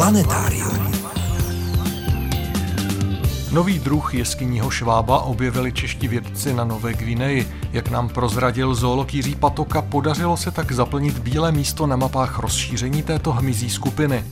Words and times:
Planetárium. 0.00 0.92
Nový 3.52 3.78
druh 3.78 4.14
jeskyního 4.14 4.70
švába 4.70 5.22
objevili 5.22 5.72
čeští 5.72 6.08
vědci 6.08 6.54
na 6.54 6.64
Nové 6.64 6.94
Gvineji. 6.94 7.48
Jak 7.72 7.90
nám 7.90 8.08
prozradil 8.08 8.74
zoolog 8.74 9.14
Jiří 9.14 9.34
Patoka, 9.34 9.82
podařilo 9.82 10.36
se 10.36 10.50
tak 10.50 10.72
zaplnit 10.72 11.18
bílé 11.18 11.52
místo 11.52 11.86
na 11.86 11.96
mapách 11.96 12.38
rozšíření 12.38 13.02
této 13.02 13.32
hmyzí 13.32 13.70
skupiny. 13.70 14.24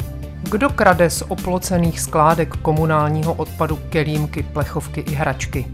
Kdo 0.50 0.70
krade 0.70 1.10
z 1.10 1.22
oplocených 1.28 2.00
skládek 2.00 2.56
komunálního 2.56 3.34
odpadu 3.34 3.78
kelímky, 3.88 4.42
plechovky 4.42 5.00
i 5.00 5.14
hračky? 5.14 5.66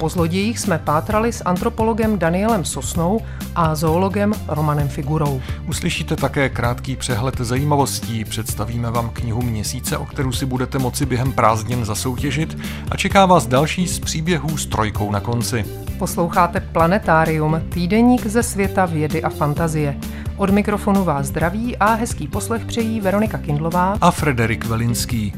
Po 0.00 0.08
zlodějích 0.08 0.58
jsme 0.58 0.78
pátrali 0.78 1.32
s 1.32 1.42
antropologem 1.44 2.18
Danielem 2.18 2.64
Sosnou 2.64 3.20
a 3.54 3.74
zoologem 3.74 4.32
Romanem 4.48 4.88
Figurou. 4.88 5.40
Uslyšíte 5.68 6.16
také 6.16 6.48
krátký 6.48 6.96
přehled 6.96 7.40
zajímavostí, 7.40 8.24
představíme 8.24 8.90
vám 8.90 9.10
knihu 9.10 9.42
měsíce, 9.42 9.96
o 9.96 10.06
kterou 10.06 10.32
si 10.32 10.46
budete 10.46 10.78
moci 10.78 11.06
během 11.06 11.32
prázdnin 11.32 11.84
zasoutěžit 11.84 12.58
a 12.90 12.96
čeká 12.96 13.26
vás 13.26 13.46
další 13.46 13.88
z 13.88 13.98
příběhů 13.98 14.56
s 14.56 14.66
trojkou 14.66 15.10
na 15.10 15.20
konci. 15.20 15.64
Posloucháte 15.98 16.60
Planetárium, 16.60 17.62
týdeník 17.68 18.26
ze 18.26 18.42
světa 18.42 18.86
vědy 18.86 19.22
a 19.22 19.28
fantazie. 19.28 19.96
Od 20.36 20.50
mikrofonu 20.50 21.04
vás 21.04 21.26
zdraví 21.26 21.76
a 21.76 21.94
hezký 21.94 22.28
poslech 22.28 22.64
přejí 22.64 23.00
Veronika 23.00 23.38
Kindlová 23.38 23.96
a 24.00 24.10
Frederik 24.10 24.64
Velinský. 24.64 25.32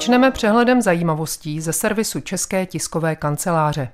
Začneme 0.00 0.30
přehledem 0.30 0.82
zajímavostí 0.82 1.60
ze 1.60 1.72
servisu 1.72 2.20
České 2.20 2.66
tiskové 2.66 3.16
kanceláře. 3.16 3.88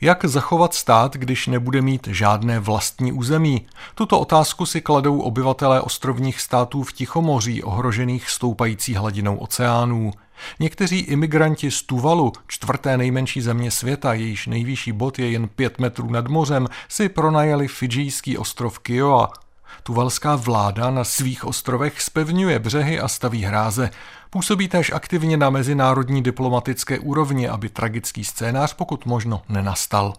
Jak 0.00 0.24
zachovat 0.24 0.74
stát, 0.74 1.16
když 1.16 1.46
nebude 1.46 1.82
mít 1.82 2.06
žádné 2.06 2.60
vlastní 2.60 3.12
území? 3.12 3.66
Tuto 3.94 4.20
otázku 4.20 4.66
si 4.66 4.80
kladou 4.80 5.20
obyvatelé 5.20 5.80
ostrovních 5.80 6.40
států 6.40 6.82
v 6.82 6.92
Tichomoří, 6.92 7.62
ohrožených 7.62 8.30
stoupající 8.30 8.94
hladinou 8.94 9.36
oceánů. 9.36 10.10
Někteří 10.60 10.98
imigranti 10.98 11.70
z 11.70 11.82
Tuvalu, 11.82 12.32
čtvrté 12.46 12.96
nejmenší 12.96 13.40
země 13.40 13.70
světa, 13.70 14.12
jejíž 14.12 14.46
nejvyšší 14.46 14.92
bod 14.92 15.18
je 15.18 15.30
jen 15.30 15.48
pět 15.48 15.78
metrů 15.78 16.10
nad 16.10 16.28
mořem, 16.28 16.66
si 16.88 17.08
pronajali 17.08 17.68
fidžijský 17.68 18.38
ostrov 18.38 18.78
Kioa. 18.78 19.32
Tuvalská 19.82 20.36
vláda 20.36 20.90
na 20.90 21.04
svých 21.04 21.44
ostrovech 21.44 22.00
spevňuje 22.00 22.58
břehy 22.58 23.00
a 23.00 23.08
staví 23.08 23.42
hráze. 23.42 23.90
Působí 24.32 24.68
též 24.68 24.92
aktivně 24.92 25.36
na 25.36 25.50
mezinárodní 25.50 26.22
diplomatické 26.22 26.98
úrovni, 26.98 27.48
aby 27.48 27.68
tragický 27.68 28.24
scénář 28.24 28.74
pokud 28.74 29.06
možno 29.06 29.42
nenastal. 29.48 30.14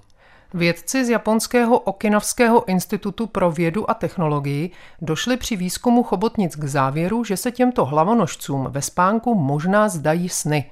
Vědci 0.54 1.06
z 1.06 1.10
Japonského 1.10 1.80
Okinavského 1.80 2.70
institutu 2.70 3.28
pro 3.28 3.52
vědu 3.52 3.90
a 3.92 3.94
technologii 3.94 4.72
došli 5.02 5.38
při 5.38 5.56
výzkumu 5.56 6.04
chobotnic 6.04 6.56
k 6.56 6.64
závěru, 6.64 7.24
že 7.24 7.38
se 7.38 7.52
těmto 7.52 7.86
hlavonožcům 7.86 8.68
ve 8.70 8.82
spánku 8.82 9.36
možná 9.36 9.90
zdají 9.90 10.30
sny. 10.30 10.72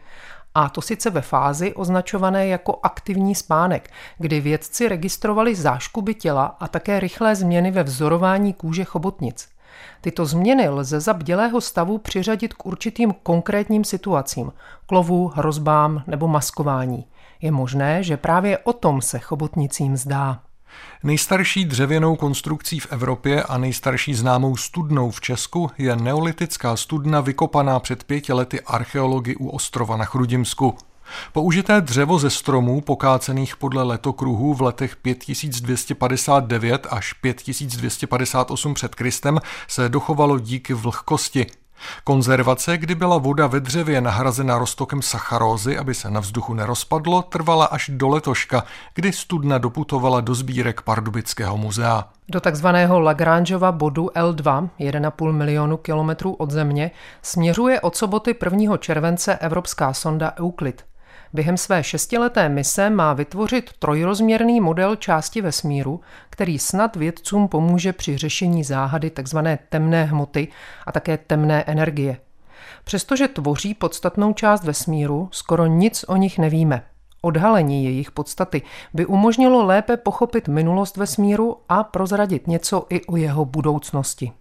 A 0.55 0.69
to 0.69 0.81
sice 0.81 1.09
ve 1.09 1.21
fázi 1.21 1.73
označované 1.73 2.47
jako 2.47 2.79
aktivní 2.83 3.35
spánek, 3.35 3.89
kdy 4.17 4.41
vědci 4.41 4.89
registrovali 4.89 5.55
záškuby 5.55 6.13
těla 6.13 6.45
a 6.59 6.67
také 6.67 6.99
rychlé 6.99 7.35
změny 7.35 7.71
ve 7.71 7.83
vzorování 7.83 8.53
kůže 8.53 8.83
chobotnic. 8.83 9.49
Tyto 10.01 10.25
změny 10.25 10.69
lze 10.69 10.99
za 10.99 11.13
bdělého 11.13 11.61
stavu 11.61 11.97
přiřadit 11.97 12.53
k 12.53 12.65
určitým 12.65 13.13
konkrétním 13.23 13.83
situacím, 13.83 14.51
klovu, 14.85 15.27
hrozbám 15.27 16.03
nebo 16.07 16.27
maskování. 16.27 17.05
Je 17.41 17.51
možné, 17.51 18.03
že 18.03 18.17
právě 18.17 18.57
o 18.57 18.73
tom 18.73 19.01
se 19.01 19.19
chobotnicím 19.19 19.97
zdá. 19.97 20.39
Nejstarší 21.03 21.65
dřevěnou 21.65 22.15
konstrukcí 22.15 22.79
v 22.79 22.91
Evropě 22.91 23.43
a 23.43 23.57
nejstarší 23.57 24.13
známou 24.13 24.57
studnou 24.57 25.11
v 25.11 25.21
Česku 25.21 25.71
je 25.77 25.95
neolitická 25.95 26.75
studna 26.75 27.21
vykopaná 27.21 27.79
před 27.79 28.03
pěti 28.03 28.33
lety 28.33 28.61
archeology 28.61 29.35
u 29.35 29.49
ostrova 29.49 29.97
na 29.97 30.05
Chrudimsku. 30.05 30.77
Použité 31.33 31.81
dřevo 31.81 32.19
ze 32.19 32.29
stromů 32.29 32.81
pokácených 32.81 33.55
podle 33.55 33.83
letokruhů 33.83 34.53
v 34.53 34.61
letech 34.61 34.95
5259 34.95 36.87
až 36.89 37.13
5258 37.13 38.73
před 38.73 38.95
Kristem 38.95 39.39
se 39.67 39.89
dochovalo 39.89 40.39
díky 40.39 40.73
vlhkosti. 40.73 41.45
Konzervace, 42.03 42.77
kdy 42.77 42.95
byla 42.95 43.17
voda 43.17 43.47
ve 43.47 43.59
dřevě 43.59 44.01
nahrazena 44.01 44.57
roztokem 44.57 45.01
sacharózy, 45.01 45.77
aby 45.77 45.93
se 45.93 46.09
na 46.09 46.19
vzduchu 46.19 46.53
nerozpadlo, 46.53 47.21
trvala 47.21 47.65
až 47.65 47.89
do 47.93 48.09
letoška, 48.09 48.63
kdy 48.93 49.13
studna 49.13 49.57
doputovala 49.57 50.21
do 50.21 50.35
sbírek 50.35 50.81
Pardubického 50.81 51.57
muzea. 51.57 52.09
Do 52.29 52.39
takzvaného 52.39 52.99
Lagrangeova 52.99 53.71
bodu 53.71 54.05
L2, 54.15 54.69
1,5 54.79 55.31
milionu 55.31 55.77
kilometrů 55.77 56.33
od 56.33 56.51
Země, 56.51 56.91
směřuje 57.21 57.81
od 57.81 57.95
soboty 57.95 58.35
1. 58.43 58.77
července 58.77 59.37
evropská 59.37 59.93
sonda 59.93 60.33
Euclid. 60.39 60.88
Během 61.33 61.57
své 61.57 61.83
šestileté 61.83 62.49
mise 62.49 62.89
má 62.89 63.13
vytvořit 63.13 63.69
trojrozměrný 63.79 64.61
model 64.61 64.95
části 64.95 65.41
vesmíru, 65.41 66.01
který 66.29 66.59
snad 66.59 66.95
vědcům 66.95 67.47
pomůže 67.47 67.93
při 67.93 68.17
řešení 68.17 68.63
záhady 68.63 69.09
tzv. 69.09 69.37
temné 69.69 70.03
hmoty 70.03 70.47
a 70.85 70.91
také 70.91 71.17
temné 71.17 71.63
energie. 71.63 72.17
Přestože 72.83 73.27
tvoří 73.27 73.73
podstatnou 73.73 74.33
část 74.33 74.63
vesmíru, 74.63 75.29
skoro 75.31 75.65
nic 75.65 76.05
o 76.07 76.15
nich 76.15 76.37
nevíme. 76.37 76.83
Odhalení 77.21 77.85
jejich 77.85 78.11
podstaty 78.11 78.61
by 78.93 79.05
umožnilo 79.05 79.65
lépe 79.65 79.97
pochopit 79.97 80.47
minulost 80.47 80.97
vesmíru 80.97 81.57
a 81.69 81.83
prozradit 81.83 82.47
něco 82.47 82.85
i 82.89 83.05
o 83.05 83.17
jeho 83.17 83.45
budoucnosti. 83.45 84.31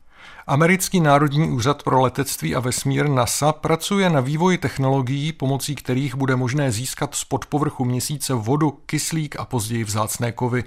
Americký 0.47 1.00
národní 1.00 1.50
úřad 1.50 1.83
pro 1.83 2.00
letectví 2.00 2.55
a 2.55 2.61
vesmír 2.61 3.09
NASA 3.09 3.53
pracuje 3.53 4.11
na 4.11 4.21
vývoji 4.21 4.59
technologií, 4.59 5.33
pomocí 5.33 5.75
kterých 5.75 6.15
bude 6.15 6.37
možné 6.37 6.72
získat 6.72 7.15
z 7.15 7.25
podpovrchu 7.25 7.84
měsíce 7.84 8.34
vodu, 8.34 8.71
kyslík 8.87 9.37
a 9.39 9.44
později 9.44 9.84
vzácné 9.84 10.33
kovy. 10.33 10.65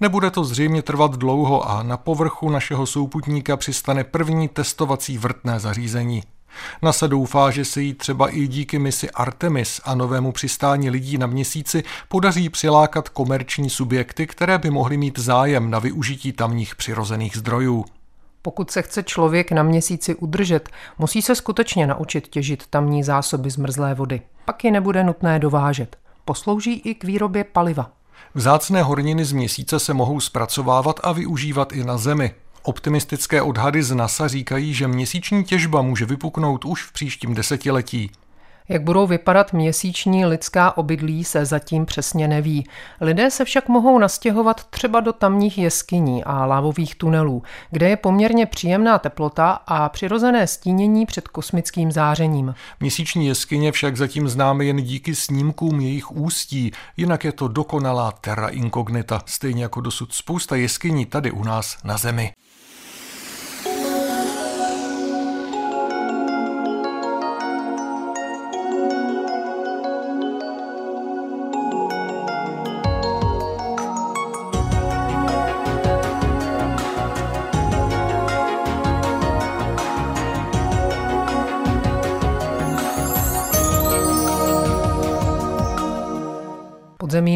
Nebude 0.00 0.30
to 0.30 0.44
zřejmě 0.44 0.82
trvat 0.82 1.16
dlouho 1.16 1.70
a 1.70 1.82
na 1.82 1.96
povrchu 1.96 2.50
našeho 2.50 2.86
souputníka 2.86 3.56
přistane 3.56 4.04
první 4.04 4.48
testovací 4.48 5.18
vrtné 5.18 5.60
zařízení. 5.60 6.22
NASA 6.82 7.06
doufá, 7.06 7.50
že 7.50 7.64
se 7.64 7.82
jí 7.82 7.94
třeba 7.94 8.28
i 8.28 8.46
díky 8.46 8.78
misi 8.78 9.10
Artemis 9.10 9.80
a 9.84 9.94
novému 9.94 10.32
přistání 10.32 10.90
lidí 10.90 11.18
na 11.18 11.26
měsíci 11.26 11.82
podaří 12.08 12.48
přilákat 12.48 13.08
komerční 13.08 13.70
subjekty, 13.70 14.26
které 14.26 14.58
by 14.58 14.70
mohly 14.70 14.96
mít 14.96 15.18
zájem 15.18 15.70
na 15.70 15.78
využití 15.78 16.32
tamních 16.32 16.76
přirozených 16.76 17.36
zdrojů. 17.36 17.84
Pokud 18.42 18.70
se 18.70 18.82
chce 18.82 19.02
člověk 19.02 19.52
na 19.52 19.62
měsíci 19.62 20.14
udržet, 20.14 20.68
musí 20.98 21.22
se 21.22 21.34
skutečně 21.34 21.86
naučit 21.86 22.28
těžit 22.28 22.66
tamní 22.70 23.02
zásoby 23.02 23.50
zmrzlé 23.50 23.94
vody. 23.94 24.22
Pak 24.44 24.64
je 24.64 24.70
nebude 24.70 25.04
nutné 25.04 25.38
dovážet. 25.38 25.96
Poslouží 26.24 26.72
i 26.72 26.94
k 26.94 27.04
výrobě 27.04 27.44
paliva. 27.44 27.90
Vzácné 28.34 28.82
horniny 28.82 29.24
z 29.24 29.32
měsíce 29.32 29.78
se 29.78 29.94
mohou 29.94 30.20
zpracovávat 30.20 31.00
a 31.02 31.12
využívat 31.12 31.72
i 31.72 31.84
na 31.84 31.98
Zemi. 31.98 32.34
Optimistické 32.62 33.42
odhady 33.42 33.82
z 33.82 33.94
NASA 33.94 34.28
říkají, 34.28 34.74
že 34.74 34.88
měsíční 34.88 35.44
těžba 35.44 35.82
může 35.82 36.06
vypuknout 36.06 36.64
už 36.64 36.82
v 36.82 36.92
příštím 36.92 37.34
desetiletí. 37.34 38.10
Jak 38.72 38.82
budou 38.82 39.06
vypadat 39.06 39.52
měsíční 39.52 40.26
lidská 40.26 40.76
obydlí, 40.76 41.24
se 41.24 41.44
zatím 41.44 41.86
přesně 41.86 42.28
neví. 42.28 42.66
Lidé 43.00 43.30
se 43.30 43.44
však 43.44 43.68
mohou 43.68 43.98
nastěhovat 43.98 44.64
třeba 44.64 45.00
do 45.00 45.12
tamních 45.12 45.58
jeskyní 45.58 46.24
a 46.24 46.46
lávových 46.46 46.94
tunelů, 46.94 47.42
kde 47.70 47.88
je 47.88 47.96
poměrně 47.96 48.46
příjemná 48.46 48.98
teplota 48.98 49.50
a 49.50 49.88
přirozené 49.88 50.46
stínění 50.46 51.06
před 51.06 51.28
kosmickým 51.28 51.92
zářením. 51.92 52.54
Měsíční 52.80 53.26
jeskyně 53.26 53.72
však 53.72 53.96
zatím 53.96 54.28
známe 54.28 54.64
jen 54.64 54.76
díky 54.76 55.14
snímkům 55.14 55.80
jejich 55.80 56.12
ústí, 56.12 56.72
jinak 56.96 57.24
je 57.24 57.32
to 57.32 57.48
dokonalá 57.48 58.12
terra 58.12 58.48
incognita, 58.48 59.22
stejně 59.26 59.62
jako 59.62 59.80
dosud 59.80 60.12
spousta 60.12 60.56
jeskyní 60.56 61.06
tady 61.06 61.30
u 61.30 61.44
nás 61.44 61.78
na 61.84 61.96
Zemi. 61.96 62.32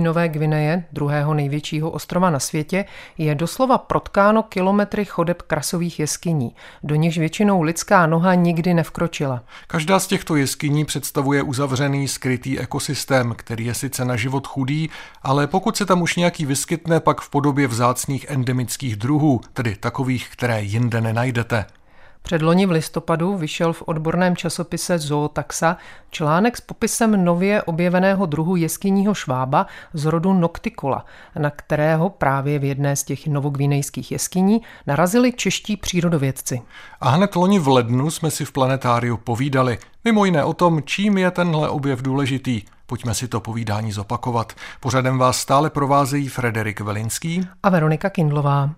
Nové 0.06 0.28
Gvineje, 0.28 0.84
druhého 0.92 1.34
největšího 1.34 1.90
ostrova 1.90 2.30
na 2.30 2.38
světě, 2.38 2.84
je 3.18 3.34
doslova 3.34 3.78
protkáno 3.78 4.42
kilometry 4.42 5.04
chodeb 5.04 5.42
krasových 5.42 6.00
jeskyní, 6.00 6.54
do 6.82 6.94
nichž 6.94 7.18
většinou 7.18 7.62
lidská 7.62 8.06
noha 8.06 8.34
nikdy 8.34 8.74
nevkročila. 8.74 9.42
Každá 9.66 9.98
z 9.98 10.06
těchto 10.06 10.36
jeskyní 10.36 10.84
představuje 10.84 11.42
uzavřený, 11.42 12.08
skrytý 12.08 12.58
ekosystém, 12.58 13.34
který 13.36 13.66
je 13.66 13.74
sice 13.74 14.04
na 14.04 14.16
život 14.16 14.46
chudý, 14.46 14.90
ale 15.22 15.46
pokud 15.46 15.76
se 15.76 15.86
tam 15.86 16.02
už 16.02 16.16
nějaký 16.16 16.46
vyskytne, 16.46 17.00
pak 17.00 17.20
v 17.20 17.30
podobě 17.30 17.66
vzácných 17.66 18.26
endemických 18.28 18.96
druhů, 18.96 19.40
tedy 19.52 19.76
takových, 19.76 20.28
které 20.28 20.62
jinde 20.62 21.00
nenajdete. 21.00 21.64
Předloni 22.26 22.66
v 22.66 22.70
listopadu 22.70 23.36
vyšel 23.36 23.72
v 23.72 23.82
odborném 23.86 24.36
časopise 24.36 24.98
Zootaxa 24.98 25.76
článek 26.10 26.56
s 26.56 26.60
popisem 26.60 27.24
nově 27.24 27.62
objeveného 27.62 28.26
druhu 28.26 28.56
jeskyního 28.56 29.14
švába 29.14 29.66
z 29.92 30.04
rodu 30.04 30.32
Nocticola, 30.32 31.04
na 31.38 31.50
kterého 31.50 32.10
právě 32.10 32.58
v 32.58 32.64
jedné 32.64 32.96
z 32.96 33.04
těch 33.04 33.26
novogvinejských 33.26 34.12
jeskyní 34.12 34.62
narazili 34.86 35.32
čeští 35.32 35.76
přírodovědci. 35.76 36.62
A 37.00 37.10
hned 37.10 37.36
loni 37.36 37.58
v 37.58 37.68
lednu 37.68 38.10
jsme 38.10 38.30
si 38.30 38.44
v 38.44 38.52
planetáriu 38.52 39.16
povídali, 39.16 39.78
mimo 40.04 40.24
jiné 40.24 40.44
o 40.44 40.52
tom, 40.52 40.82
čím 40.84 41.18
je 41.18 41.30
tenhle 41.30 41.68
objev 41.68 42.02
důležitý. 42.02 42.62
Pojďme 42.86 43.14
si 43.14 43.28
to 43.28 43.40
povídání 43.40 43.92
zopakovat. 43.92 44.52
Pořadem 44.80 45.18
vás 45.18 45.38
stále 45.38 45.70
provázejí 45.70 46.28
Frederik 46.28 46.80
Velinský 46.80 47.48
a 47.62 47.70
Veronika 47.70 48.10
Kindlová. 48.10 48.70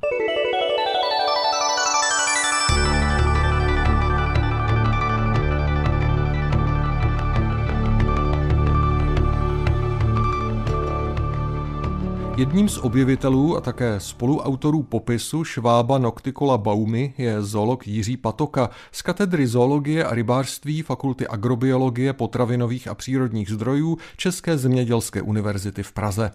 Jedním 12.38 12.68
z 12.68 12.78
objevitelů 12.78 13.56
a 13.56 13.60
také 13.60 14.00
spoluautorů 14.00 14.82
popisu 14.82 15.44
švába 15.44 15.98
Nocticola 15.98 16.58
baumy 16.58 17.14
je 17.18 17.42
zoolog 17.42 17.86
Jiří 17.86 18.16
Patoka 18.16 18.70
z 18.92 19.02
katedry 19.02 19.46
zoologie 19.46 20.04
a 20.04 20.14
rybářství 20.14 20.82
Fakulty 20.82 21.26
agrobiologie, 21.26 22.12
potravinových 22.12 22.88
a 22.88 22.94
přírodních 22.94 23.50
zdrojů 23.50 23.98
České 24.16 24.58
zemědělské 24.58 25.22
univerzity 25.22 25.82
v 25.82 25.92
Praze. 25.92 26.30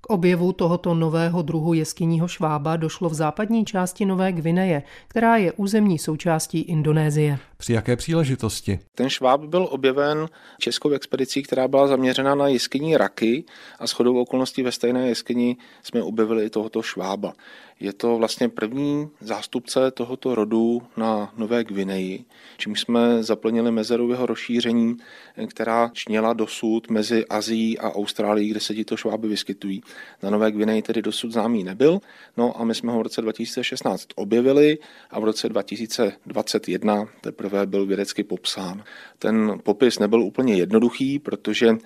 K 0.00 0.06
objevu 0.06 0.52
tohoto 0.52 0.94
nového 0.94 1.42
druhu 1.42 1.74
jeskyního 1.74 2.28
švába 2.28 2.76
došlo 2.76 3.08
v 3.08 3.14
západní 3.14 3.64
části 3.64 4.06
Nové 4.06 4.32
Gvineje, 4.32 4.82
která 5.08 5.36
je 5.36 5.52
územní 5.52 5.98
součástí 5.98 6.60
Indonésie. 6.60 7.38
Při 7.56 7.72
jaké 7.72 7.96
příležitosti? 7.96 8.78
Ten 8.94 9.08
šváb 9.08 9.40
byl 9.40 9.68
objeven 9.70 10.28
českou 10.58 10.90
expedicí, 10.90 11.42
která 11.42 11.68
byla 11.68 11.86
zaměřena 11.86 12.34
na 12.34 12.48
jeskyní 12.48 12.96
Raky 12.96 13.44
a 13.78 13.86
shodou 13.86 14.20
okolností 14.20 14.62
ve 14.62 14.72
stejné 14.72 15.08
jeskyni 15.08 15.56
jsme 15.82 16.02
objevili 16.02 16.44
i 16.44 16.50
tohoto 16.50 16.82
švába. 16.82 17.32
Je 17.80 17.92
to 17.92 18.16
vlastně 18.16 18.48
první 18.48 19.08
zástupce 19.20 19.90
tohoto 19.90 20.34
rodu 20.34 20.82
na 20.96 21.32
Nové 21.36 21.64
Gvineji, 21.64 22.24
čím 22.58 22.76
jsme 22.76 23.22
zaplnili 23.22 23.70
mezeru 23.70 24.10
jeho 24.10 24.26
rozšíření, 24.26 24.96
která 25.46 25.90
čněla 25.92 26.32
dosud 26.32 26.90
mezi 26.90 27.26
Azií 27.26 27.78
a 27.78 27.90
Austrálií, 27.90 28.48
kde 28.48 28.60
se 28.60 28.74
tito 28.74 28.96
šváby 28.96 29.28
vyskytují. 29.28 29.82
Na 30.22 30.30
Nové 30.30 30.52
Gvineji 30.52 30.82
tedy 30.82 31.02
dosud 31.02 31.32
známý 31.32 31.64
nebyl, 31.64 32.00
no 32.36 32.60
a 32.60 32.64
my 32.64 32.74
jsme 32.74 32.92
ho 32.92 32.98
v 32.98 33.02
roce 33.02 33.22
2016 33.22 34.08
objevili 34.14 34.78
a 35.10 35.20
v 35.20 35.24
roce 35.24 35.48
2021 35.48 37.08
teprve 37.20 37.66
byl 37.66 37.86
vědecky 37.86 38.24
popsán. 38.24 38.84
Ten 39.18 39.60
popis 39.62 39.98
nebyl 39.98 40.22
úplně 40.22 40.54
jednoduchý, 40.54 41.18
protože 41.18 41.76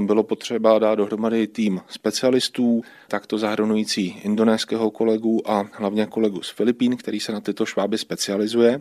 bylo 0.00 0.22
potřeba 0.22 0.78
dát 0.78 0.94
dohromady 0.94 1.46
tým 1.46 1.80
specialistů, 1.88 2.82
takto 3.08 3.38
zahrnující 3.38 4.20
indonéského 4.22 4.90
kolegu, 4.90 5.33
a 5.50 5.64
hlavně 5.72 6.06
kolegu 6.06 6.42
z 6.42 6.50
Filipín, 6.50 6.96
který 6.96 7.20
se 7.20 7.32
na 7.32 7.40
tyto 7.40 7.66
šváby 7.66 7.98
specializuje. 7.98 8.80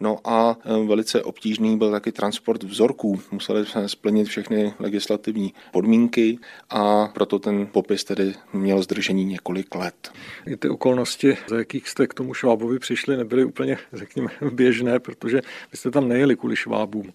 No 0.00 0.18
a 0.24 0.58
e, 0.64 0.86
velice 0.86 1.22
obtížný 1.22 1.78
byl 1.78 1.90
taky 1.90 2.12
transport 2.12 2.62
vzorků. 2.62 3.20
Museli 3.30 3.66
jsme 3.66 3.88
splnit 3.88 4.28
všechny 4.28 4.74
legislativní 4.78 5.54
podmínky 5.72 6.38
a 6.70 7.06
proto 7.06 7.38
ten 7.38 7.66
popis 7.66 8.04
tedy 8.04 8.34
měl 8.52 8.82
zdržení 8.82 9.24
několik 9.24 9.74
let. 9.74 10.12
I 10.46 10.56
ty 10.56 10.68
okolnosti, 10.68 11.36
za 11.48 11.58
jakých 11.58 11.88
jste 11.88 12.06
k 12.06 12.14
tomu 12.14 12.34
švábovi 12.34 12.78
přišli, 12.78 13.16
nebyly 13.16 13.44
úplně, 13.44 13.78
řekněme, 13.92 14.28
běžné, 14.52 15.00
protože 15.00 15.40
vy 15.72 15.76
jste 15.78 15.90
tam 15.90 16.08
nejeli 16.08 16.36
kvůli 16.36 16.56
švábům. 16.56 17.12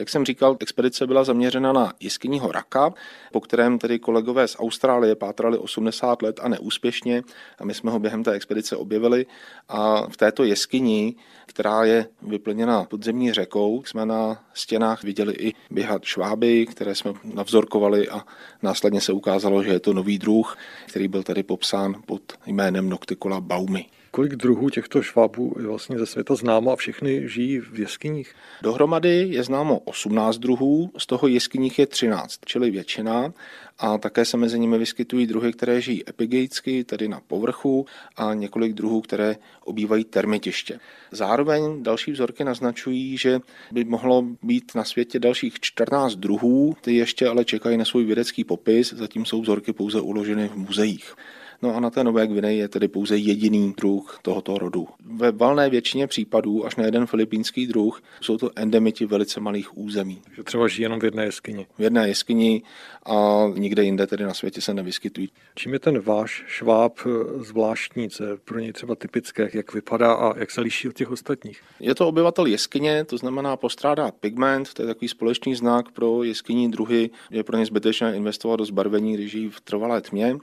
Jak 0.00 0.08
jsem 0.08 0.24
říkal, 0.24 0.56
expedice 0.60 1.06
byla 1.06 1.24
zaměřena 1.24 1.72
na 1.72 1.92
jeskyního 2.00 2.52
raka, 2.52 2.92
po 3.32 3.40
kterém 3.40 3.78
tedy 3.78 3.98
kolegové 3.98 4.48
z 4.48 4.56
Austrálie 4.58 5.14
pátrali 5.14 5.58
80 5.58 6.22
let 6.22 6.40
a 6.42 6.48
neúspěšně 6.48 7.22
a 7.58 7.64
my 7.64 7.74
jsme 7.74 7.90
ho 7.90 7.98
během 7.98 8.24
té 8.24 8.32
expedice 8.32 8.76
objevili 8.76 9.26
a 9.68 10.06
v 10.10 10.16
této 10.16 10.44
jeskyni, 10.44 11.14
která 11.46 11.84
je 11.84 12.06
vyplněna 12.22 12.84
podzemní 12.84 13.32
řekou, 13.32 13.84
jsme 13.84 14.06
na 14.06 14.44
stěnách 14.54 15.02
viděli 15.04 15.32
i 15.32 15.54
běhat 15.70 16.04
šváby, 16.04 16.66
které 16.66 16.94
jsme 16.94 17.12
navzorkovali 17.34 18.08
a 18.08 18.24
následně 18.62 19.00
se 19.00 19.12
ukázalo, 19.12 19.62
že 19.62 19.70
je 19.70 19.80
to 19.80 19.92
nový 19.92 20.18
druh, 20.18 20.56
který 20.86 21.08
byl 21.08 21.22
tedy 21.22 21.42
popsán 21.42 22.02
pod 22.06 22.22
jménem 22.46 22.88
Nocticola 22.88 23.40
baumy. 23.40 23.86
Kolik 24.12 24.36
druhů 24.36 24.70
těchto 24.70 25.02
švábů 25.02 25.54
je 25.60 25.66
vlastně 25.66 25.98
ze 25.98 26.06
světa 26.06 26.34
známo 26.34 26.72
a 26.72 26.76
všechny 26.76 27.28
žijí 27.28 27.58
v 27.58 27.78
jeskyních? 27.78 28.34
Dohromady 28.62 29.28
je 29.28 29.42
známo 29.42 29.78
18 29.78 30.38
druhů, 30.38 30.90
z 30.98 31.06
toho 31.06 31.28
jeskyních 31.28 31.78
je 31.78 31.86
13, 31.86 32.40
čili 32.44 32.70
většina. 32.70 33.32
A 33.78 33.98
také 33.98 34.24
se 34.24 34.36
mezi 34.36 34.58
nimi 34.58 34.78
vyskytují 34.78 35.26
druhy, 35.26 35.52
které 35.52 35.80
žijí 35.80 36.08
epigeicky, 36.08 36.84
tedy 36.84 37.08
na 37.08 37.20
povrchu, 37.26 37.86
a 38.16 38.34
několik 38.34 38.72
druhů, 38.72 39.00
které 39.00 39.36
obývají 39.64 40.04
termitiště. 40.04 40.80
Zároveň 41.10 41.82
další 41.82 42.12
vzorky 42.12 42.44
naznačují, 42.44 43.18
že 43.18 43.40
by 43.72 43.84
mohlo 43.84 44.24
být 44.42 44.72
na 44.74 44.84
světě 44.84 45.18
dalších 45.18 45.60
14 45.60 46.14
druhů, 46.14 46.76
ty 46.80 46.94
ještě 46.94 47.28
ale 47.28 47.44
čekají 47.44 47.76
na 47.76 47.84
svůj 47.84 48.04
vědecký 48.04 48.44
popis, 48.44 48.92
zatím 48.92 49.24
jsou 49.24 49.42
vzorky 49.42 49.72
pouze 49.72 50.00
uloženy 50.00 50.48
v 50.48 50.56
muzeích. 50.56 51.14
No 51.62 51.76
a 51.76 51.80
na 51.80 51.90
té 51.90 52.04
Nové 52.04 52.26
Gvineji 52.26 52.58
je 52.58 52.68
tedy 52.68 52.88
pouze 52.88 53.16
jediný 53.16 53.74
druh 53.76 54.18
tohoto 54.22 54.58
rodu. 54.58 54.88
Ve 55.04 55.32
valné 55.32 55.70
většině 55.70 56.06
případů, 56.06 56.66
až 56.66 56.76
na 56.76 56.84
jeden 56.84 57.06
filipínský 57.06 57.66
druh, 57.66 58.02
jsou 58.20 58.38
to 58.38 58.50
endemiti 58.56 59.06
velice 59.06 59.40
malých 59.40 59.78
území. 59.78 60.22
Že 60.36 60.42
třeba 60.42 60.68
žijí 60.68 60.82
jenom 60.82 61.00
v 61.00 61.04
jedné 61.04 61.24
jeskyni. 61.24 61.66
V 61.78 61.82
jedné 61.82 62.08
jeskyni 62.08 62.62
a 63.06 63.46
nikde 63.54 63.84
jinde 63.84 64.06
tedy 64.06 64.24
na 64.24 64.34
světě 64.34 64.60
se 64.60 64.74
nevyskytují. 64.74 65.30
Čím 65.54 65.72
je 65.72 65.78
ten 65.78 66.00
váš 66.00 66.44
šváb 66.46 66.98
eh, 67.06 67.08
zvláštní, 67.44 68.10
co 68.10 68.24
je 68.24 68.36
pro 68.36 68.58
něj 68.58 68.72
třeba 68.72 68.94
typické, 68.94 69.50
jak 69.52 69.74
vypadá 69.74 70.12
a 70.12 70.38
jak 70.38 70.50
se 70.50 70.60
liší 70.60 70.88
od 70.88 70.94
těch 70.94 71.10
ostatních? 71.10 71.60
Je 71.80 71.94
to 71.94 72.08
obyvatel 72.08 72.46
jeskyně, 72.46 73.04
to 73.04 73.16
znamená 73.16 73.56
postrádá 73.56 74.10
pigment, 74.10 74.74
to 74.74 74.82
je 74.82 74.86
takový 74.86 75.08
společný 75.08 75.54
znak 75.54 75.90
pro 75.92 76.22
jeskyní 76.22 76.70
druhy, 76.70 77.10
je 77.30 77.44
pro 77.44 77.56
ně 77.56 77.66
zbytečné 77.66 78.16
investovat 78.16 78.56
do 78.56 78.64
zbarvení, 78.64 79.14
když 79.14 79.30
žijí 79.30 79.48
v 79.48 79.60
trvalé 79.60 80.00
tmě. 80.00 80.36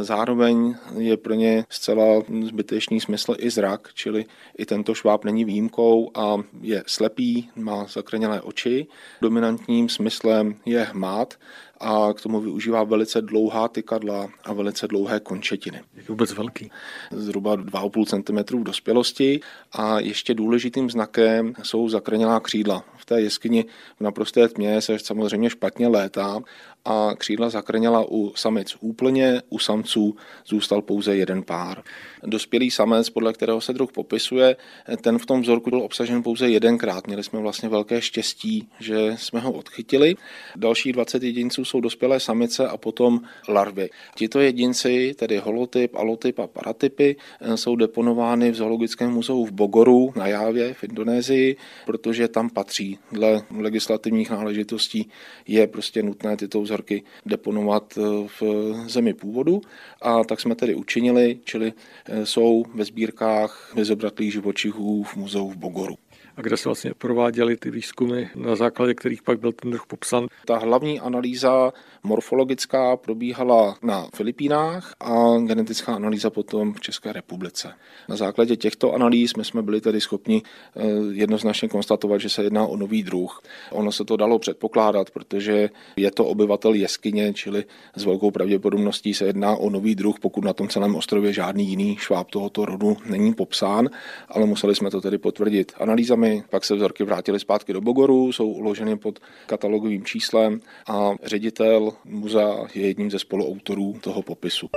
Zároveň 0.00 0.59
je 0.98 1.16
pro 1.16 1.34
ně 1.34 1.64
zcela 1.68 2.22
zbytečný 2.42 3.00
smysl 3.00 3.34
i 3.38 3.50
zrak, 3.50 3.88
čili 3.94 4.24
i 4.58 4.66
tento 4.66 4.94
šváb 4.94 5.24
není 5.24 5.44
výjimkou 5.44 6.10
a 6.14 6.36
je 6.60 6.82
slepý, 6.86 7.48
má 7.56 7.86
zakrnělé 7.86 8.40
oči. 8.40 8.86
Dominantním 9.22 9.88
smyslem 9.88 10.54
je 10.66 10.82
hmát 10.82 11.34
a 11.80 12.12
k 12.14 12.20
tomu 12.20 12.40
využívá 12.40 12.84
velice 12.84 13.22
dlouhá 13.22 13.68
tykadla 13.68 14.28
a 14.44 14.52
velice 14.52 14.88
dlouhé 14.88 15.20
končetiny. 15.20 15.80
Je 15.96 16.02
vůbec 16.08 16.32
velký? 16.32 16.70
Zhruba 17.10 17.56
2,5 17.56 18.04
cm 18.06 18.56
v 18.58 18.64
dospělosti 18.64 19.40
a 19.72 20.00
ještě 20.00 20.34
důležitým 20.34 20.90
znakem 20.90 21.52
jsou 21.62 21.88
zakrnělá 21.88 22.40
křídla. 22.40 22.84
V 22.96 23.04
té 23.04 23.20
jeskyni 23.20 23.64
v 23.98 24.00
naprosté 24.00 24.48
tmě 24.48 24.80
se 24.80 24.98
samozřejmě 24.98 25.50
špatně 25.50 25.88
létá 25.88 26.40
a 26.84 27.10
křídla 27.18 27.50
zakrněla 27.50 28.04
u 28.10 28.32
samic 28.34 28.76
úplně, 28.80 29.42
u 29.48 29.58
samců 29.58 30.16
zůstal 30.46 30.82
pouze 30.82 31.16
jeden 31.16 31.42
pár. 31.42 31.82
Dospělý 32.22 32.70
samec, 32.70 33.10
podle 33.10 33.32
kterého 33.32 33.60
se 33.60 33.72
druh 33.72 33.92
popisuje, 33.92 34.56
ten 35.00 35.18
v 35.18 35.26
tom 35.26 35.42
vzorku 35.42 35.70
byl 35.70 35.82
obsažen 35.82 36.22
pouze 36.22 36.50
jedenkrát. 36.50 37.06
Měli 37.06 37.24
jsme 37.24 37.40
vlastně 37.40 37.68
velké 37.68 38.02
štěstí, 38.02 38.68
že 38.80 39.16
jsme 39.18 39.40
ho 39.40 39.52
odchytili. 39.52 40.14
Další 40.56 40.92
20 40.92 41.22
jedinců 41.22 41.64
jsou 41.64 41.80
dospělé 41.80 42.20
samice 42.20 42.68
a 42.68 42.76
potom 42.76 43.20
larvy. 43.48 43.90
Tito 44.14 44.40
jedinci, 44.40 45.14
tedy 45.18 45.38
holotyp, 45.38 45.94
alotyp 45.94 46.38
a 46.38 46.46
paratypy, 46.46 47.16
jsou 47.54 47.76
deponovány 47.76 48.50
v 48.50 48.54
Zoologickém 48.54 49.10
muzeu 49.10 49.46
v 49.46 49.52
Bogoru 49.52 50.12
na 50.16 50.26
Jávě 50.26 50.74
v 50.74 50.84
Indonésii, 50.84 51.56
protože 51.86 52.28
tam 52.28 52.50
patří. 52.50 52.98
Dle 53.12 53.42
legislativních 53.58 54.30
náležitostí 54.30 55.08
je 55.46 55.66
prostě 55.66 56.02
nutné 56.02 56.36
tyto 56.36 56.60
vzorky 56.70 57.02
deponovat 57.26 57.98
eh, 57.98 58.02
v 58.40 58.42
zemi 58.86 59.14
původu 59.14 59.60
a 60.02 60.24
tak 60.24 60.40
jsme 60.40 60.54
tedy 60.54 60.74
učinili, 60.74 61.40
čili 61.44 61.72
eh, 61.72 62.26
jsou 62.26 62.64
ve 62.74 62.84
sbírkách 62.84 63.74
vyzobratlých 63.74 64.32
živočichů 64.32 65.02
v 65.02 65.16
muzeu 65.16 65.50
v 65.50 65.56
Bogoru. 65.56 65.94
a 66.36 66.42
kde 66.42 66.56
se 66.56 66.68
vlastně 66.68 66.94
prováděli 66.94 67.56
ty 67.56 67.70
výzkumy, 67.70 68.28
na 68.34 68.56
základě 68.56 68.94
kterých 68.94 69.22
pak 69.22 69.40
byl 69.40 69.52
ten 69.52 69.70
druh 69.70 69.86
popsan. 69.86 70.26
Ta 70.46 70.58
hlavní 70.58 71.00
analýza 71.00 71.72
morfologická 72.02 72.96
probíhala 72.96 73.76
na 73.82 74.06
Filipínách 74.14 74.94
a 75.00 75.38
genetická 75.38 75.94
analýza 75.94 76.30
potom 76.30 76.72
v 76.72 76.80
České 76.80 77.12
republice. 77.12 77.72
Na 78.08 78.16
základě 78.16 78.56
těchto 78.56 78.92
analýz 78.92 79.34
my 79.36 79.44
jsme 79.44 79.62
byli 79.62 79.80
tedy 79.80 80.00
schopni 80.00 80.42
eh, 80.42 80.82
jednoznačně 81.12 81.68
konstatovat, 81.68 82.20
že 82.20 82.28
se 82.28 82.42
jedná 82.42 82.66
o 82.66 82.76
nový 82.76 83.02
druh. 83.02 83.42
Ono 83.70 83.92
se 83.92 84.04
to 84.04 84.16
dalo 84.16 84.38
předpokládat, 84.38 85.10
protože 85.10 85.70
je 85.96 86.10
to 86.10 86.24
obyvatel 86.24 86.74
jeskyně, 86.74 87.32
čili 87.32 87.64
s 87.96 88.04
velkou 88.04 88.30
pravděpodobností 88.30 89.14
se 89.14 89.24
jedná 89.24 89.56
o 89.56 89.70
nový 89.70 89.94
druh, 89.94 90.18
pokud 90.20 90.44
na 90.44 90.52
tom 90.52 90.68
celém 90.68 90.96
ostrově 90.96 91.32
žádný 91.32 91.68
jiný 91.68 91.96
šváb 91.96 92.30
tohoto 92.30 92.64
rodu 92.64 92.96
není 93.06 93.34
popsán, 93.34 93.88
ale 94.28 94.46
museli 94.46 94.74
jsme 94.74 94.90
to 94.90 95.00
tedy 95.00 95.18
potvrdit 95.18 95.72
analýzami. 95.76 96.42
Pak 96.50 96.64
se 96.64 96.74
vzorky 96.74 97.04
vrátily 97.04 97.40
zpátky 97.40 97.72
do 97.72 97.80
Bogoru, 97.80 98.32
jsou 98.32 98.48
uloženy 98.48 98.96
pod 98.96 99.18
katalogovým 99.46 100.04
číslem 100.04 100.60
a 100.88 101.14
ředitel 101.22 101.89
muzea 102.04 102.66
je 102.74 102.86
jedním 102.86 103.10
ze 103.10 103.18
spoluautorů 103.18 103.94
toho 104.00 104.22
popisu. 104.22 104.68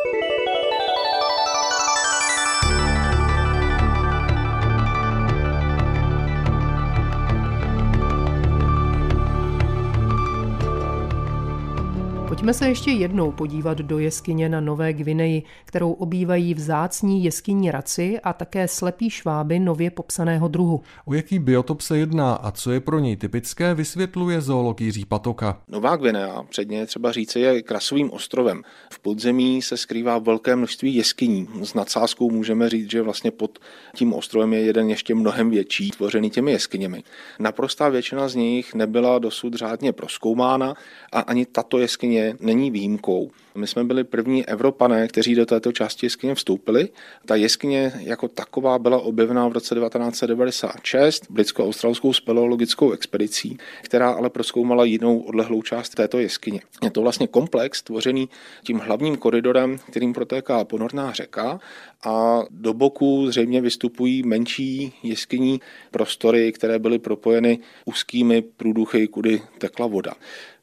Pojďme 12.43 12.53
se 12.53 12.67
ještě 12.67 12.91
jednou 12.91 13.31
podívat 13.31 13.77
do 13.77 13.99
jeskyně 13.99 14.49
na 14.49 14.61
Nové 14.61 14.93
Gvineji, 14.93 15.43
kterou 15.65 15.91
obývají 15.91 16.53
vzácní 16.53 17.23
jeskyní 17.23 17.71
raci 17.71 18.19
a 18.23 18.33
také 18.33 18.67
slepí 18.67 19.09
šváby 19.09 19.59
nově 19.59 19.91
popsaného 19.91 20.47
druhu. 20.47 20.81
O 21.05 21.13
jaký 21.13 21.39
biotop 21.39 21.81
se 21.81 21.97
jedná 21.97 22.33
a 22.33 22.51
co 22.51 22.71
je 22.71 22.79
pro 22.79 22.99
něj 22.99 23.15
typické, 23.15 23.73
vysvětluje 23.73 24.41
zoolog 24.41 24.81
Jiří 24.81 25.05
Patoka. 25.05 25.61
Nová 25.67 25.95
Gvinea, 25.95 26.43
předně 26.43 26.85
třeba 26.85 27.11
říci, 27.11 27.39
je 27.39 27.61
krasovým 27.61 28.11
ostrovem. 28.11 28.61
V 28.93 28.99
podzemí 28.99 29.61
se 29.61 29.77
skrývá 29.77 30.17
velké 30.17 30.55
množství 30.55 30.95
jeskyní. 30.95 31.47
S 31.61 31.73
nadsázkou 31.73 32.31
můžeme 32.31 32.69
říct, 32.69 32.91
že 32.91 33.01
vlastně 33.01 33.31
pod 33.31 33.59
tím 33.95 34.13
ostrovem 34.13 34.53
je 34.53 34.61
jeden 34.61 34.89
ještě 34.89 35.15
mnohem 35.15 35.49
větší, 35.49 35.91
tvořený 35.91 36.29
těmi 36.29 36.51
jeskyněmi. 36.51 37.03
Naprostá 37.39 37.89
většina 37.89 38.27
z 38.27 38.35
nich 38.35 38.73
nebyla 38.73 39.19
dosud 39.19 39.53
řádně 39.53 39.93
proskoumána 39.93 40.73
a 41.11 41.19
ani 41.19 41.45
tato 41.45 41.79
jeskyně 41.79 42.32
není 42.39 42.71
výjimkou. 42.71 43.31
My 43.55 43.67
jsme 43.67 43.83
byli 43.83 44.03
první 44.03 44.45
Evropané, 44.45 45.07
kteří 45.07 45.35
do 45.35 45.45
této 45.45 45.71
části 45.71 46.05
jeskyně 46.05 46.35
vstoupili. 46.35 46.89
Ta 47.25 47.35
jeskyně 47.35 47.91
jako 47.99 48.27
taková 48.27 48.79
byla 48.79 48.99
objevena 48.99 49.47
v 49.47 49.51
roce 49.51 49.75
1996 49.75 51.31
britsko-australskou 51.31 52.13
speleologickou 52.13 52.91
expedicí, 52.91 53.57
která 53.81 54.09
ale 54.11 54.29
proskoumala 54.29 54.85
jinou 54.85 55.19
odlehlou 55.19 55.61
část 55.61 55.89
této 55.89 56.19
jeskyně. 56.19 56.61
Je 56.83 56.91
to 56.91 57.01
vlastně 57.01 57.27
komplex 57.27 57.81
tvořený 57.81 58.29
tím 58.63 58.77
hlavním 58.77 59.17
koridorem, 59.17 59.77
kterým 59.89 60.13
protéká 60.13 60.63
ponorná 60.63 61.13
řeka 61.13 61.59
a 62.05 62.43
do 62.49 62.73
boku 62.73 63.31
zřejmě 63.31 63.61
vystupují 63.61 64.23
menší 64.23 64.93
jeskyní 65.03 65.61
prostory, 65.91 66.51
které 66.51 66.79
byly 66.79 66.99
propojeny 66.99 67.59
úzkými 67.85 68.41
průduchy, 68.41 69.07
kudy 69.07 69.41
tekla 69.57 69.87
voda. 69.87 70.13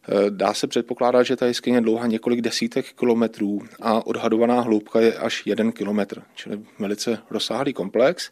Eh, 0.08 0.30
dá 0.30 0.54
se 0.54 0.66
předpokládat, 0.66 1.22
že 1.22 1.36
ta 1.36 1.46
jeskyně 1.46 1.76
je 1.76 1.80
dlouhá 1.80 2.06
několik 2.06 2.40
desítek 2.40 2.92
kilometrů 2.92 3.62
a 3.80 4.06
odhadovaná 4.06 4.60
hloubka 4.60 5.00
je 5.00 5.14
až 5.14 5.46
jeden 5.46 5.72
kilometr, 5.72 6.22
čili 6.34 6.60
velice 6.78 7.18
rozsáhlý 7.30 7.72
komplex. 7.72 8.30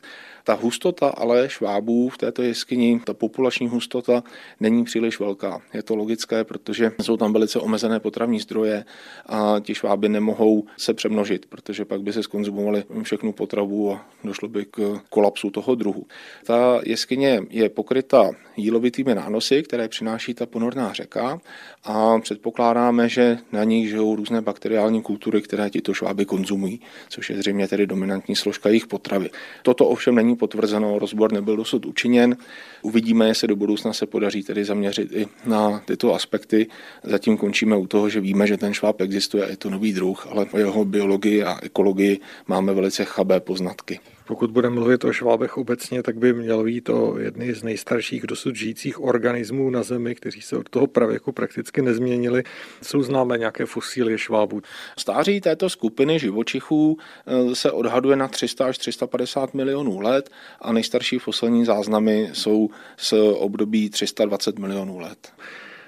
Ta 0.48 0.54
hustota 0.54 1.08
ale 1.08 1.48
švábů 1.48 2.08
v 2.08 2.18
této 2.18 2.42
jeskyni, 2.42 3.00
ta 3.04 3.14
populační 3.14 3.68
hustota 3.68 4.22
není 4.60 4.84
příliš 4.84 5.20
velká. 5.20 5.60
Je 5.74 5.82
to 5.82 5.96
logické, 5.96 6.44
protože 6.44 6.92
jsou 7.02 7.16
tam 7.16 7.32
velice 7.32 7.58
omezené 7.58 8.00
potravní 8.00 8.40
zdroje 8.40 8.84
a 9.26 9.56
ti 9.60 9.74
šváby 9.74 10.08
nemohou 10.08 10.64
se 10.76 10.94
přemnožit, 10.94 11.46
protože 11.46 11.84
pak 11.84 12.02
by 12.02 12.12
se 12.12 12.22
skonzumovali 12.22 12.84
všechnu 13.02 13.32
potravu 13.32 13.92
a 13.92 14.06
došlo 14.24 14.48
by 14.48 14.64
k 14.64 15.00
kolapsu 15.10 15.50
toho 15.50 15.74
druhu. 15.74 16.06
Ta 16.44 16.80
jeskyně 16.84 17.42
je 17.50 17.68
pokryta 17.68 18.30
jílovitými 18.56 19.14
nánosy, 19.14 19.62
které 19.62 19.88
přináší 19.88 20.34
ta 20.34 20.46
ponorná 20.46 20.92
řeka 20.92 21.40
a 21.84 22.18
předpokládáme, 22.18 23.08
že 23.08 23.38
na 23.52 23.64
nich 23.64 23.88
žijou 23.88 24.16
různé 24.16 24.40
bakteriální 24.40 25.02
kultury, 25.02 25.42
které 25.42 25.70
tito 25.70 25.94
šváby 25.94 26.24
konzumují, 26.24 26.80
což 27.08 27.30
je 27.30 27.36
zřejmě 27.36 27.68
tedy 27.68 27.86
dominantní 27.86 28.36
složka 28.36 28.68
jejich 28.68 28.86
potravy. 28.86 29.30
Toto 29.62 29.88
ovšem 29.88 30.14
není 30.14 30.37
potvrzeno, 30.38 30.98
rozbor 30.98 31.32
nebyl 31.32 31.56
dosud 31.56 31.86
učiněn. 31.86 32.36
Uvidíme, 32.82 33.28
jestli 33.28 33.48
do 33.48 33.56
budoucna 33.56 33.92
se 33.92 34.06
podaří 34.06 34.42
tedy 34.42 34.64
zaměřit 34.64 35.12
i 35.12 35.26
na 35.46 35.82
tyto 35.84 36.14
aspekty. 36.14 36.66
Zatím 37.02 37.36
končíme 37.36 37.76
u 37.76 37.86
toho, 37.86 38.08
že 38.08 38.20
víme, 38.20 38.46
že 38.46 38.56
ten 38.56 38.74
šváb 38.74 39.00
existuje 39.00 39.50
je 39.50 39.56
to 39.56 39.70
nový 39.70 39.92
druh, 39.92 40.26
ale 40.30 40.46
o 40.52 40.58
jeho 40.58 40.84
biologii 40.84 41.44
a 41.44 41.58
ekologii 41.62 42.20
máme 42.46 42.74
velice 42.74 43.04
chabé 43.04 43.40
poznatky. 43.40 44.00
Pokud 44.28 44.50
budeme 44.50 44.74
mluvit 44.74 45.04
o 45.04 45.12
švábech 45.12 45.56
obecně, 45.56 46.02
tak 46.02 46.16
by 46.16 46.32
mělo 46.32 46.64
být 46.64 46.80
to 46.80 47.18
jedny 47.18 47.54
z 47.54 47.62
nejstarších 47.62 48.26
dosud 48.26 48.56
žijících 48.56 49.00
organismů 49.00 49.70
na 49.70 49.82
Zemi, 49.82 50.14
kteří 50.14 50.42
se 50.42 50.56
od 50.56 50.68
toho 50.68 50.86
pravěku 50.86 51.32
prakticky 51.32 51.82
nezměnili. 51.82 52.44
Jsou 52.82 53.02
známé 53.02 53.38
nějaké 53.38 53.66
fosílie 53.66 54.18
švábů? 54.18 54.62
Stáří 54.98 55.40
této 55.40 55.70
skupiny 55.70 56.18
živočichů 56.18 56.98
eh, 57.26 57.54
se 57.54 57.70
odhaduje 57.70 58.16
na 58.16 58.28
300 58.28 58.66
až 58.66 58.78
350 58.78 59.54
milionů 59.54 60.00
let 60.00 60.30
a 60.60 60.72
nejstarší 60.72 61.18
fosilní 61.18 61.64
záznamy 61.64 62.30
jsou 62.32 62.70
z 62.96 63.14
období 63.34 63.90
320 63.90 64.58
milionů 64.58 64.98
let. 64.98 65.32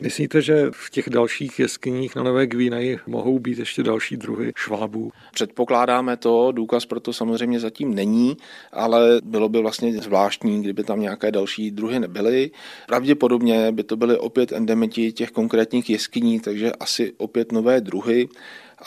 Myslíte, 0.02 0.42
že 0.42 0.66
v 0.70 0.90
těch 0.90 1.10
dalších 1.10 1.58
jeskyních 1.58 2.16
na 2.16 2.22
Nové 2.22 2.46
Gvíneji 2.46 2.98
mohou 3.06 3.38
být 3.38 3.58
ještě 3.58 3.82
další 3.82 4.16
druhy 4.16 4.52
švábů? 4.56 5.12
Předpokládáme 5.32 6.16
to, 6.16 6.52
důkaz 6.52 6.86
pro 6.86 7.00
to 7.00 7.12
samozřejmě 7.12 7.60
zatím 7.60 7.94
není, 7.94 8.36
ale 8.72 9.20
bylo 9.24 9.48
by 9.48 9.60
vlastně 9.60 9.92
zvláštní, 9.92 10.62
kdyby 10.62 10.84
tam 10.84 11.00
nějaké 11.00 11.30
další 11.32 11.70
druhy 11.70 12.00
nebyly. 12.00 12.50
Pravděpodobně 12.86 13.72
by 13.72 13.82
to 13.84 13.96
byly 13.96 14.18
opět 14.18 14.52
endemiti 14.52 15.12
těch 15.12 15.30
konkrétních 15.30 15.90
jeskyní, 15.90 16.40
takže 16.40 16.72
asi 16.72 17.12
opět 17.16 17.52
nové 17.52 17.80
druhy 17.80 18.28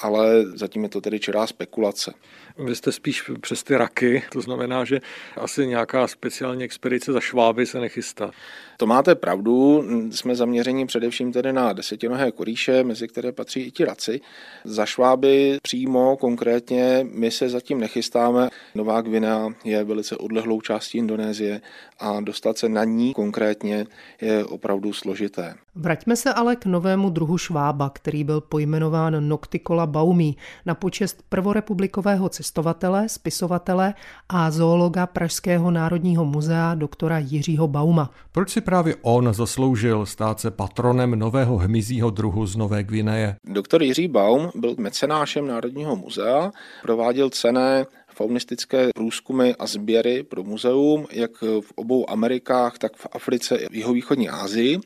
ale 0.02 0.44
zatím 0.56 0.84
je 0.84 0.90
to 0.90 1.02
tedy 1.02 1.20
čirá 1.20 1.48
spekulace. 1.48 2.14
Vy 2.58 2.76
jste 2.76 2.92
spíš 2.92 3.32
přes 3.42 3.64
ty 3.64 3.78
raky, 3.78 4.24
to 4.32 4.42
znamená, 4.42 4.86
že 4.86 5.00
asi 5.38 5.68
nějaká 5.68 6.08
speciální 6.08 6.64
expedice 6.64 7.14
za 7.14 7.20
šváby 7.20 7.66
se 7.66 7.80
nechystá. 7.80 8.32
To 8.78 8.86
máte 8.86 9.16
pravdu, 9.16 9.84
jsme 10.12 10.36
zaměřeni 10.36 10.86
především 10.86 11.32
tedy 11.32 11.54
na 11.54 11.74
desetinohé 11.74 12.32
koríše, 12.32 12.84
mezi 12.84 13.08
které 13.08 13.32
patří 13.32 13.62
i 13.62 13.72
ti 13.72 13.86
raci. 13.86 14.22
Za 14.64 14.86
šváby 14.86 15.58
přímo 15.62 16.18
konkrétně 16.18 17.08
my 17.12 17.32
se 17.32 17.50
zatím 17.50 17.80
nechystáme. 17.80 18.50
Nová 18.76 19.02
Gvinea 19.02 19.50
je 19.64 19.84
velice 19.84 20.18
odlehlou 20.18 20.62
částí 20.62 20.98
Indonésie 20.98 21.62
a 22.00 22.20
dostat 22.22 22.58
se 22.58 22.70
na 22.70 22.84
ní 22.84 23.14
konkrétně 23.14 23.86
je 24.22 24.46
opravdu 24.46 24.94
složité. 24.94 25.56
Vraťme 25.76 26.16
se 26.16 26.34
ale 26.34 26.56
k 26.56 26.66
novému 26.66 27.10
druhu 27.10 27.38
švába, 27.38 27.90
který 27.90 28.24
byl 28.24 28.42
pojmenován 28.42 29.28
Nocticola 29.28 29.88
baumí 29.88 30.38
na 30.66 30.76
počest 30.76 31.24
prvorepublikového 31.30 32.30
cestovatele, 32.44 33.10
spisovatele 33.10 33.94
a 34.30 34.52
zoologa 34.52 35.08
Pražského 35.08 35.72
národního 35.72 36.26
muzea 36.26 36.76
doktora 36.76 37.18
Jiřího 37.20 37.68
Bauma. 37.68 38.10
Proč 38.32 38.50
si 38.50 38.62
právě 38.62 38.96
on 39.02 39.34
zasloužil 39.34 40.06
stát 40.06 40.40
se 40.40 40.52
patronem 40.52 41.20
nového 41.20 41.58
hmyzího 41.58 42.10
druhu 42.10 42.46
z 42.46 42.56
Nové 42.56 42.84
Gvineje? 42.84 43.36
Doktor 43.46 43.84
Jiří 43.84 44.08
Baum 44.08 44.52
byl 44.56 44.76
mecenášem 44.78 45.48
Národního 45.48 45.96
muzea, 45.96 46.52
prováděl 46.82 47.30
cené 47.30 47.86
faunistické 48.16 48.90
průzkumy 48.96 49.54
a 49.60 49.68
sběry 49.68 50.24
pro 50.24 50.44
muzeum, 50.44 51.06
jak 51.12 51.32
v 51.42 51.72
obou 51.76 52.10
Amerikách, 52.10 52.78
tak 52.78 52.96
v 52.96 53.08
Africe 53.12 53.58
a 53.60 53.70
v 53.72 53.76
jihovýchodní 53.76 54.30
Asii 54.30 54.80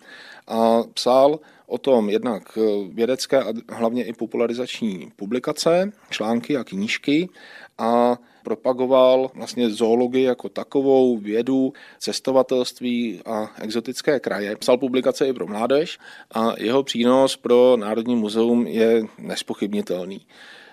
a 0.47 0.83
psal 0.93 1.39
o 1.67 1.77
tom 1.77 2.09
jednak 2.09 2.57
vědecké 2.89 3.43
a 3.43 3.53
hlavně 3.69 4.03
i 4.03 4.13
popularizační 4.13 5.11
publikace, 5.15 5.91
články 6.09 6.57
a 6.57 6.63
knížky 6.63 7.29
a 7.77 8.17
propagoval 8.43 9.31
vlastně 9.35 9.69
zoologii 9.69 10.23
jako 10.23 10.49
takovou, 10.49 11.17
vědu, 11.17 11.73
cestovatelství 11.99 13.21
a 13.25 13.51
exotické 13.61 14.19
kraje. 14.19 14.55
Psal 14.55 14.77
publikace 14.77 15.27
i 15.27 15.33
pro 15.33 15.47
mládež 15.47 15.99
a 16.31 16.53
jeho 16.57 16.83
přínos 16.83 17.37
pro 17.37 17.77
Národní 17.77 18.15
muzeum 18.15 18.67
je 18.67 19.03
nespochybnitelný. 19.17 20.25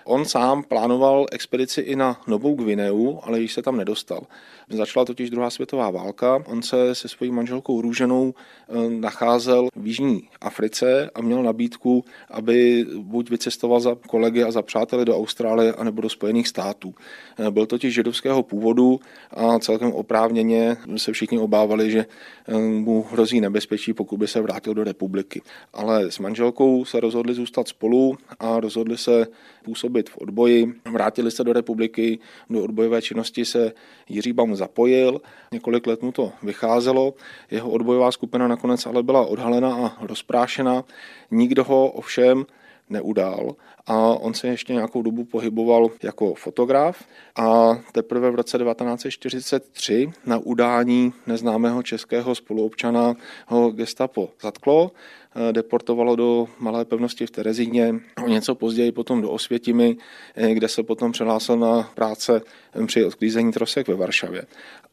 On 0.07 0.25
sám 0.25 0.63
plánoval 0.63 1.25
expedici 1.31 1.81
i 1.81 1.95
na 1.95 2.21
Novou 2.27 2.55
Gvineu, 2.55 3.19
ale 3.23 3.39
již 3.39 3.53
se 3.53 3.61
tam 3.61 3.77
nedostal. 3.77 4.21
Začala 4.69 5.05
totiž 5.05 5.29
druhá 5.29 5.49
světová 5.49 5.89
válka. 5.89 6.43
On 6.47 6.61
se 6.61 6.95
se 6.95 7.07
svojí 7.07 7.31
manželkou 7.31 7.81
Růženou 7.81 8.33
eh, 8.33 8.89
nacházel 8.89 9.67
v 9.75 9.87
Jižní 9.87 10.29
Africe 10.41 11.09
a 11.15 11.21
měl 11.21 11.43
nabídku, 11.43 12.05
aby 12.29 12.85
buď 12.97 13.29
vycestoval 13.29 13.79
za 13.79 13.95
kolegy 14.07 14.43
a 14.43 14.51
za 14.51 14.61
přáteli 14.61 15.05
do 15.05 15.17
Austrálie, 15.17 15.73
anebo 15.73 16.01
do 16.01 16.09
Spojených 16.09 16.47
států. 16.47 16.93
Eh, 17.39 17.51
byl 17.51 17.65
totiž 17.65 17.93
židovského 17.93 18.43
původu 18.43 18.99
a 19.31 19.59
celkem 19.59 19.91
oprávněně 19.91 20.77
se 20.97 21.11
všichni 21.11 21.39
obávali, 21.39 21.91
že 21.91 22.05
eh, 22.47 22.57
mu 22.57 23.05
hrozí 23.11 23.41
nebezpečí, 23.41 23.93
pokud 23.93 24.17
by 24.17 24.27
se 24.27 24.41
vrátil 24.41 24.73
do 24.73 24.83
republiky. 24.83 25.41
Ale 25.73 26.11
s 26.11 26.19
manželkou 26.19 26.85
se 26.85 26.99
rozhodli 26.99 27.33
zůstat 27.33 27.67
spolu 27.67 28.17
a 28.39 28.59
rozhodli 28.59 28.97
se 28.97 29.27
působit 29.63 29.94
v 30.09 30.17
odboji. 30.17 30.73
Vrátili 30.91 31.31
se 31.31 31.43
do 31.43 31.53
republiky, 31.53 32.19
do 32.49 32.63
odbojové 32.63 33.01
činnosti 33.01 33.45
se 33.45 33.71
Jiří 34.09 34.33
Baum 34.33 34.55
zapojil, 34.55 35.21
několik 35.51 35.87
let 35.87 36.01
mu 36.01 36.11
to 36.11 36.31
vycházelo, 36.43 37.13
jeho 37.51 37.69
odbojová 37.69 38.11
skupina 38.11 38.47
nakonec 38.47 38.85
ale 38.85 39.03
byla 39.03 39.25
odhalena 39.25 39.75
a 39.75 40.05
rozprášena. 40.05 40.83
Nikdo 41.31 41.63
ho 41.63 41.87
ovšem 41.87 42.45
neudál 42.89 43.55
a 43.87 43.97
on 43.97 44.33
se 44.33 44.47
ještě 44.47 44.73
nějakou 44.73 45.01
dobu 45.01 45.23
pohyboval 45.23 45.89
jako 46.03 46.33
fotograf 46.33 47.03
a 47.35 47.77
teprve 47.91 48.31
v 48.31 48.35
roce 48.35 48.57
1943 48.57 50.11
na 50.25 50.37
udání 50.37 51.13
neznámého 51.27 51.83
českého 51.83 52.35
spoluobčana 52.35 53.13
ho 53.47 53.71
gestapo 53.71 54.29
zatklo 54.41 54.91
Eh, 55.37 55.53
deportovalo 55.53 56.15
do 56.15 56.47
malé 56.59 56.85
pevnosti 56.85 57.25
v 57.25 57.31
Terezíně, 57.31 57.95
o 58.25 58.27
něco 58.27 58.55
později 58.55 58.91
potom 58.91 59.21
do 59.21 59.29
Osvětimi, 59.31 59.97
eh, 60.35 60.53
kde 60.53 60.67
se 60.67 60.83
potom 60.83 61.11
přihlásil 61.11 61.57
na 61.57 61.91
práce 61.95 62.41
při 62.85 63.05
odklízení 63.05 63.51
trosek 63.51 63.87
ve 63.87 63.95
Varšavě. 63.95 64.43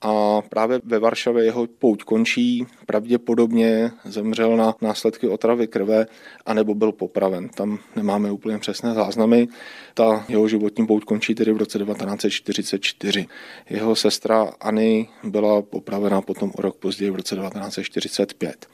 A 0.00 0.42
právě 0.48 0.80
ve 0.84 0.98
Varšavě 0.98 1.44
jeho 1.44 1.66
pouť 1.78 2.02
končí, 2.02 2.66
pravděpodobně 2.86 3.90
zemřel 4.04 4.56
na 4.56 4.74
následky 4.80 5.28
otravy 5.28 5.66
krve, 5.66 6.06
anebo 6.46 6.74
byl 6.74 6.92
popraven. 6.92 7.48
Tam 7.48 7.78
nemáme 7.96 8.32
úplně 8.32 8.58
přesné 8.82 8.94
záznamy. 8.94 9.48
Ta 9.94 10.24
jeho 10.28 10.48
životní 10.48 10.86
pouť 10.86 11.04
končí 11.04 11.34
tedy 11.34 11.52
v 11.52 11.56
roce 11.56 11.78
1944. 11.78 13.26
Jeho 13.70 13.96
sestra 13.96 14.52
Anny 14.60 15.08
byla 15.24 15.62
popravena 15.62 16.20
potom 16.20 16.52
o 16.54 16.62
rok 16.62 16.76
později 16.76 17.10
v 17.10 17.16
roce 17.16 17.36
1945. 17.36 18.66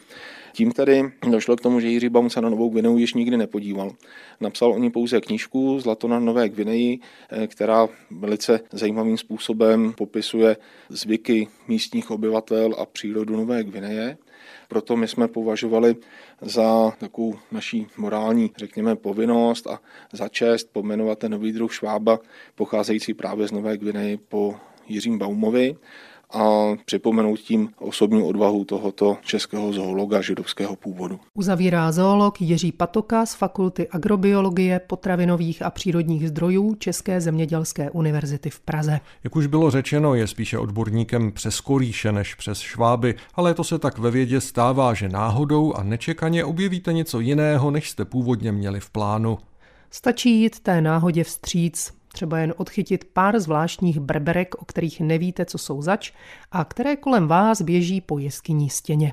Tím 0.52 0.72
tedy 0.72 1.12
došlo 1.30 1.56
k 1.56 1.60
tomu, 1.60 1.80
že 1.80 1.88
Jiří 1.88 2.08
Baum 2.08 2.30
se 2.30 2.40
na 2.40 2.48
Novou 2.48 2.68
Gvineu 2.68 2.98
již 2.98 3.14
nikdy 3.14 3.36
nepodíval. 3.36 3.92
Napsal 4.40 4.72
o 4.72 4.78
ní 4.78 4.90
pouze 4.90 5.20
knížku 5.20 5.80
Zlato 5.80 6.08
na 6.08 6.18
Nové 6.18 6.48
Gvineji, 6.48 6.98
eh, 7.30 7.46
která 7.46 7.88
velice 8.10 8.60
zajímavým 8.72 9.18
způsobem 9.18 9.92
popisuje 9.92 10.56
zvyky 10.88 11.48
místních 11.68 12.10
obyvatel 12.10 12.74
a 12.78 12.86
přírodu 12.86 13.36
Nové 13.36 13.64
Gvineje. 13.64 14.16
Proto 14.68 14.96
my 14.96 15.08
jsme 15.08 15.28
považovali 15.28 15.96
za 16.40 16.90
takovou 16.90 17.38
naší 17.52 17.86
morální, 17.96 18.50
řekněme, 18.56 18.96
povinnost 18.96 19.66
a 19.66 19.80
za 20.12 20.28
čest 20.28 20.72
pomenovat 20.72 21.18
ten 21.18 21.32
nový 21.32 21.52
druh 21.52 21.74
švába, 21.74 22.18
pocházející 22.54 23.14
právě 23.14 23.48
z 23.48 23.52
Nové 23.52 23.76
Gvineji 23.76 24.16
po 24.16 24.56
Jiřím 24.88 25.18
Baumovi 25.18 25.76
a 26.30 26.76
připomenout 26.84 27.36
tím 27.36 27.68
osobní 27.78 28.22
odvahu 28.22 28.64
tohoto 28.64 29.16
českého 29.22 29.72
zoologa 29.72 30.20
židovského 30.20 30.76
původu. 30.76 31.20
Uzavírá 31.34 31.92
zoolog 31.92 32.40
Jiří 32.40 32.72
Patoka 32.72 33.26
z 33.26 33.34
Fakulty 33.34 33.88
agrobiologie, 33.88 34.80
potravinových 34.86 35.62
a 35.62 35.70
přírodních 35.70 36.28
zdrojů 36.28 36.74
České 36.74 37.20
zemědělské 37.20 37.90
univerzity 37.90 38.50
v 38.50 38.60
Praze. 38.60 39.00
Jak 39.24 39.36
už 39.36 39.46
bylo 39.46 39.70
řečeno, 39.70 40.14
je 40.14 40.26
spíše 40.26 40.58
odborníkem 40.58 41.32
přes 41.32 41.60
kolíše 41.60 42.12
než 42.12 42.34
přes 42.34 42.60
šváby, 42.60 43.14
ale 43.34 43.54
to 43.54 43.64
se 43.64 43.78
tak 43.78 43.98
ve 43.98 44.10
vědě 44.10 44.40
stává, 44.40 44.94
že 44.94 45.08
náhodou 45.08 45.72
a 45.74 45.82
nečekaně 45.82 46.44
objevíte 46.44 46.92
něco 46.92 47.20
jiného, 47.20 47.70
než 47.70 47.90
jste 47.90 48.04
původně 48.04 48.52
měli 48.52 48.80
v 48.80 48.90
plánu. 48.90 49.38
Stačí 49.90 50.42
jít 50.42 50.60
té 50.60 50.80
náhodě 50.80 51.24
vstříc, 51.24 51.97
třeba 52.18 52.38
jen 52.38 52.54
odchytit 52.56 53.04
pár 53.04 53.40
zvláštních 53.40 54.00
brberek, 54.00 54.54
o 54.54 54.64
kterých 54.64 55.00
nevíte, 55.00 55.44
co 55.44 55.58
jsou 55.58 55.82
zač, 55.82 56.12
a 56.52 56.64
které 56.64 56.96
kolem 56.96 57.28
vás 57.28 57.62
běží 57.62 58.00
po 58.00 58.18
jeskyní 58.18 58.70
stěně. 58.70 59.12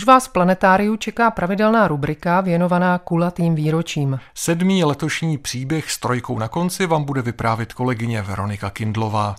Už 0.00 0.06
vás 0.06 0.26
v 0.26 0.32
planetáriu 0.32 0.96
čeká 0.96 1.30
pravidelná 1.30 1.88
rubrika 1.88 2.40
věnovaná 2.40 2.98
kulatým 2.98 3.54
výročím. 3.54 4.20
Sedmý 4.34 4.84
letošní 4.84 5.38
příběh 5.38 5.90
s 5.90 5.98
trojkou 5.98 6.38
na 6.38 6.48
konci 6.48 6.86
vám 6.86 7.04
bude 7.04 7.22
vyprávět 7.22 7.72
kolegyně 7.72 8.22
Veronika 8.22 8.70
Kindlová. 8.70 9.36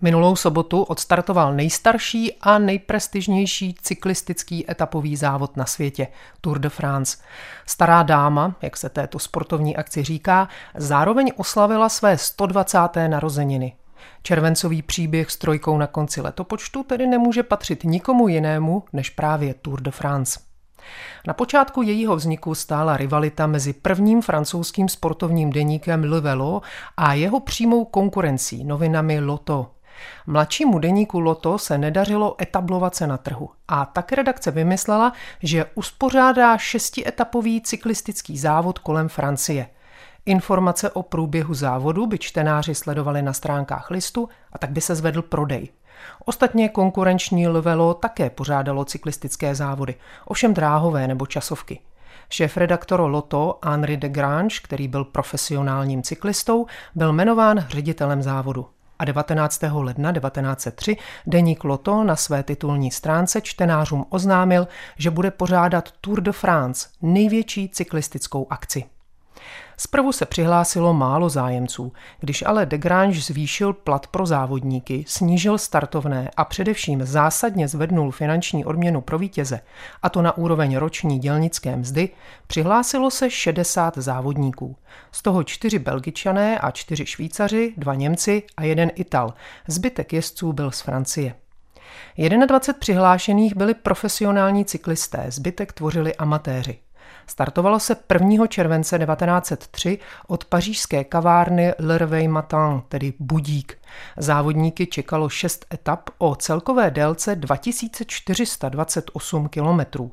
Minulou 0.00 0.36
sobotu 0.36 0.82
odstartoval 0.82 1.54
nejstarší 1.54 2.32
a 2.40 2.58
nejprestižnější 2.58 3.74
cyklistický 3.82 4.70
etapový 4.70 5.16
závod 5.16 5.56
na 5.56 5.66
světě, 5.66 6.06
Tour 6.40 6.58
de 6.58 6.68
France. 6.68 7.18
Stará 7.66 8.02
dáma, 8.02 8.54
jak 8.62 8.76
se 8.76 8.88
této 8.88 9.18
sportovní 9.18 9.76
akci 9.76 10.02
říká, 10.02 10.48
zároveň 10.74 11.32
oslavila 11.36 11.88
své 11.88 12.18
120. 12.18 12.78
narozeniny. 13.08 13.76
Červencový 14.22 14.82
příběh 14.82 15.30
s 15.30 15.36
trojkou 15.36 15.78
na 15.78 15.86
konci 15.86 16.20
letopočtu 16.20 16.82
tedy 16.82 17.06
nemůže 17.06 17.42
patřit 17.42 17.84
nikomu 17.84 18.28
jinému 18.28 18.84
než 18.92 19.10
právě 19.10 19.54
Tour 19.54 19.80
de 19.80 19.90
France. 19.90 20.40
Na 21.26 21.34
počátku 21.34 21.82
jejího 21.82 22.16
vzniku 22.16 22.54
stála 22.54 22.96
rivalita 22.96 23.46
mezi 23.46 23.72
prvním 23.72 24.22
francouzským 24.22 24.88
sportovním 24.88 25.50
deníkem 25.50 26.04
Le 26.04 26.20
Velo 26.20 26.62
a 26.96 27.14
jeho 27.14 27.40
přímou 27.40 27.84
konkurencí 27.84 28.64
novinami 28.64 29.20
Loto. 29.20 29.70
Mladšímu 30.26 30.78
deníku 30.78 31.20
Loto 31.20 31.58
se 31.58 31.78
nedařilo 31.78 32.42
etablovat 32.42 32.94
se 32.94 33.06
na 33.06 33.16
trhu 33.16 33.50
a 33.68 33.84
tak 33.84 34.12
redakce 34.12 34.50
vymyslela, 34.50 35.12
že 35.42 35.66
uspořádá 35.74 36.58
šestietapový 36.58 37.60
cyklistický 37.60 38.38
závod 38.38 38.78
kolem 38.78 39.08
Francie– 39.08 39.66
Informace 40.28 40.90
o 40.90 41.02
průběhu 41.02 41.54
závodu 41.54 42.06
by 42.06 42.18
čtenáři 42.18 42.74
sledovali 42.74 43.22
na 43.22 43.32
stránkách 43.32 43.90
listu 43.90 44.28
a 44.52 44.58
tak 44.58 44.70
by 44.70 44.80
se 44.80 44.94
zvedl 44.94 45.22
prodej. 45.22 45.68
Ostatně 46.24 46.68
konkurenční 46.68 47.48
Lvelo 47.48 47.94
také 47.94 48.30
pořádalo 48.30 48.84
cyklistické 48.84 49.54
závody, 49.54 49.94
ovšem 50.24 50.54
dráhové 50.54 51.08
nebo 51.08 51.26
časovky. 51.26 51.80
Šéf-redaktor 52.30 53.00
Loto 53.00 53.58
Henri 53.64 53.96
de 53.96 54.08
Grange, 54.08 54.56
který 54.62 54.88
byl 54.88 55.04
profesionálním 55.04 56.02
cyklistou, 56.02 56.66
byl 56.94 57.12
jmenován 57.12 57.66
ředitelem 57.68 58.22
závodu. 58.22 58.66
A 58.98 59.04
19. 59.04 59.62
ledna 59.72 60.12
1903 60.12 60.96
deník 61.26 61.64
Loto 61.64 62.04
na 62.04 62.16
své 62.16 62.42
titulní 62.42 62.90
stránce 62.90 63.40
čtenářům 63.40 64.04
oznámil, 64.08 64.68
že 64.96 65.10
bude 65.10 65.30
pořádat 65.30 65.88
Tour 66.00 66.20
de 66.20 66.32
France, 66.32 66.88
největší 67.02 67.68
cyklistickou 67.68 68.46
akci. 68.50 68.84
Zprvu 69.80 70.12
se 70.12 70.26
přihlásilo 70.26 70.94
málo 70.94 71.28
zájemců, 71.28 71.92
když 72.20 72.42
ale 72.46 72.66
de 72.66 72.78
Grange 72.78 73.20
zvýšil 73.20 73.72
plat 73.72 74.06
pro 74.06 74.26
závodníky, 74.26 75.04
snížil 75.06 75.58
startovné 75.58 76.30
a 76.36 76.44
především 76.44 77.06
zásadně 77.06 77.68
zvednul 77.68 78.10
finanční 78.10 78.64
odměnu 78.64 79.00
pro 79.00 79.18
vítěze, 79.18 79.60
a 80.02 80.08
to 80.08 80.22
na 80.22 80.36
úroveň 80.36 80.76
roční 80.76 81.18
dělnické 81.18 81.76
mzdy, 81.76 82.08
přihlásilo 82.46 83.10
se 83.10 83.30
60 83.30 83.98
závodníků. 83.98 84.76
Z 85.12 85.22
toho 85.22 85.44
čtyři 85.44 85.78
Belgičané 85.78 86.58
a 86.58 86.70
čtyři 86.70 87.06
Švýcaři, 87.06 87.74
dva 87.76 87.94
Němci 87.94 88.42
a 88.56 88.64
jeden 88.64 88.90
Ital. 88.94 89.34
Zbytek 89.66 90.12
jezdců 90.12 90.52
byl 90.52 90.70
z 90.70 90.80
Francie. 90.80 91.34
21 92.18 92.78
přihlášených 92.80 93.56
byli 93.56 93.74
profesionální 93.74 94.64
cyklisté, 94.64 95.24
zbytek 95.28 95.72
tvořili 95.72 96.16
amatéři. 96.16 96.78
Startovalo 97.28 97.80
se 97.80 97.96
1. 98.12 98.46
července 98.46 98.98
1903 98.98 99.98
od 100.26 100.44
pařížské 100.44 101.04
kavárny 101.04 101.74
Le 101.78 101.98
Réveil 101.98 102.30
Matin, 102.30 102.82
tedy 102.88 103.12
Budík. 103.18 103.78
Závodníky 104.16 104.86
čekalo 104.86 105.28
6 105.28 105.66
etap 105.74 106.10
o 106.18 106.34
celkové 106.34 106.90
délce 106.90 107.36
2428 107.36 109.48
kilometrů. 109.48 110.12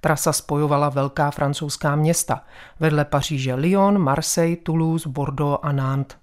Trasa 0.00 0.32
spojovala 0.32 0.88
velká 0.88 1.30
francouzská 1.30 1.96
města, 1.96 2.44
vedle 2.80 3.04
Paříže 3.04 3.54
Lyon, 3.54 3.98
Marseille, 3.98 4.56
Toulouse, 4.56 5.08
Bordeaux 5.08 5.58
a 5.62 5.72
Nantes. 5.72 6.19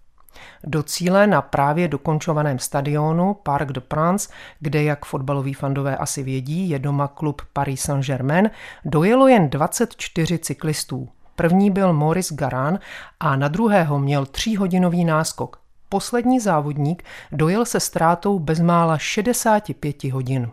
Do 0.64 0.84
cíle 0.84 1.28
na 1.28 1.42
právě 1.42 1.88
dokončovaném 1.88 2.60
stadionu 2.60 3.34
Parc 3.34 3.72
de 3.72 3.82
France, 3.90 4.30
kde, 4.60 4.84
jak 4.84 5.06
fotbaloví 5.06 5.54
fandové 5.54 5.98
asi 5.98 6.24
vědí, 6.24 6.70
je 6.70 6.80
doma 6.80 7.08
klub 7.08 7.42
Paris 7.54 7.82
Saint-Germain, 7.82 8.50
dojelo 8.86 9.28
jen 9.28 9.50
24 9.50 10.38
cyklistů. 10.38 11.10
První 11.36 11.72
byl 11.72 11.94
Maurice 11.94 12.36
Garan 12.36 12.80
a 13.20 13.36
na 13.36 13.48
druhého 13.48 14.00
měl 14.00 14.26
tříhodinový 14.26 15.06
náskok. 15.06 15.60
Poslední 15.90 16.40
závodník 16.40 17.04
dojel 17.32 17.66
se 17.66 17.80
ztrátou 17.80 18.40
bezmála 18.40 18.98
65 18.98 20.04
hodin. 20.04 20.52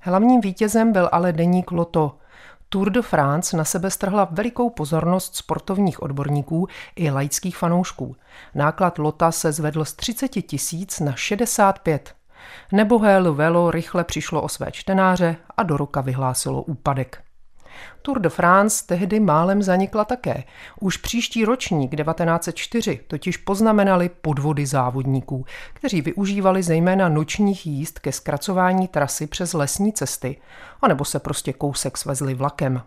Hlavním 0.00 0.40
vítězem 0.40 0.92
byl 0.92 1.08
ale 1.12 1.32
deník 1.32 1.72
Loto. 1.72 2.16
Tour 2.74 2.90
de 2.90 3.02
France 3.02 3.56
na 3.56 3.64
sebe 3.64 3.90
strhla 3.90 4.28
velikou 4.30 4.70
pozornost 4.70 5.36
sportovních 5.36 6.02
odborníků 6.02 6.68
i 6.96 7.10
laických 7.10 7.56
fanoušků. 7.56 8.16
Náklad 8.54 8.98
Lota 8.98 9.32
se 9.32 9.52
zvedl 9.52 9.84
z 9.84 9.92
30 9.92 10.28
tisíc 10.28 11.00
na 11.00 11.12
65. 11.12 12.14
Nebohé 12.72 13.20
Velo 13.32 13.70
rychle 13.70 14.04
přišlo 14.04 14.42
o 14.42 14.48
své 14.48 14.72
čtenáře 14.72 15.36
a 15.56 15.62
do 15.62 15.76
roka 15.76 16.00
vyhlásilo 16.00 16.62
úpadek. 16.62 17.23
Tour 18.02 18.20
de 18.20 18.28
France 18.28 18.84
tehdy 18.86 19.20
málem 19.20 19.62
zanikla 19.62 20.04
také. 20.04 20.44
Už 20.80 20.96
příští 20.96 21.44
ročník 21.44 21.96
1904 21.96 23.00
totiž 23.06 23.36
poznamenali 23.36 24.08
podvody 24.08 24.66
závodníků, 24.66 25.46
kteří 25.72 26.00
využívali 26.00 26.62
zejména 26.62 27.08
nočních 27.08 27.66
jízd 27.66 27.98
ke 27.98 28.12
zkracování 28.12 28.88
trasy 28.88 29.26
přes 29.26 29.52
lesní 29.52 29.92
cesty, 29.92 30.36
anebo 30.82 31.04
se 31.04 31.18
prostě 31.18 31.52
kousek 31.52 31.98
svezli 31.98 32.34
vlakem. 32.34 32.82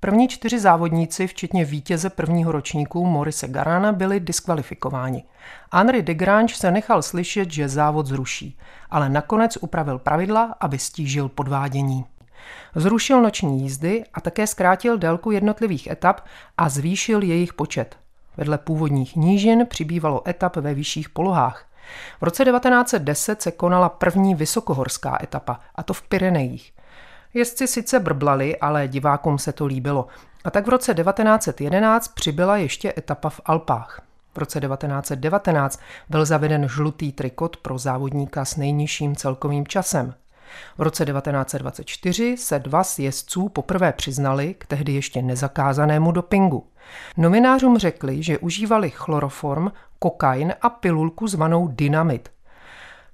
První 0.00 0.28
čtyři 0.28 0.58
závodníci, 0.58 1.26
včetně 1.26 1.64
vítěze 1.64 2.10
prvního 2.10 2.52
ročníku 2.52 3.06
Morise 3.06 3.48
Garana, 3.48 3.92
byli 3.92 4.20
diskvalifikováni. 4.20 5.24
Henri 5.72 6.02
de 6.02 6.14
Grange 6.14 6.54
se 6.54 6.70
nechal 6.70 7.02
slyšet, 7.02 7.52
že 7.52 7.68
závod 7.68 8.06
zruší, 8.06 8.58
ale 8.90 9.08
nakonec 9.08 9.58
upravil 9.60 9.98
pravidla, 9.98 10.54
aby 10.60 10.78
stížil 10.78 11.28
podvádění. 11.28 12.04
Zrušil 12.74 13.22
noční 13.22 13.62
jízdy 13.62 14.04
a 14.14 14.20
také 14.20 14.46
zkrátil 14.46 14.98
délku 14.98 15.30
jednotlivých 15.30 15.86
etap 15.86 16.20
a 16.58 16.68
zvýšil 16.68 17.22
jejich 17.22 17.52
počet. 17.52 17.96
Vedle 18.36 18.58
původních 18.58 19.16
nížin 19.16 19.66
přibývalo 19.66 20.28
etap 20.28 20.56
ve 20.56 20.74
vyšších 20.74 21.08
polohách. 21.08 21.64
V 22.20 22.24
roce 22.24 22.44
1910 22.44 23.42
se 23.42 23.50
konala 23.50 23.88
první 23.88 24.34
vysokohorská 24.34 25.18
etapa, 25.22 25.60
a 25.74 25.82
to 25.82 25.92
v 25.92 26.02
Pyrenejích. 26.02 26.72
Jezdci 27.34 27.66
sice 27.66 28.00
brblali, 28.00 28.58
ale 28.58 28.88
divákům 28.88 29.38
se 29.38 29.52
to 29.52 29.66
líbilo. 29.66 30.06
A 30.44 30.50
tak 30.50 30.66
v 30.66 30.68
roce 30.68 30.94
1911 30.94 32.08
přibyla 32.08 32.56
ještě 32.56 32.94
etapa 32.98 33.30
v 33.30 33.40
Alpách. 33.44 34.02
V 34.34 34.38
roce 34.38 34.60
1919 34.60 35.80
byl 36.08 36.24
zaveden 36.24 36.68
žlutý 36.68 37.12
trikot 37.12 37.56
pro 37.56 37.78
závodníka 37.78 38.44
s 38.44 38.56
nejnižším 38.56 39.16
celkovým 39.16 39.66
časem. 39.66 40.14
V 40.78 40.82
roce 40.82 41.04
1924 41.04 42.36
se 42.36 42.58
dva 42.58 42.84
z 42.84 42.98
jezdců 42.98 43.48
poprvé 43.48 43.92
přiznali 43.92 44.54
k 44.58 44.66
tehdy 44.66 44.92
ještě 44.92 45.22
nezakázanému 45.22 46.12
dopingu. 46.12 46.66
Novinářům 47.16 47.78
řekli, 47.78 48.22
že 48.22 48.38
užívali 48.38 48.90
chloroform, 48.90 49.68
kokain 49.98 50.54
a 50.62 50.70
pilulku 50.70 51.26
zvanou 51.26 51.68
dynamit. 51.68 52.30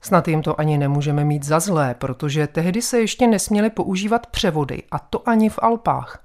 Snad 0.01 0.29
jim 0.29 0.43
to 0.43 0.61
ani 0.61 0.79
nemůžeme 0.79 1.25
mít 1.25 1.45
za 1.45 1.61
zlé, 1.61 1.95
protože 1.95 2.47
tehdy 2.47 2.83
se 2.83 3.01
ještě 3.01 3.27
nesměly 3.27 3.71
používat 3.71 4.27
převody, 4.27 4.83
a 4.91 4.99
to 4.99 5.29
ani 5.29 5.51
v 5.51 5.59
Alpách. 5.63 6.25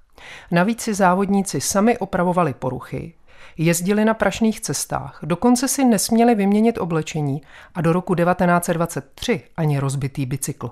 Navíc 0.51 0.81
si 0.81 0.93
závodníci 0.93 1.61
sami 1.61 1.97
opravovali 1.97 2.53
poruchy, 2.53 3.13
jezdili 3.57 4.05
na 4.05 4.13
prašných 4.13 4.61
cestách, 4.61 5.19
dokonce 5.23 5.67
si 5.67 5.85
nesměli 5.85 6.35
vyměnit 6.35 6.77
oblečení 6.77 7.41
a 7.75 7.81
do 7.81 7.93
roku 7.93 8.15
1923 8.15 9.43
ani 9.57 9.79
rozbitý 9.79 10.25
bicykl. 10.25 10.71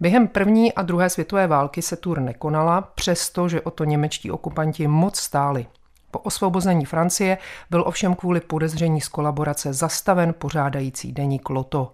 Během 0.00 0.28
první 0.28 0.74
a 0.74 0.82
druhé 0.82 1.10
světové 1.10 1.46
války 1.46 1.82
se 1.82 1.96
tur 1.96 2.20
nekonala, 2.20 2.80
přestože 2.80 3.60
o 3.60 3.70
to 3.70 3.84
němečtí 3.84 4.30
okupanti 4.30 4.86
moc 4.86 5.16
stáli. 5.16 5.66
Po 6.10 6.18
osvobození 6.18 6.84
Francie 6.84 7.38
byl 7.70 7.84
ovšem 7.86 8.14
kvůli 8.14 8.40
podezření 8.40 9.00
z 9.00 9.08
kolaborace 9.08 9.72
zastaven 9.72 10.34
pořádající 10.38 11.12
deník 11.12 11.50
Loto. 11.50 11.92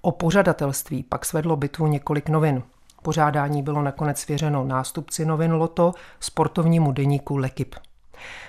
O 0.00 0.12
pořadatelství 0.12 1.02
pak 1.02 1.24
svedlo 1.24 1.56
bitvu 1.56 1.86
několik 1.86 2.28
novin. 2.28 2.62
Pořádání 3.02 3.62
bylo 3.62 3.82
nakonec 3.82 4.18
svěřeno 4.18 4.64
nástupci 4.64 5.24
novin 5.24 5.52
Loto, 5.52 5.94
sportovnímu 6.20 6.92
deníku 6.92 7.36
Lekip. 7.36 7.74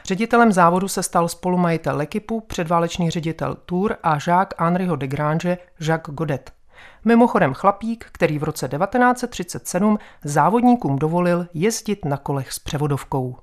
Ředitelem 0.06 0.52
závodu 0.52 0.88
se 0.88 1.04
stal 1.04 1.28
spolumajitel 1.28 1.98
Lekipu, 1.98 2.42
předválečný 2.42 3.10
ředitel 3.10 3.58
Tour 3.66 3.96
a 4.04 4.20
žák 4.20 4.62
Henriho 4.62 4.96
de 4.96 5.08
Grange 5.08 5.58
Jacques 5.80 6.16
Godet. 6.16 6.59
Mimochodem 7.06 7.54
chlapík, 7.54 8.06
který 8.12 8.40
v 8.40 8.44
roce 8.44 8.68
1937 8.68 10.00
závodníkům 10.24 11.00
dovolil 11.00 11.48
jezdit 11.54 12.06
na 12.06 12.18
kolech 12.18 12.54
s 12.54 12.60
převodovkou. 12.60 13.36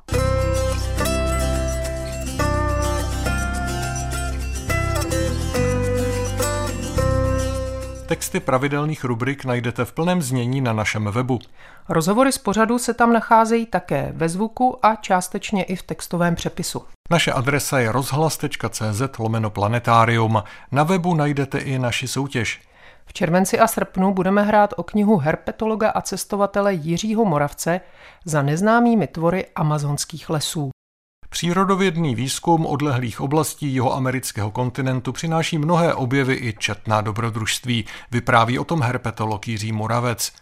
Texty 8.06 8.40
pravidelných 8.40 9.04
rubrik 9.04 9.44
najdete 9.44 9.84
v 9.84 9.92
plném 9.92 10.22
znění 10.22 10.60
na 10.60 10.72
našem 10.72 11.04
webu. 11.04 11.38
Rozhovory 11.88 12.32
z 12.32 12.38
pořadu 12.38 12.78
se 12.78 12.94
tam 12.94 13.12
nacházejí 13.12 13.66
také 13.66 14.12
ve 14.14 14.28
zvuku 14.28 14.86
a 14.86 14.94
částečně 14.94 15.64
i 15.64 15.76
v 15.76 15.82
textovém 15.82 16.34
přepisu. 16.34 16.82
Naše 17.10 17.32
adresa 17.32 17.78
je 17.78 17.92
rozhlas.cz 17.92 19.18
lomeno 19.18 19.50
planetarium. 19.50 20.42
Na 20.72 20.82
webu 20.82 21.14
najdete 21.14 21.58
i 21.58 21.78
naši 21.78 22.08
soutěž. 22.08 22.60
V 23.06 23.12
červenci 23.12 23.58
a 23.58 23.66
srpnu 23.66 24.14
budeme 24.14 24.42
hrát 24.42 24.74
o 24.76 24.82
knihu 24.82 25.16
herpetologa 25.16 25.90
a 25.90 26.00
cestovatele 26.00 26.74
Jiřího 26.74 27.24
Moravce 27.24 27.80
za 28.24 28.42
neznámými 28.42 29.06
tvory 29.06 29.46
amazonských 29.54 30.30
lesů. 30.30 30.70
Přírodovědný 31.28 32.14
výzkum 32.14 32.66
odlehlých 32.66 33.20
oblastí 33.20 33.74
jeho 33.74 33.94
amerického 33.94 34.50
kontinentu 34.50 35.12
přináší 35.12 35.58
mnohé 35.58 35.94
objevy 35.94 36.34
i 36.34 36.54
četná 36.58 37.00
dobrodružství, 37.00 37.84
vypráví 38.10 38.58
o 38.58 38.64
tom 38.64 38.82
herpetolog 38.82 39.48
Jiří 39.48 39.72
Moravec. 39.72 40.32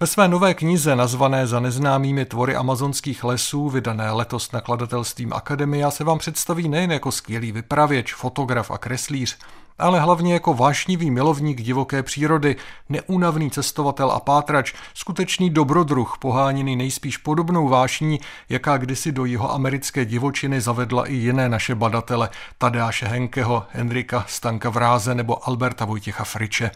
Ve 0.00 0.06
své 0.06 0.28
nové 0.28 0.54
knize 0.54 0.96
nazvané 0.96 1.46
za 1.46 1.60
neznámými 1.60 2.24
tvory 2.24 2.56
amazonských 2.56 3.24
lesů, 3.24 3.68
vydané 3.68 4.10
letos 4.10 4.52
nakladatelstvím 4.52 5.32
Akademia, 5.32 5.90
se 5.90 6.04
vám 6.04 6.18
představí 6.18 6.68
nejen 6.68 6.92
jako 6.92 7.12
skvělý 7.12 7.52
vypravěč, 7.52 8.14
fotograf 8.14 8.70
a 8.70 8.78
kreslíř, 8.78 9.38
ale 9.78 10.00
hlavně 10.00 10.32
jako 10.32 10.54
vášnivý 10.54 11.10
milovník 11.10 11.62
divoké 11.62 12.02
přírody, 12.02 12.56
neúnavný 12.88 13.50
cestovatel 13.50 14.10
a 14.10 14.20
pátrač, 14.20 14.74
skutečný 14.94 15.50
dobrodruh, 15.50 16.16
poháněný 16.18 16.76
nejspíš 16.76 17.16
podobnou 17.16 17.68
vášní, 17.68 18.20
jaká 18.48 18.76
kdysi 18.76 19.12
do 19.12 19.24
jeho 19.24 19.52
americké 19.52 20.04
divočiny 20.04 20.60
zavedla 20.60 21.06
i 21.06 21.14
jiné 21.14 21.48
naše 21.48 21.74
badatele, 21.74 22.28
Tadeáše 22.58 23.06
Henkeho, 23.06 23.64
Henrika 23.70 24.24
Stanka 24.28 24.70
Vráze 24.70 25.14
nebo 25.14 25.48
Alberta 25.48 25.84
Vojtěcha 25.84 26.24
Friče. 26.24 26.70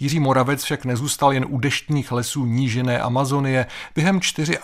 Jiří 0.00 0.20
Moravec 0.20 0.64
však 0.64 0.84
nezůstal 0.84 1.32
jen 1.32 1.46
u 1.48 1.58
deštných 1.58 2.12
lesů 2.12 2.44
nížiné 2.44 3.00
Amazonie. 3.00 3.66
Během 3.94 4.20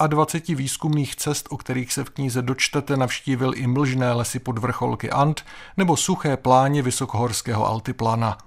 24 0.06 0.54
výzkumných 0.54 1.16
cest, 1.16 1.46
o 1.50 1.56
kterých 1.56 1.92
se 1.92 2.04
v 2.04 2.10
knize 2.10 2.42
dočtete, 2.42 2.96
navštívil 2.96 3.52
i 3.54 3.66
mlžné 3.66 4.12
lesy 4.12 4.38
pod 4.38 4.58
vrcholky 4.58 5.10
Ant 5.10 5.44
nebo 5.76 5.96
suché 5.96 6.36
pláně 6.36 6.82
vysokohorského 6.82 7.66
altiplana. 7.66 8.38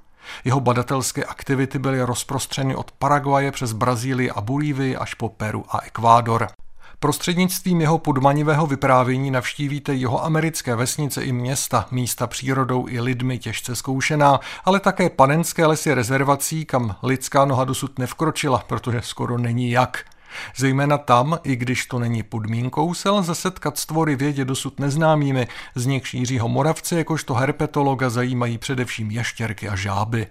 Jeho 0.43 0.59
badatelské 0.59 1.23
aktivity 1.23 1.79
byly 1.79 2.01
rozprostřeny 2.01 2.75
od 2.75 2.91
Paraguaje 2.91 3.51
přes 3.51 3.73
Brazílii 3.73 4.31
a 4.31 4.41
Bolívii 4.41 4.95
až 4.95 5.13
po 5.13 5.29
Peru 5.29 5.65
a 5.69 5.79
Ekvádor. 5.85 6.47
Prostřednictvím 7.03 7.81
jeho 7.81 7.97
podmanivého 7.97 8.67
vyprávění 8.67 9.31
navštívíte 9.31 9.93
jeho 9.93 10.25
americké 10.25 10.75
vesnice 10.75 11.23
i 11.23 11.31
města, 11.31 11.87
místa 11.91 12.27
přírodou 12.27 12.87
i 12.87 12.99
lidmi 12.99 13.39
těžce 13.39 13.75
zkoušená, 13.75 14.39
ale 14.65 14.79
také 14.79 15.09
panenské 15.09 15.65
lesy 15.65 15.93
rezervací, 15.93 16.65
kam 16.65 16.95
lidská 17.03 17.45
noha 17.45 17.63
dosud 17.63 17.99
nevkročila, 17.99 18.63
protože 18.67 19.01
skoro 19.03 19.37
není 19.37 19.71
jak. 19.71 20.05
Zejména 20.55 20.97
tam, 20.97 21.39
i 21.43 21.55
když 21.55 21.85
to 21.85 21.99
není 21.99 22.23
podmínkou, 22.23 22.93
se 22.93 23.09
lze 23.09 23.35
setkat 23.35 23.77
s 23.77 23.85
tvory 23.85 24.15
vědě 24.15 24.45
dosud 24.45 24.79
neznámými, 24.79 25.47
z 25.75 25.85
nich 25.85 26.13
Jiřího 26.13 26.49
Moravce 26.49 26.97
jakožto 26.97 27.33
herpetologa 27.33 28.09
zajímají 28.09 28.57
především 28.57 29.11
ještěrky 29.11 29.69
a 29.69 29.75
žáby. 29.75 30.27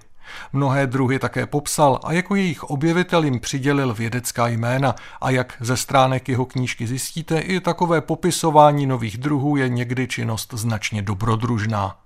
Mnohé 0.52 0.86
druhy 0.86 1.18
také 1.18 1.46
popsal 1.46 2.00
a 2.04 2.12
jako 2.12 2.34
jejich 2.34 2.64
objevitel 2.64 3.24
jim 3.24 3.40
přidělil 3.40 3.94
vědecká 3.94 4.48
jména 4.48 4.94
a 5.20 5.30
jak 5.30 5.56
ze 5.60 5.76
stránek 5.76 6.28
jeho 6.28 6.46
knížky 6.46 6.86
zjistíte, 6.86 7.38
i 7.38 7.60
takové 7.60 8.00
popisování 8.00 8.86
nových 8.86 9.18
druhů 9.18 9.56
je 9.56 9.68
někdy 9.68 10.08
činnost 10.08 10.54
značně 10.54 11.02
dobrodružná. 11.02 11.99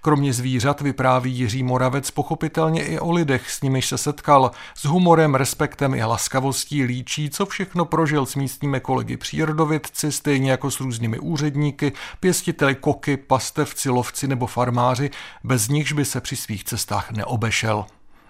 Kromě 0.00 0.32
zvířat 0.32 0.80
vypráví 0.80 1.38
Jiří 1.38 1.62
Moravec 1.62 2.10
pochopitelně 2.10 2.84
i 2.84 2.98
o 2.98 3.12
lidech, 3.12 3.50
s 3.50 3.62
nimiž 3.62 3.86
se 3.86 3.98
setkal. 3.98 4.50
S 4.74 4.84
humorem, 4.84 5.34
respektem 5.34 5.94
i 5.94 6.04
laskavostí 6.04 6.84
líčí, 6.84 7.30
co 7.30 7.46
všechno 7.46 7.84
prožil 7.84 8.26
s 8.26 8.34
místními 8.34 8.80
kolegy 8.80 9.16
přírodovědci, 9.16 10.12
stejně 10.12 10.50
jako 10.50 10.70
s 10.70 10.80
různými 10.80 11.18
úředníky, 11.18 11.92
pěstiteli 12.20 12.74
koky, 12.74 13.16
pastevci, 13.16 13.90
lovci 13.90 14.28
nebo 14.28 14.46
farmáři, 14.46 15.10
bez 15.44 15.68
nichž 15.68 15.92
by 15.92 16.04
se 16.04 16.20
při 16.20 16.36
svých 16.36 16.64
cestách 16.64 17.10
neobešel. 17.10 17.86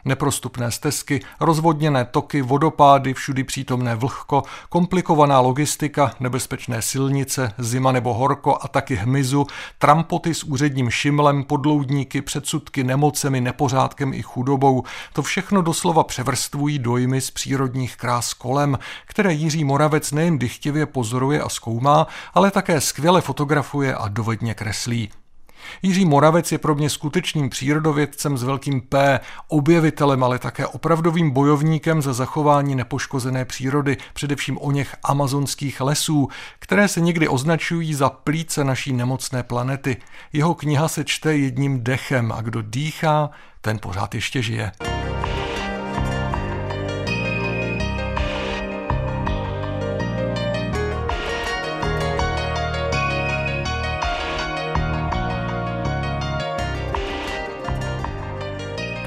Neprostupné 0.09 0.71
stezky, 0.71 1.21
rozvodněné 1.41 2.05
toky, 2.05 2.43
vodopády, 2.43 3.15
všudy 3.15 3.45
přítomné 3.45 3.95
vlhko, 3.95 4.43
komplikovaná 4.69 5.41
logistika, 5.41 6.13
nebezpečné 6.21 6.83
silnice, 6.83 7.53
zima 7.59 7.93
nebo 7.93 8.15
horko 8.15 8.59
a 8.61 8.69
taky 8.69 8.95
hmyzu, 8.95 9.47
trampoty 9.79 10.35
s 10.35 10.45
úředním 10.45 10.91
šimlem, 10.91 11.45
podloudníky, 11.45 12.23
předsudky, 12.23 12.85
nemocemi, 12.85 13.41
nepořádkem 13.41 14.15
i 14.15 14.23
chudobou. 14.23 14.83
To 15.13 15.23
všechno 15.23 15.63
doslova 15.63 16.05
převrstvují 16.05 16.79
dojmy 16.79 17.21
z 17.21 17.31
přírodních 17.31 17.97
krás 17.97 18.35
kolem, 18.35 18.79
které 19.07 19.33
Jiří 19.33 19.65
Moravec 19.65 20.13
nejen 20.13 20.39
dychtivě 20.39 20.87
pozoruje 20.87 21.43
a 21.43 21.49
zkoumá, 21.49 22.07
ale 22.35 22.51
také 22.51 22.81
skvěle 22.81 23.21
fotografuje 23.21 23.95
a 23.95 24.09
dovedně 24.09 24.55
kreslí. 24.55 25.11
Jiří 25.83 26.05
Moravec 26.05 26.53
je 26.53 26.59
pro 26.59 26.75
mě 26.75 26.91
skutečným 26.91 27.51
přírodovědcem 27.51 28.39
s 28.39 28.43
velkým 28.43 28.81
P, 28.81 29.21
objevitelem, 29.49 30.25
ale 30.25 30.39
také 30.39 30.67
opravdovým 30.67 31.31
bojovníkem 31.31 32.03
za 32.03 32.13
zachování 32.13 32.75
nepoškozené 32.75 33.45
přírody, 33.45 33.97
především 34.15 34.59
o 34.59 34.71
něch 34.71 34.97
amazonských 35.05 35.81
lesů, 35.81 36.29
které 36.59 36.89
se 36.89 37.01
někdy 37.01 37.29
označují 37.29 37.95
za 37.95 38.11
plíce 38.11 38.65
naší 38.65 38.93
nemocné 38.93 39.43
planety. 39.43 39.97
Jeho 40.33 40.55
kniha 40.55 40.89
se 40.89 41.05
čte 41.05 41.37
jedním 41.37 41.85
dechem 41.85 42.33
a 42.33 42.41
kdo 42.41 42.63
dýchá, 42.63 43.31
ten 43.61 43.79
pořád 43.79 44.15
ještě 44.15 44.43
žije. 44.43 44.73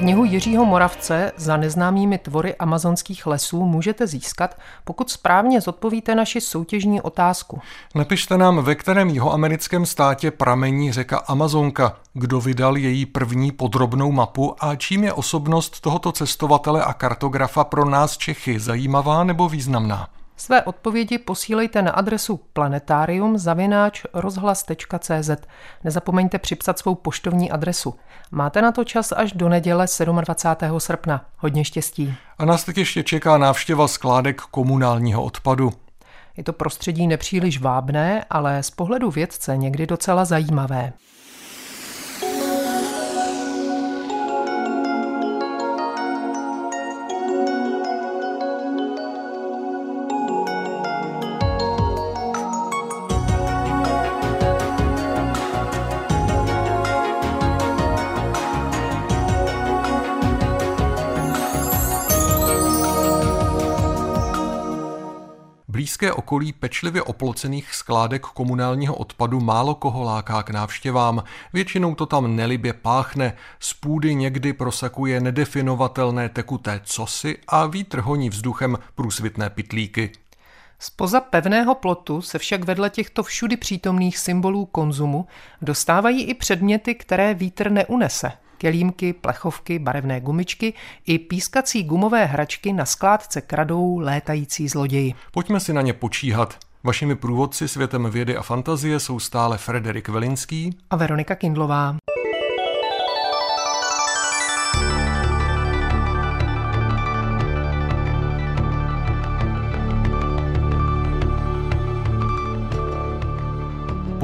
Knihu 0.01 0.25
Jiřího 0.25 0.65
Moravce 0.65 1.31
za 1.37 1.57
neznámými 1.57 2.17
tvory 2.17 2.55
amazonských 2.55 3.27
lesů 3.27 3.65
můžete 3.65 4.07
získat, 4.07 4.57
pokud 4.83 5.09
správně 5.09 5.61
zodpovíte 5.61 6.15
naši 6.15 6.41
soutěžní 6.41 7.01
otázku. 7.01 7.61
Napište 7.95 8.37
nám, 8.37 8.63
ve 8.63 8.75
kterém 8.75 9.09
jihoamerickém 9.09 9.85
státě 9.85 10.31
pramení 10.31 10.91
řeka 10.91 11.17
Amazonka, 11.17 11.95
kdo 12.13 12.41
vydal 12.41 12.77
její 12.77 13.05
první 13.05 13.51
podrobnou 13.51 14.11
mapu 14.11 14.55
a 14.59 14.75
čím 14.75 15.03
je 15.03 15.13
osobnost 15.13 15.79
tohoto 15.81 16.11
cestovatele 16.11 16.83
a 16.83 16.93
kartografa 16.93 17.63
pro 17.63 17.85
nás 17.85 18.17
Čechy 18.17 18.59
zajímavá 18.59 19.23
nebo 19.23 19.49
významná. 19.49 20.07
Své 20.41 20.63
odpovědi 20.63 21.17
posílejte 21.17 21.81
na 21.81 21.91
adresu 21.91 22.39
planetarium. 22.53 23.37
Nezapomeňte 25.83 26.39
připsat 26.39 26.79
svou 26.79 26.95
poštovní 26.95 27.51
adresu. 27.51 27.95
Máte 28.31 28.61
na 28.61 28.71
to 28.71 28.83
čas 28.83 29.11
až 29.11 29.31
do 29.31 29.49
neděle 29.49 29.85
27. 30.21 30.79
srpna. 30.79 31.25
Hodně 31.37 31.65
štěstí. 31.65 32.13
A 32.37 32.45
nás 32.45 32.63
teď 32.63 32.77
ještě 32.77 33.03
čeká 33.03 33.37
návštěva 33.37 33.87
skládek 33.87 34.41
komunálního 34.41 35.23
odpadu. 35.23 35.73
Je 36.37 36.43
to 36.43 36.53
prostředí 36.53 37.07
nepříliš 37.07 37.59
vábné, 37.59 38.25
ale 38.29 38.63
z 38.63 38.71
pohledu 38.71 39.11
vědce 39.11 39.57
někdy 39.57 39.87
docela 39.87 40.25
zajímavé. 40.25 40.93
Blízké 66.01 66.13
okolí 66.13 66.53
pečlivě 66.53 67.01
oplocených 67.01 67.75
skládek 67.75 68.21
komunálního 68.21 68.95
odpadu 68.95 69.39
málo 69.39 69.75
koho 69.75 70.03
láká 70.03 70.43
k 70.43 70.49
návštěvám. 70.49 71.23
Většinou 71.53 71.95
to 71.95 72.05
tam 72.05 72.35
nelibě 72.35 72.73
páchne, 72.73 73.33
z 73.59 73.73
půdy 73.73 74.15
někdy 74.15 74.53
prosakuje 74.53 75.19
nedefinovatelné 75.19 76.29
tekuté 76.29 76.81
cosy 76.83 77.37
a 77.47 77.65
vítr 77.65 77.99
honí 77.99 78.29
vzduchem 78.29 78.77
průsvitné 78.95 79.49
pitlíky. 79.49 80.11
Spoza 80.79 81.19
pevného 81.19 81.75
plotu 81.75 82.21
se 82.21 82.39
však 82.39 82.63
vedle 82.63 82.89
těchto 82.89 83.23
všudy 83.23 83.57
přítomných 83.57 84.17
symbolů 84.17 84.65
konzumu 84.65 85.27
dostávají 85.61 86.23
i 86.23 86.33
předměty, 86.33 86.95
které 86.95 87.33
vítr 87.33 87.71
neunese 87.71 88.31
kelímky, 88.61 89.13
plechovky, 89.13 89.79
barevné 89.79 90.19
gumičky 90.19 90.73
i 91.05 91.19
pískací 91.19 91.83
gumové 91.83 92.25
hračky 92.25 92.73
na 92.73 92.85
skládce 92.85 93.41
kradou 93.41 93.99
létající 93.99 94.67
zloději. 94.67 95.13
Pojďme 95.31 95.59
si 95.59 95.73
na 95.73 95.81
ně 95.81 95.93
počíhat. 95.93 96.57
Vašimi 96.83 97.15
průvodci 97.15 97.67
světem 97.67 98.09
vědy 98.09 98.37
a 98.37 98.41
fantazie 98.41 98.99
jsou 98.99 99.19
stále 99.19 99.57
Frederik 99.57 100.09
Velinský 100.09 100.77
a 100.89 100.95
Veronika 100.95 101.35
Kindlová. 101.35 101.95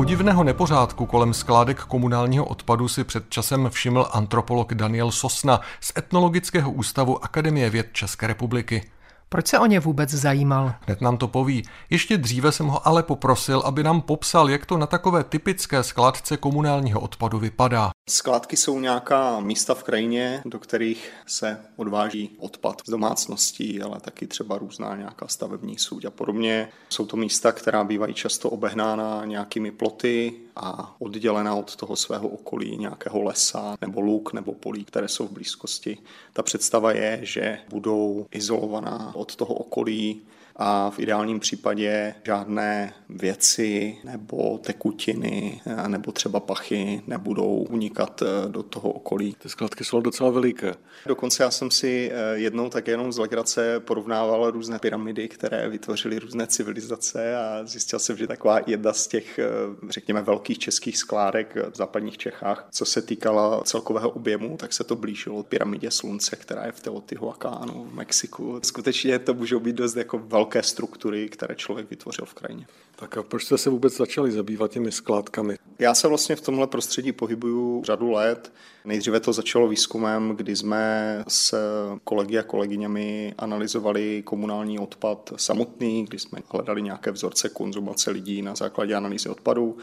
Podivného 0.08 0.44
nepořádku 0.44 1.06
kolem 1.06 1.34
skládek 1.34 1.80
komunálního 1.80 2.46
odpadu 2.46 2.88
si 2.88 3.04
před 3.04 3.30
časem 3.30 3.70
všiml 3.70 4.08
antropolog 4.12 4.74
Daniel 4.74 5.12
Sosna 5.12 5.60
z 5.82 5.94
Etnologického 5.98 6.72
ústavu 6.72 7.24
Akademie 7.24 7.70
věd 7.70 7.88
České 7.92 8.28
republiky. 8.28 8.90
Proč 9.30 9.48
se 9.48 9.60
o 9.60 9.66
ně 9.66 9.80
vůbec 9.80 10.10
zajímal? 10.10 10.74
Hned 10.88 11.02
nám 11.02 11.18
to 11.18 11.28
poví. 11.28 11.64
Ještě 11.90 12.18
dříve 12.18 12.52
jsem 12.52 12.68
ho 12.68 12.88
ale 12.88 13.04
poprosil, 13.04 13.60
aby 13.66 13.84
nám 13.84 14.02
popsal, 14.02 14.50
jak 14.50 14.66
to 14.66 14.78
na 14.78 14.86
takové 14.86 15.24
typické 15.24 15.84
skladce 15.84 16.38
komunálního 16.38 17.00
odpadu 17.00 17.40
vypadá. 17.40 17.92
Skládky 18.10 18.58
jsou 18.58 18.80
nějaká 18.80 19.40
místa 19.40 19.74
v 19.74 19.84
krajině, 19.84 20.42
do 20.46 20.60
kterých 20.60 21.12
se 21.26 21.62
odváží 21.76 22.30
odpad 22.40 22.82
z 22.86 22.90
domácností, 22.90 23.82
ale 23.82 24.00
taky 24.00 24.28
třeba 24.28 24.58
různá 24.58 24.96
nějaká 24.96 25.28
stavební 25.28 25.78
súď 25.78 26.06
a 26.06 26.12
podobně. 26.12 26.70
Jsou 26.90 27.06
to 27.06 27.18
místa, 27.18 27.52
která 27.52 27.84
bývají 27.84 28.14
často 28.14 28.50
obehnána 28.50 29.26
nějakými 29.26 29.72
ploty 29.72 30.34
a 30.56 30.96
oddělena 31.00 31.56
od 31.56 31.76
toho 31.76 31.96
svého 31.96 32.28
okolí 32.28 32.78
nějakého 32.78 33.22
lesa 33.22 33.78
nebo 33.82 34.02
luk 34.02 34.34
nebo 34.34 34.54
polí, 34.54 34.86
které 34.86 35.08
jsou 35.08 35.28
v 35.28 35.32
blízkosti. 35.32 35.98
Ta 36.34 36.44
představa 36.44 36.92
je, 36.92 37.20
že 37.22 37.60
budou 37.70 38.28
izolovaná 38.32 39.12
od 39.16 39.36
toho 39.36 39.54
okolí 39.54 40.22
a 40.58 40.90
v 40.90 41.00
ideálním 41.00 41.40
případě 41.40 42.16
žádné 42.24 42.94
věci 43.10 43.98
nebo 44.04 44.58
tekutiny 44.58 45.62
nebo 45.88 46.12
třeba 46.12 46.40
pachy 46.40 47.02
nebudou 47.08 47.66
unikat 47.70 48.22
eh, 48.22 48.50
do 48.50 48.64
toho 48.64 48.92
okolí. 48.92 49.36
Ty 49.40 49.50
skladky 49.50 49.84
jsou 49.84 50.02
docela 50.02 50.30
veliké. 50.30 50.74
Dokonce 51.06 51.44
já 51.44 51.52
jsem 51.52 51.72
si 51.72 52.12
eh, 52.14 52.38
jednou 52.38 52.70
tak 52.70 52.88
jenom 52.88 53.12
z 53.12 53.18
legrace 53.18 53.80
porovnával 53.80 54.52
různé 54.52 54.80
pyramidy, 54.80 55.28
které 55.28 55.70
vytvořily 55.70 56.20
různé 56.20 56.48
civilizace 56.48 57.38
a 57.38 57.66
zjistil 57.66 58.00
jsem, 58.00 58.18
že 58.18 58.28
taková 58.28 58.60
jedna 58.68 58.94
z 58.94 59.08
těch, 59.08 59.40
eh, 59.40 59.46
řekněme, 59.90 60.22
velkých 60.22 60.60
českých 60.60 60.98
skládek 60.98 61.56
v 61.56 61.76
západních 61.76 62.18
Čechách, 62.18 62.68
co 62.72 62.86
se 62.86 63.02
týkala 63.02 63.62
celkového 63.64 64.10
objemu, 64.10 64.58
tak 64.58 64.74
se 64.74 64.84
to 64.84 64.96
blížilo 64.96 65.44
pyramidě 65.44 65.92
slunce, 65.92 66.36
která 66.36 66.66
je 66.66 66.72
v 66.72 66.80
Teotihuacánu 66.80 67.86
v 67.92 67.94
Mexiku. 67.94 68.60
Skutečně 68.64 69.20
to 69.20 69.34
můžou 69.34 69.60
být 69.60 69.76
dost 69.76 69.96
jako 69.96 70.18
velké 70.18 70.47
velké 70.48 70.64
struktury, 70.64 71.30
které 71.30 71.56
člověk 71.56 71.90
vytvořil 71.90 72.26
v 72.26 72.34
krajině. 72.34 72.68
Tak 72.96 73.18
a 73.18 73.24
proč 73.24 73.46
jste 73.46 73.58
se 73.58 73.70
vůbec 73.70 73.98
začali 73.98 74.32
zabývat 74.32 74.72
těmi 74.72 74.92
skládkami? 74.92 75.58
Já 75.80 75.94
se 75.94 76.08
vlastně 76.08 76.36
v 76.36 76.42
tomhle 76.42 76.68
prostředí 76.68 77.12
pohybuju 77.12 77.84
řadu 77.86 78.12
let. 78.12 78.52
Nejdříve 78.86 79.20
to 79.20 79.34
začalo 79.34 79.68
výzkumem, 79.68 80.30
kdy 80.36 80.56
jsme 80.56 81.24
s 81.28 81.56
kolegy 82.04 82.38
a 82.38 82.44
kolegyněmi 82.44 83.34
analyzovali 83.38 84.22
komunální 84.26 84.80
odpad 84.80 85.34
samotný, 85.36 86.06
kdy 86.06 86.20
jsme 86.20 86.40
hledali 86.50 86.82
nějaké 86.82 87.12
vzorce 87.12 87.50
konzumace 87.50 88.12
lidí 88.12 88.42
na 88.42 88.56
základě 88.56 88.96
analýzy 88.96 89.30
odpadů. 89.30 89.78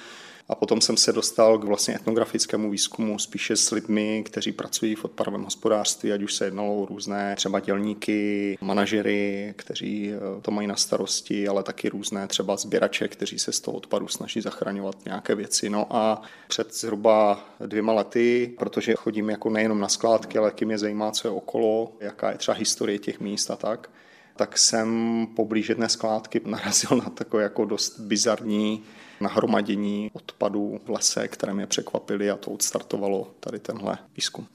A 0.48 0.54
potom 0.54 0.80
jsem 0.80 0.96
se 0.96 1.12
dostal 1.12 1.58
k 1.58 1.64
vlastně 1.64 1.94
etnografickému 1.94 2.70
výzkumu 2.70 3.18
spíše 3.18 3.56
s 3.56 3.70
lidmi, 3.70 4.22
kteří 4.26 4.52
pracují 4.52 4.94
v 4.94 5.04
odpadovém 5.04 5.42
hospodářství, 5.42 6.12
ať 6.12 6.22
už 6.22 6.34
se 6.34 6.44
jednalo 6.44 6.82
o 6.82 6.86
různé 6.86 7.36
třeba 7.36 7.60
dělníky, 7.60 8.58
manažery, 8.60 9.54
kteří 9.56 10.12
eh, 10.12 10.40
to 10.42 10.50
mají 10.50 10.68
na 10.68 10.76
starosti, 10.76 11.48
ale 11.48 11.62
taky 11.62 11.88
různé 11.88 12.26
třeba 12.28 12.56
sběrače 12.56 13.08
kteří 13.08 13.38
se 13.38 13.52
z 13.52 13.60
toho 13.60 13.76
odpadu 13.76 14.08
snaží 14.08 14.40
zachraňovat 14.40 15.04
nějaké 15.04 15.34
věci. 15.34 15.70
No 15.70 15.96
a 15.96 16.22
před 16.48 16.74
zhruba 16.74 17.44
dvěma 17.66 17.92
lety, 17.92 18.54
protože 18.58 18.94
chodím 18.94 19.30
jako 19.30 19.50
nejenom 19.50 19.80
na 19.80 19.88
skládky, 19.88 20.38
ale 20.38 20.50
taky 20.50 20.64
mě 20.64 20.78
zajímá, 20.78 21.10
co 21.10 21.28
je 21.28 21.32
okolo, 21.32 21.92
jaká 22.00 22.30
je 22.30 22.38
třeba 22.38 22.56
historie 22.56 22.98
těch 22.98 23.20
míst 23.20 23.50
a 23.50 23.56
tak, 23.56 23.90
tak 24.36 24.58
jsem 24.58 25.26
poblíž 25.36 25.68
jedné 25.68 25.88
skládky 25.88 26.40
narazil 26.44 26.96
na 26.96 27.10
takové 27.10 27.42
jako 27.42 27.64
dost 27.64 28.00
bizarní 28.00 28.84
nahromadění 29.20 30.10
odpadů 30.12 30.80
v 30.84 30.90
lese, 30.90 31.28
které 31.28 31.54
mě 31.54 31.66
překvapily 31.66 32.30
a 32.30 32.36
to 32.36 32.50
odstartovalo 32.50 33.30
tady 33.40 33.58
tenhle 33.58 33.98
výzkum. 34.16 34.46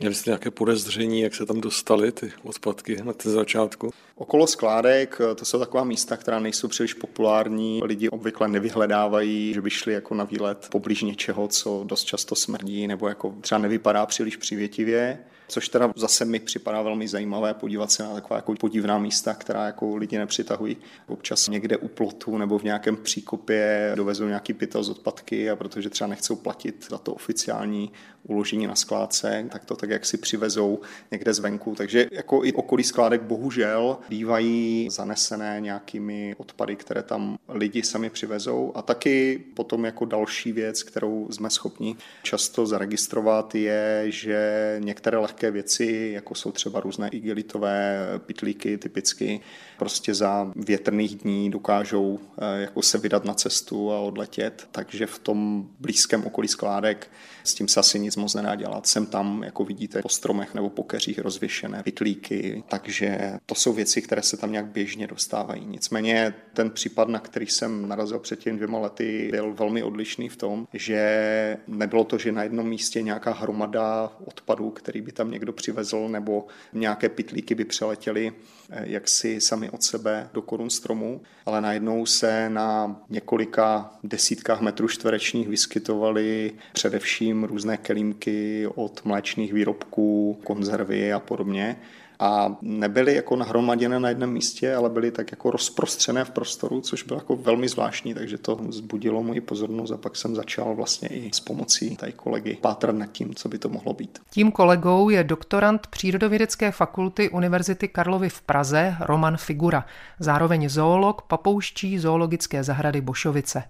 Měli 0.00 0.14
jste 0.14 0.30
nějaké 0.30 0.50
podezření, 0.50 1.20
jak 1.20 1.34
se 1.34 1.46
tam 1.46 1.60
dostaly 1.60 2.12
ty 2.12 2.32
odpadky 2.42 2.96
na 3.02 3.12
ten 3.12 3.32
začátku? 3.32 3.90
Okolo 4.14 4.46
skládek, 4.46 5.18
to 5.36 5.44
jsou 5.44 5.58
taková 5.58 5.84
místa, 5.84 6.16
která 6.16 6.38
nejsou 6.38 6.68
příliš 6.68 6.94
populární. 6.94 7.80
Lidi 7.84 8.08
obvykle 8.08 8.48
nevyhledávají, 8.48 9.54
že 9.54 9.62
by 9.62 9.70
šli 9.70 9.92
jako 9.92 10.14
na 10.14 10.24
výlet 10.24 10.68
poblíž 10.70 11.02
něčeho, 11.02 11.48
co 11.48 11.84
dost 11.86 12.04
často 12.04 12.34
smrdí 12.34 12.86
nebo 12.86 13.08
jako 13.08 13.34
třeba 13.40 13.58
nevypadá 13.58 14.06
příliš 14.06 14.36
přívětivě. 14.36 15.18
Což 15.48 15.68
teda 15.68 15.92
zase 15.96 16.24
mi 16.24 16.40
připadá 16.40 16.82
velmi 16.82 17.08
zajímavé 17.08 17.54
podívat 17.54 17.92
se 17.92 18.02
na 18.02 18.14
taková 18.14 18.36
jako 18.36 18.54
podivná 18.54 18.98
místa, 18.98 19.34
která 19.34 19.66
jako 19.66 19.96
lidi 19.96 20.18
nepřitahují. 20.18 20.76
Občas 21.06 21.48
někde 21.48 21.76
u 21.76 21.88
plotu 21.88 22.38
nebo 22.38 22.58
v 22.58 22.62
nějakém 22.62 22.96
příkopě 22.96 23.92
dovezou 23.94 24.26
nějaký 24.26 24.52
pytel 24.52 24.82
z 24.82 24.88
odpadky 24.88 25.50
a 25.50 25.56
protože 25.56 25.90
třeba 25.90 26.08
nechcou 26.08 26.36
platit 26.36 26.86
za 26.90 26.98
to 26.98 27.14
oficiální 27.14 27.92
uložení 28.28 28.66
na 28.66 28.74
skládce, 28.74 29.46
tak 29.52 29.64
to 29.64 29.76
tak 29.76 29.90
jak 29.90 30.06
si 30.06 30.16
přivezou 30.16 30.80
někde 31.10 31.34
zvenku. 31.34 31.74
Takže 31.74 32.06
jako 32.12 32.44
i 32.44 32.52
okolí 32.52 32.84
skládek 32.84 33.22
bohužel 33.22 33.98
bývají 34.08 34.88
zanesené 34.90 35.60
nějakými 35.60 36.34
odpady, 36.38 36.76
které 36.76 37.02
tam 37.02 37.38
lidi 37.48 37.82
sami 37.82 38.10
přivezou. 38.10 38.72
A 38.74 38.82
taky 38.82 39.44
potom 39.54 39.84
jako 39.84 40.04
další 40.04 40.52
věc, 40.52 40.82
kterou 40.82 41.28
jsme 41.30 41.50
schopni 41.50 41.96
často 42.22 42.66
zaregistrovat, 42.66 43.54
je, 43.54 44.04
že 44.06 44.76
některé 44.78 45.18
lehké 45.34 45.50
věci, 45.50 46.10
jako 46.14 46.34
jsou 46.34 46.52
třeba 46.52 46.80
různé 46.80 47.08
igelitové 47.08 47.98
pitlíky 48.18 48.78
typicky, 48.78 49.40
prostě 49.78 50.14
za 50.14 50.52
větrných 50.56 51.16
dní 51.16 51.50
dokážou 51.50 52.18
eh, 52.38 52.60
jako 52.60 52.82
se 52.82 52.98
vydat 52.98 53.24
na 53.24 53.34
cestu 53.34 53.92
a 53.92 54.00
odletět. 54.00 54.68
Takže 54.72 55.06
v 55.06 55.18
tom 55.18 55.68
blízkém 55.80 56.24
okolí 56.24 56.48
skládek 56.48 57.10
s 57.44 57.54
tím 57.54 57.68
se 57.68 57.80
asi 57.80 57.98
nic 57.98 58.16
moc 58.16 58.34
nedá 58.34 58.54
dělat. 58.54 58.86
Sem 58.86 59.06
tam, 59.06 59.42
jako 59.42 59.64
vidíte, 59.64 60.02
po 60.02 60.08
stromech 60.08 60.54
nebo 60.54 60.70
po 60.70 60.82
keřích 60.82 61.18
rozvěšené 61.18 61.82
pytlíky, 61.82 62.64
takže 62.68 63.32
to 63.46 63.54
jsou 63.54 63.72
věci, 63.72 64.02
které 64.02 64.22
se 64.22 64.36
tam 64.36 64.52
nějak 64.52 64.66
běžně 64.66 65.06
dostávají. 65.06 65.66
Nicméně 65.66 66.34
ten 66.54 66.70
případ, 66.70 67.08
na 67.08 67.18
který 67.18 67.46
jsem 67.46 67.88
narazil 67.88 68.18
před 68.18 68.38
těmi 68.38 68.56
dvěma 68.56 68.78
lety, 68.78 69.28
byl 69.30 69.54
velmi 69.54 69.82
odlišný 69.82 70.28
v 70.28 70.36
tom, 70.36 70.66
že 70.72 71.56
nebylo 71.66 72.04
to, 72.04 72.18
že 72.18 72.32
na 72.32 72.42
jednom 72.42 72.68
místě 72.68 73.02
nějaká 73.02 73.32
hromada 73.32 74.12
odpadů, 74.24 74.70
který 74.70 75.00
by 75.00 75.12
tam 75.12 75.30
někdo 75.30 75.52
přivezl, 75.52 76.08
nebo 76.08 76.46
nějaké 76.72 77.08
pytlíky 77.08 77.54
by 77.54 77.64
přeletěly 77.64 78.32
eh, 78.70 78.84
jaksi 78.86 79.40
sami 79.40 79.63
od 79.70 79.82
sebe 79.82 80.28
do 80.34 80.42
korun 80.42 80.70
stromu, 80.70 81.20
ale 81.46 81.60
najednou 81.60 82.06
se 82.06 82.50
na 82.50 83.00
několika 83.10 83.90
desítkách 84.04 84.60
metrů 84.60 84.88
čtverečních 84.88 85.48
vyskytovaly 85.48 86.52
především 86.72 87.44
různé 87.44 87.76
kelímky 87.76 88.66
od 88.74 89.04
mléčných 89.04 89.52
výrobků, 89.52 90.40
konzervy 90.44 91.12
a 91.12 91.20
podobně 91.20 91.76
a 92.18 92.56
nebyly 92.62 93.14
jako 93.14 93.36
nahromaděné 93.36 94.00
na 94.00 94.08
jednom 94.08 94.30
místě, 94.30 94.74
ale 94.74 94.90
byly 94.90 95.10
tak 95.10 95.30
jako 95.30 95.50
rozprostřené 95.50 96.24
v 96.24 96.30
prostoru, 96.30 96.80
což 96.80 97.02
bylo 97.02 97.20
jako 97.20 97.36
velmi 97.36 97.68
zvláštní, 97.68 98.14
takže 98.14 98.38
to 98.38 98.58
zbudilo 98.68 99.22
moji 99.22 99.40
pozornost 99.40 99.90
a 99.90 99.96
pak 99.96 100.16
jsem 100.16 100.34
začal 100.34 100.74
vlastně 100.74 101.08
i 101.08 101.30
s 101.32 101.40
pomocí 101.40 101.96
tady 101.96 102.12
kolegy 102.12 102.58
pátrat 102.60 102.96
nad 102.96 103.06
tím, 103.12 103.34
co 103.34 103.48
by 103.48 103.58
to 103.58 103.68
mohlo 103.68 103.92
být. 103.92 104.18
Tím 104.30 104.52
kolegou 104.52 105.08
je 105.10 105.24
doktorant 105.24 105.86
Přírodovědecké 105.86 106.72
fakulty 106.72 107.30
Univerzity 107.30 107.88
Karlovy 107.88 108.28
v 108.28 108.42
Praze 108.42 108.96
Roman 109.00 109.36
Figura, 109.36 109.86
zároveň 110.18 110.68
zoolog 110.68 111.22
papouští 111.22 111.98
zoologické 111.98 112.64
zahrady 112.64 113.00
Bošovice. 113.00 113.62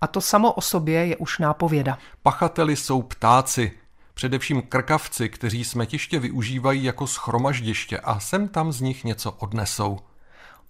A 0.00 0.06
to 0.06 0.20
samo 0.20 0.52
o 0.52 0.60
sobě 0.60 1.06
je 1.06 1.16
už 1.16 1.38
nápověda. 1.38 1.98
Pachateli 2.22 2.76
jsou 2.76 3.02
ptáci, 3.02 3.72
především 4.16 4.62
krkavci, 4.62 5.28
kteří 5.28 5.64
smetiště 5.64 6.18
využívají 6.18 6.84
jako 6.84 7.06
schromaždiště 7.06 7.98
a 7.98 8.20
sem 8.20 8.48
tam 8.48 8.72
z 8.72 8.80
nich 8.80 9.04
něco 9.04 9.32
odnesou. 9.32 9.98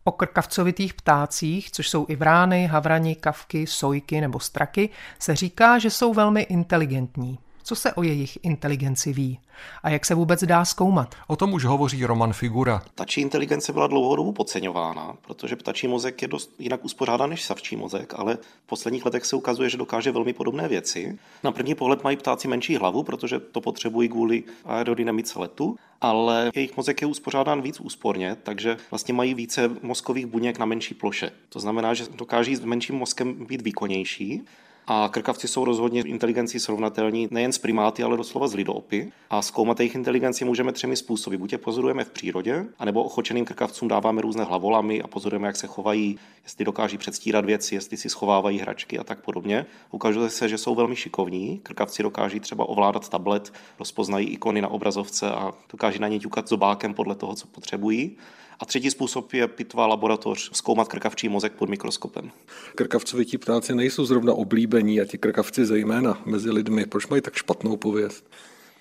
O 0.05 0.13
krkavcovitých 0.13 0.95
ptácích, 0.95 1.71
což 1.71 1.89
jsou 1.89 2.07
i 2.09 2.17
vrány, 2.17 2.67
havrani, 2.67 3.15
kavky, 3.15 3.67
sojky 3.67 4.21
nebo 4.21 4.41
straky, 4.41 4.91
se 5.19 5.37
říká, 5.37 5.79
že 5.79 5.91
jsou 5.91 6.15
velmi 6.15 6.43
inteligentní. 6.43 7.39
Co 7.69 7.77
se 7.77 7.93
o 7.93 8.03
jejich 8.03 8.39
inteligenci 8.43 9.13
ví? 9.13 9.39
A 9.83 9.91
jak 9.91 10.07
se 10.07 10.15
vůbec 10.15 10.45
dá 10.45 10.65
zkoumat? 10.65 11.15
O 11.27 11.37
tom 11.37 11.53
už 11.53 11.65
hovoří 11.65 12.05
Roman 12.05 12.33
Figura. 12.33 12.83
Ptačí 12.95 13.21
inteligence 13.21 13.73
byla 13.73 13.87
dlouhodobu 13.87 14.33
podceňována, 14.33 15.17
protože 15.23 15.57
ptačí 15.57 15.89
mozek 15.89 16.23
je 16.23 16.29
dost 16.29 16.51
jinak 16.59 16.85
uspořádán 16.85 17.31
než 17.31 17.45
savčí 17.45 17.77
mozek, 17.77 18.15
ale 18.17 18.37
v 18.37 18.67
posledních 18.67 19.05
letech 19.05 19.25
se 19.25 19.37
ukazuje, 19.37 19.71
že 19.71 19.77
dokáže 19.77 20.13
velmi 20.13 20.33
podobné 20.33 20.69
věci. 20.69 21.19
Na 21.45 21.53
první 21.53 21.75
pohled 21.75 22.05
mají 22.05 22.17
ptáci 22.17 22.49
menší 22.49 22.77
hlavu, 22.77 23.03
protože 23.03 23.39
to 23.39 23.61
potřebují 23.61 24.09
kvůli 24.09 24.45
aerodynamice 24.65 25.39
letu, 25.39 25.77
ale 26.01 26.51
jejich 26.55 26.77
mozek 26.77 27.03
je 27.03 27.07
uspořádán 27.07 27.63
víc 27.63 27.81
úsporně, 27.81 28.37
takže 28.43 28.77
vlastně 28.91 29.15
mají 29.15 29.35
více 29.35 29.71
mozkových 29.83 30.27
buněk 30.27 30.59
na 30.59 30.67
menší 30.67 30.95
ploše. 30.95 31.31
To 31.49 31.61
znamená, 31.61 31.95
že 31.95 32.05
dokáží 32.15 32.57
s 32.57 32.65
menším 32.65 32.95
mozkem 32.95 33.47
být 33.47 33.63
výkonnější 33.63 34.43
a 34.87 35.09
krkavci 35.09 35.49
jsou 35.49 35.64
rozhodně 35.64 36.03
inteligencí 36.03 36.61
srovnatelní 36.61 37.29
nejen 37.31 37.53
s 37.53 37.59
primáty, 37.59 38.03
ale 38.03 38.16
doslova 38.16 38.49
s 38.49 38.55
lidoopy. 38.55 39.12
A 39.31 39.42
zkoumat 39.42 39.81
jejich 39.81 39.94
inteligenci 39.94 40.44
můžeme 40.44 40.72
třemi 40.72 40.96
způsoby. 40.96 41.37
Buď 41.37 41.53
je 41.53 41.59
pozorujeme 41.59 42.05
v 42.05 42.11
přírodě, 42.11 42.66
anebo 42.79 43.05
ochočeným 43.05 43.44
krkavcům 43.44 43.88
dáváme 43.88 44.22
různé 44.22 44.44
hlavolamy 44.44 45.03
a 45.03 45.07
pozorujeme, 45.07 45.46
jak 45.46 45.57
se 45.57 45.66
chovají, 45.66 46.18
jestli 46.44 46.64
dokáží 46.64 46.99
předstírat 46.99 47.44
věci, 47.44 47.75
jestli 47.75 47.96
si 47.96 48.11
schovávají 48.11 48.59
hračky 48.59 48.99
a 48.99 49.05
tak 49.05 49.20
podobně. 49.20 49.66
Ukazuje 49.90 50.31
se, 50.31 50.49
že 50.49 50.59
jsou 50.59 50.75
velmi 50.75 50.96
šikovní. 50.96 51.61
Krkavci 51.62 52.03
dokáží 52.03 52.40
třeba 52.40 52.68
ovládat 52.68 53.09
tablet, 53.09 53.53
rozpoznají 53.79 54.27
ikony 54.27 54.62
na 54.62 54.68
obrazovce 54.68 55.31
a 55.31 55.53
dokáží 55.72 55.99
na 55.99 56.09
ně 56.09 56.18
ťukat 56.18 56.49
zobákem 56.49 56.94
podle 56.94 57.14
toho, 57.14 57.35
co 57.35 57.46
potřebují. 57.46 58.16
A 58.61 58.66
třetí 58.66 58.90
způsob 58.90 59.33
je 59.33 59.49
pitvá 59.49 59.87
laboratoř, 59.87 60.51
zkoumat 60.53 60.88
krkavčí 60.88 61.29
mozek 61.29 61.53
pod 61.53 61.69
mikroskopem. 61.69 62.31
Krkavcovití 62.75 63.38
ptáci 63.38 63.75
nejsou 63.75 64.05
zrovna 64.05 64.35
oblíbení 64.35 65.01
a 65.01 65.05
ti 65.05 65.19
krkavci 65.19 65.66
zejména 65.66 66.23
mezi 66.25 66.51
lidmi. 66.51 66.87
Proč 66.87 67.07
mají 67.07 67.23
tak 67.23 67.35
špatnou 67.35 67.77
pověst? 67.77 68.31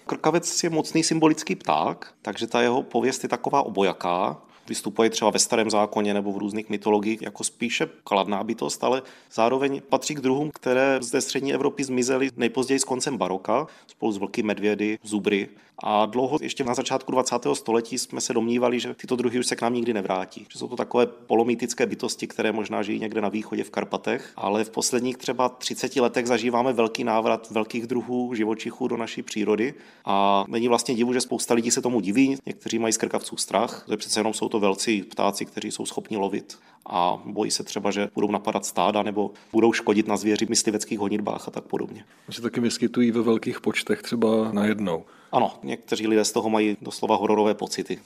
Krkavec 0.06 0.64
je 0.64 0.70
mocný 0.70 1.04
symbolický 1.04 1.56
pták, 1.56 2.14
takže 2.22 2.48
ta 2.48 2.62
jeho 2.62 2.84
pověst 2.84 3.24
je 3.24 3.30
taková 3.30 3.62
obojaká 3.62 4.42
vystupuje 4.68 5.10
třeba 5.10 5.32
ve 5.32 5.40
starém 5.40 5.70
zákoně 5.70 6.14
nebo 6.14 6.32
v 6.32 6.38
různých 6.38 6.70
mytologiích 6.70 7.22
jako 7.22 7.44
spíše 7.44 7.90
kladná 8.04 8.44
bytost, 8.44 8.84
ale 8.84 9.02
zároveň 9.34 9.82
patří 9.90 10.16
k 10.16 10.20
druhům, 10.20 10.52
které 10.54 11.00
ze 11.02 11.22
střední 11.22 11.54
Evropy 11.54 11.84
zmizely 11.84 12.30
nejpozději 12.38 12.80
s 12.80 12.84
koncem 12.84 13.18
baroka, 13.18 13.68
spolu 13.88 14.12
s 14.12 14.18
vlky, 14.18 14.44
medvědy, 14.44 15.00
zubry. 15.04 15.50
A 15.84 16.06
dlouho, 16.06 16.38
ještě 16.42 16.64
na 16.64 16.74
začátku 16.74 17.12
20. 17.12 17.36
století, 17.54 17.98
jsme 17.98 18.22
se 18.22 18.34
domnívali, 18.34 18.80
že 18.80 18.94
tyto 18.94 19.16
druhy 19.16 19.40
už 19.40 19.48
se 19.48 19.56
k 19.56 19.62
nám 19.62 19.74
nikdy 19.74 19.94
nevrátí. 19.94 20.48
Že 20.54 20.60
jsou 20.60 20.68
to 20.68 20.76
takové 20.76 21.06
polomýtické 21.06 21.86
bytosti, 21.86 22.28
které 22.28 22.52
možná 22.52 22.84
žijí 22.84 23.00
někde 23.00 23.22
na 23.22 23.30
východě 23.30 23.64
v 23.64 23.70
Karpatech, 23.70 24.32
ale 24.36 24.64
v 24.64 24.70
posledních 24.70 25.18
třeba 25.18 25.50
30 25.50 25.96
letech 25.96 26.28
zažíváme 26.28 26.74
velký 26.74 27.04
návrat 27.04 27.52
velkých 27.52 27.88
druhů 27.88 28.36
živočichů 28.36 28.88
do 28.88 28.98
naší 28.98 29.22
přírody. 29.22 29.74
A 30.06 30.46
není 30.48 30.68
vlastně 30.68 30.96
divu, 30.96 31.14
že 31.14 31.22
spousta 31.22 31.54
lidí 31.54 31.72
se 31.72 31.82
tomu 31.82 32.00
diví, 32.00 32.38
někteří 32.46 32.80
mají 32.80 32.94
z 32.94 32.98
krkavců 32.98 33.38
strach, 33.38 33.86
že 33.90 33.98
přece 33.98 34.20
jenom 34.20 34.34
jsou 34.34 34.50
to 34.50 34.55
velcí 34.60 35.04
ptáci, 35.04 35.46
kteří 35.46 35.72
jsou 35.72 35.86
schopni 35.86 36.18
lovit 36.18 36.58
a 36.90 37.22
bojí 37.26 37.52
se 37.52 37.64
třeba, 37.64 37.92
že 37.92 38.10
budou 38.16 38.32
napadat 38.32 38.66
stáda 38.66 39.04
nebo 39.04 39.32
budou 39.52 39.74
škodit 39.74 40.08
na 40.08 40.18
zvěři 40.18 40.46
v 40.46 40.50
mysliveckých 40.50 41.00
honitbách 41.00 41.48
a 41.48 41.52
tak 41.52 41.64
podobně. 41.64 42.06
Se 42.30 42.42
taky 42.42 42.60
vyskytují 42.60 43.12
ve 43.12 43.22
velkých 43.22 43.62
počtech, 43.62 44.02
třeba 44.02 44.52
najednou. 44.52 45.06
Ano, 45.32 45.54
někteří 45.64 46.08
lidé 46.08 46.26
z 46.26 46.32
toho 46.32 46.50
mají 46.50 46.78
doslova 46.82 47.16
hororové 47.16 47.54
pocity. 47.54 48.00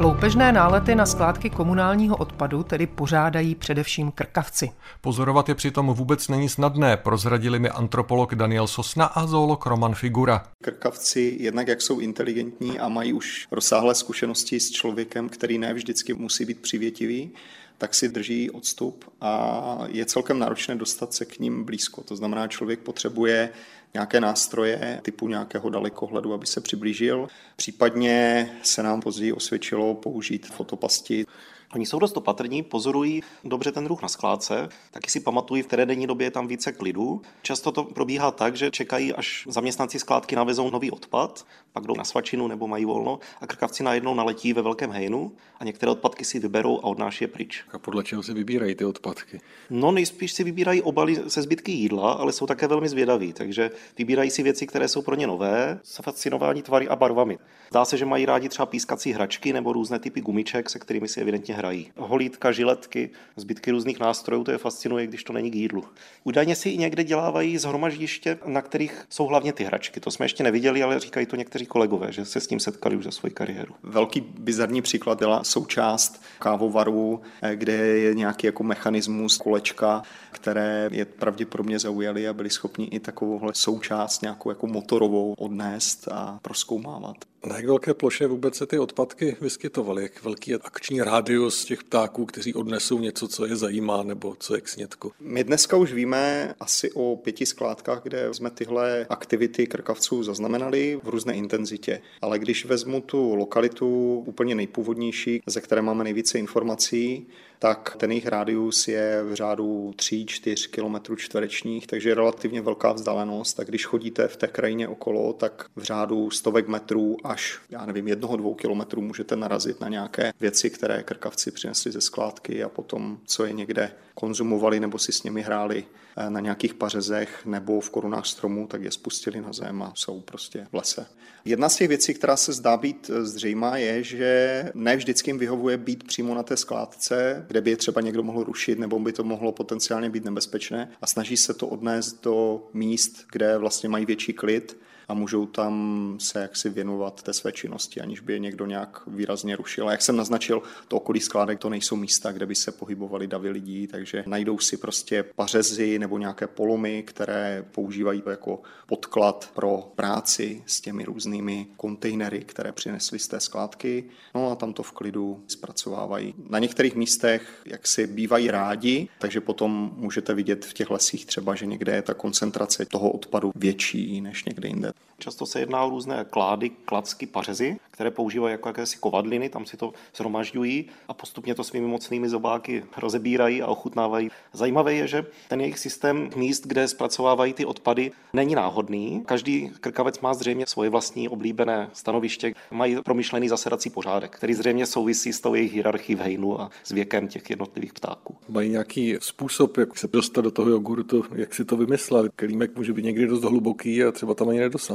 Loupežné 0.00 0.52
nálety 0.52 0.94
na 0.94 1.06
skládky 1.06 1.50
komunálního 1.50 2.16
odpadu 2.16 2.62
tedy 2.62 2.86
pořádají 2.86 3.54
především 3.54 4.10
krkavci. 4.10 4.70
Pozorovat 5.00 5.48
je 5.48 5.54
přitom 5.54 5.86
vůbec 5.86 6.28
není 6.28 6.48
snadné, 6.48 6.96
prozradili 6.96 7.58
mi 7.58 7.68
antropolog 7.68 8.34
Daniel 8.34 8.66
Sosna 8.66 9.04
a 9.04 9.26
zoolog 9.26 9.66
Roman 9.66 9.94
Figura. 9.94 10.42
Krkavci 10.62 11.36
jednak 11.40 11.68
jak 11.68 11.82
jsou 11.82 12.00
inteligentní 12.00 12.78
a 12.78 12.88
mají 12.88 13.12
už 13.12 13.46
rozsáhlé 13.50 13.94
zkušenosti 13.94 14.60
s 14.60 14.70
člověkem, 14.70 15.28
který 15.28 15.58
ne 15.58 15.74
vždycky 15.74 16.14
musí 16.14 16.44
být 16.44 16.60
přivětivý, 16.60 17.30
tak 17.78 17.94
si 17.94 18.08
drží 18.08 18.50
odstup 18.50 19.04
a 19.20 19.78
je 19.86 20.04
celkem 20.04 20.38
náročné 20.38 20.76
dostat 20.76 21.14
se 21.14 21.24
k 21.24 21.38
ním 21.38 21.64
blízko. 21.64 22.02
To 22.02 22.16
znamená, 22.16 22.48
člověk 22.48 22.80
potřebuje 22.80 23.50
nějaké 23.94 24.20
nástroje 24.20 25.00
typu 25.02 25.28
nějakého 25.28 25.70
dalekohledu, 25.70 26.34
aby 26.34 26.46
se 26.46 26.60
přiblížil. 26.60 27.28
Případně 27.56 28.50
se 28.62 28.82
nám 28.82 29.00
později 29.00 29.32
osvědčilo 29.32 29.94
použít 29.94 30.46
fotopasti. 30.46 31.26
Oni 31.74 31.86
jsou 31.86 31.98
dost 31.98 32.16
opatrní, 32.16 32.62
pozorují 32.62 33.22
dobře 33.44 33.72
ten 33.72 33.86
ruch 33.86 34.02
na 34.02 34.08
skládce, 34.08 34.68
taky 34.90 35.10
si 35.10 35.20
pamatují, 35.20 35.62
v 35.62 35.66
které 35.66 35.86
denní 35.86 36.06
době 36.06 36.26
je 36.26 36.30
tam 36.30 36.46
více 36.46 36.72
klidu. 36.72 37.22
Často 37.42 37.72
to 37.72 37.84
probíhá 37.84 38.30
tak, 38.30 38.56
že 38.56 38.70
čekají, 38.70 39.12
až 39.12 39.46
zaměstnanci 39.50 39.98
skládky 39.98 40.36
navezou 40.36 40.70
nový 40.70 40.90
odpad, 40.90 41.46
pak 41.72 41.86
jdou 41.86 41.94
na 41.94 42.04
svačinu 42.04 42.48
nebo 42.48 42.68
mají 42.68 42.84
volno 42.84 43.18
a 43.40 43.46
krkavci 43.46 43.82
najednou 43.82 44.14
naletí 44.14 44.52
ve 44.52 44.62
velkém 44.62 44.90
hejnu 44.90 45.32
a 45.60 45.64
některé 45.64 45.92
odpadky 45.92 46.24
si 46.24 46.38
vyberou 46.38 46.78
a 46.78 46.84
odnáší 46.84 47.24
je 47.24 47.28
pryč. 47.28 47.64
A 47.72 47.78
podle 47.78 48.04
čeho 48.04 48.22
si 48.22 48.34
vybírají 48.34 48.74
ty 48.74 48.84
odpadky? 48.84 49.40
No 49.70 49.92
nejspíš 49.92 50.32
si 50.32 50.44
vybírají 50.44 50.82
obaly 50.82 51.16
se 51.28 51.42
zbytky 51.42 51.72
jídla, 51.72 52.12
ale 52.12 52.32
jsou 52.32 52.46
také 52.46 52.66
velmi 52.66 52.88
zvědaví, 52.88 53.32
takže 53.32 53.70
vybírají 53.98 54.30
si 54.30 54.42
věci, 54.42 54.66
které 54.66 54.88
jsou 54.88 55.02
pro 55.02 55.14
ně 55.14 55.26
nové, 55.26 55.80
se 55.82 56.02
fascinování 56.02 56.62
tvary 56.62 56.88
a 56.88 56.96
barvami. 56.96 57.38
Zdá 57.70 57.84
se, 57.84 57.96
že 57.96 58.04
mají 58.04 58.26
rádi 58.26 58.48
třeba 58.48 58.66
pískací 58.66 59.12
hračky 59.12 59.52
nebo 59.52 59.72
různé 59.72 59.98
typy 59.98 60.20
gumiček, 60.20 60.70
se 60.70 60.78
kterými 60.78 61.08
si 61.08 61.20
evidentně 61.20 61.57
hrají. 61.58 61.92
Holítka, 61.96 62.52
žiletky, 62.52 63.10
zbytky 63.36 63.70
různých 63.70 64.00
nástrojů, 64.00 64.44
to 64.44 64.50
je 64.50 64.58
fascinuje, 64.58 65.06
když 65.06 65.24
to 65.24 65.32
není 65.32 65.50
k 65.50 65.54
jídlu. 65.54 65.84
Údajně 66.24 66.56
si 66.56 66.68
i 66.68 66.78
někde 66.78 67.04
dělávají 67.04 67.58
zhromaždiště, 67.58 68.38
na 68.46 68.62
kterých 68.62 69.04
jsou 69.08 69.26
hlavně 69.26 69.52
ty 69.52 69.64
hračky. 69.64 70.00
To 70.00 70.10
jsme 70.10 70.24
ještě 70.24 70.44
neviděli, 70.44 70.82
ale 70.82 71.00
říkají 71.00 71.26
to 71.26 71.36
někteří 71.36 71.66
kolegové, 71.66 72.12
že 72.12 72.24
se 72.24 72.40
s 72.40 72.46
tím 72.46 72.60
setkali 72.60 72.96
už 72.96 73.04
za 73.04 73.10
svoji 73.10 73.32
kariéru. 73.32 73.74
Velký 73.82 74.20
bizarní 74.20 74.82
příklad 74.82 75.18
byla 75.18 75.44
součást 75.44 76.22
kávovaru, 76.38 77.20
eh, 77.42 77.56
kde 77.56 77.72
je 77.72 78.14
nějaký 78.14 78.46
jako 78.46 78.62
mechanismus 78.62 79.38
kolečka, 79.38 80.02
které 80.32 80.88
je 80.92 81.04
pravděpodobně 81.04 81.78
zaujaly 81.78 82.28
a 82.28 82.32
byli 82.32 82.50
schopni 82.50 82.84
i 82.84 83.00
takovouhle 83.00 83.52
součást 83.54 84.22
nějakou 84.22 84.50
jako 84.50 84.66
motorovou 84.66 85.34
odnést 85.38 86.08
a 86.12 86.38
proskoumávat. 86.42 87.16
Na 87.46 87.56
jak 87.56 87.66
velké 87.66 87.94
ploše 87.94 88.26
vůbec 88.26 88.56
se 88.56 88.66
ty 88.66 88.78
odpadky 88.78 89.36
vyskytovaly? 89.40 90.02
Jak 90.02 90.24
velký 90.24 90.50
je 90.50 90.58
akční 90.64 91.02
rádius 91.02 91.47
těch 91.50 91.84
ptáků, 91.84 92.26
kteří 92.26 92.54
odnesou 92.54 92.98
něco, 92.98 93.28
co 93.28 93.46
je 93.46 93.56
zajímá 93.56 94.02
nebo 94.02 94.36
co 94.38 94.54
je 94.54 94.60
k 94.60 94.68
snědku? 94.68 95.12
My 95.20 95.44
dneska 95.44 95.76
už 95.76 95.92
víme 95.92 96.54
asi 96.60 96.92
o 96.92 97.16
pěti 97.16 97.46
skládkách, 97.46 98.02
kde 98.02 98.34
jsme 98.34 98.50
tyhle 98.50 99.06
aktivity 99.10 99.66
krkavců 99.66 100.22
zaznamenali 100.22 101.00
v 101.02 101.08
různé 101.08 101.34
intenzitě. 101.34 102.00
Ale 102.22 102.38
když 102.38 102.64
vezmu 102.64 103.00
tu 103.00 103.34
lokalitu 103.34 104.18
úplně 104.26 104.54
nejpůvodnější, 104.54 105.42
ze 105.46 105.60
které 105.60 105.82
máme 105.82 106.04
nejvíce 106.04 106.38
informací, 106.38 107.26
tak 107.58 107.96
ten 107.98 108.10
jejich 108.10 108.26
rádius 108.26 108.88
je 108.88 109.22
v 109.22 109.34
řádu 109.34 109.92
3-4 109.96 110.68
km 110.70 111.16
čtverečních, 111.16 111.86
takže 111.86 112.08
je 112.08 112.14
relativně 112.14 112.62
velká 112.62 112.92
vzdálenost. 112.92 113.60
A 113.60 113.64
když 113.64 113.86
chodíte 113.86 114.28
v 114.28 114.36
té 114.36 114.46
krajině 114.46 114.88
okolo, 114.88 115.32
tak 115.32 115.66
v 115.76 115.82
řádu 115.82 116.30
stovek 116.30 116.68
metrů 116.68 117.16
až, 117.24 117.58
já 117.70 117.86
nevím, 117.86 118.08
jednoho, 118.08 118.36
dvou 118.36 118.54
kilometrů 118.54 119.02
můžete 119.02 119.36
narazit 119.36 119.80
na 119.80 119.88
nějaké 119.88 120.32
věci, 120.40 120.70
které 120.70 121.02
krkavci 121.02 121.50
přinesli 121.50 121.92
ze 121.92 122.00
skládky 122.00 122.62
a 122.64 122.68
potom, 122.68 123.18
co 123.24 123.44
je 123.44 123.52
někde 123.52 123.90
konzumovali 124.18 124.80
nebo 124.80 124.98
si 124.98 125.12
s 125.12 125.22
nimi 125.22 125.42
hráli 125.42 125.84
eh, 126.16 126.30
na 126.30 126.40
nějakých 126.40 126.74
pařezech 126.74 127.46
nebo 127.46 127.80
v 127.80 127.90
korunách 127.90 128.26
stromů, 128.26 128.66
tak 128.66 128.82
je 128.82 128.90
spustili 128.90 129.40
na 129.40 129.52
zem 129.52 129.82
a 129.82 129.92
jsou 129.94 130.20
prostě 130.20 130.66
v 130.72 130.74
lese. 130.74 131.06
Jedna 131.44 131.68
z 131.68 131.76
těch 131.76 131.88
věcí, 131.88 132.14
která 132.14 132.36
se 132.36 132.52
zdá 132.52 132.76
být 132.76 133.10
eh, 133.10 133.24
zřejmá, 133.24 133.76
je, 133.76 134.02
že 134.02 134.30
ne 134.74 134.96
vždycky 134.96 135.30
jim 135.30 135.38
vyhovuje 135.38 135.76
být 135.76 136.04
přímo 136.04 136.34
na 136.34 136.42
té 136.42 136.56
skládce, 136.56 137.44
kde 137.48 137.60
by 137.60 137.70
je 137.70 137.76
třeba 137.76 138.00
někdo 138.00 138.22
mohl 138.22 138.44
rušit 138.44 138.78
nebo 138.78 138.98
by 138.98 139.12
to 139.12 139.24
mohlo 139.24 139.52
potenciálně 139.52 140.10
být 140.10 140.24
nebezpečné 140.24 140.90
a 141.02 141.06
snaží 141.06 141.36
se 141.36 141.54
to 141.54 141.66
odnést 141.66 142.22
do 142.22 142.66
míst, 142.72 143.26
kde 143.32 143.58
vlastně 143.58 143.88
mají 143.88 144.06
větší 144.06 144.32
klid 144.32 144.76
a 145.08 145.14
můžou 145.14 145.46
tam 145.46 146.16
se 146.20 146.40
jaksi 146.40 146.68
věnovat 146.68 147.22
té 147.22 147.32
své 147.32 147.52
činnosti, 147.52 148.00
aniž 148.00 148.20
by 148.20 148.32
je 148.32 148.38
někdo 148.38 148.66
nějak 148.66 149.02
výrazně 149.06 149.56
rušil. 149.56 149.88
A 149.88 149.92
jak 149.92 150.02
jsem 150.02 150.16
naznačil, 150.16 150.62
to 150.88 150.96
okolí 150.96 151.20
skládek 151.20 151.58
to 151.58 151.70
nejsou 151.70 151.96
místa, 151.96 152.32
kde 152.32 152.46
by 152.46 152.54
se 152.54 152.72
pohybovali 152.72 153.26
davy 153.26 153.50
lidí, 153.50 153.86
takže 153.86 154.24
najdou 154.26 154.58
si 154.58 154.76
prostě 154.76 155.24
pařezy 155.36 155.98
nebo 155.98 156.18
nějaké 156.18 156.46
polomy, 156.46 157.02
které 157.02 157.64
používají 157.72 158.22
jako 158.30 158.62
podklad 158.86 159.50
pro 159.54 159.92
práci 159.96 160.62
s 160.66 160.80
těmi 160.80 161.04
různými 161.04 161.66
kontejnery, 161.76 162.40
které 162.40 162.72
přinesli 162.72 163.18
z 163.18 163.28
té 163.28 163.40
skládky. 163.40 164.04
No 164.34 164.50
a 164.50 164.54
tam 164.54 164.72
to 164.72 164.82
v 164.82 164.92
klidu 164.92 165.44
zpracovávají. 165.46 166.34
Na 166.48 166.58
některých 166.58 166.94
místech, 166.94 167.62
jak 167.66 167.86
si 167.86 168.06
bývají 168.06 168.50
rádi, 168.50 169.08
takže 169.18 169.40
potom 169.40 169.90
můžete 169.96 170.34
vidět 170.34 170.64
v 170.64 170.74
těch 170.74 170.90
lesích 170.90 171.26
třeba, 171.26 171.54
že 171.54 171.66
někde 171.66 171.94
je 171.94 172.02
ta 172.02 172.14
koncentrace 172.14 172.84
toho 172.84 173.10
odpadu 173.10 173.52
větší 173.54 174.20
než 174.20 174.44
někde 174.44 174.68
jinde. 174.68 174.92
Často 175.20 175.46
se 175.46 175.60
jedná 175.60 175.84
o 175.84 175.90
různé 175.90 176.26
klády, 176.30 176.70
klacky, 176.70 177.26
pařezy, 177.26 177.76
které 177.90 178.10
používají 178.10 178.52
jako 178.52 178.68
jakési 178.68 178.98
kovadliny, 178.98 179.48
tam 179.48 179.66
si 179.66 179.76
to 179.76 179.92
zhromažďují 180.16 180.84
a 181.08 181.14
postupně 181.14 181.54
to 181.54 181.64
svými 181.64 181.86
mocnými 181.86 182.28
zobáky 182.28 182.84
rozebírají 182.96 183.62
a 183.62 183.66
ochutnávají. 183.66 184.30
Zajímavé 184.52 184.94
je, 184.94 185.06
že 185.06 185.26
ten 185.48 185.60
jejich 185.60 185.78
systém 185.78 186.30
míst, 186.36 186.66
kde 186.66 186.88
zpracovávají 186.88 187.52
ty 187.52 187.64
odpady, 187.64 188.12
není 188.32 188.54
náhodný. 188.54 189.22
Každý 189.26 189.70
krkavec 189.80 190.20
má 190.20 190.34
zřejmě 190.34 190.66
svoje 190.66 190.90
vlastní 190.90 191.28
oblíbené 191.28 191.90
stanoviště, 191.92 192.54
mají 192.70 192.96
promyšlený 193.04 193.48
zasedací 193.48 193.90
pořádek, 193.90 194.36
který 194.36 194.54
zřejmě 194.54 194.86
souvisí 194.86 195.32
s 195.32 195.40
tou 195.40 195.54
jejich 195.54 195.72
hierarchií 195.72 196.16
v 196.16 196.20
hejnu 196.20 196.60
a 196.60 196.70
s 196.84 196.90
věkem 196.90 197.28
těch 197.28 197.50
jednotlivých 197.50 197.92
ptáků. 197.92 198.36
Mají 198.48 198.70
nějaký 198.70 199.16
způsob, 199.20 199.76
jak 199.76 199.98
se 199.98 200.08
dostat 200.08 200.40
do 200.40 200.50
toho 200.50 200.70
jogurtu, 200.70 201.24
jak 201.34 201.54
si 201.54 201.64
to 201.64 201.76
vymyslel. 201.76 202.28
Kelímek 202.36 202.76
může 202.76 202.92
být 202.92 203.04
někdy 203.04 203.26
dost 203.26 203.42
hluboký 203.42 204.04
a 204.04 204.12
třeba 204.12 204.34
tam 204.34 204.48
ani 204.48 204.58
nedosáhnou. 204.58 204.87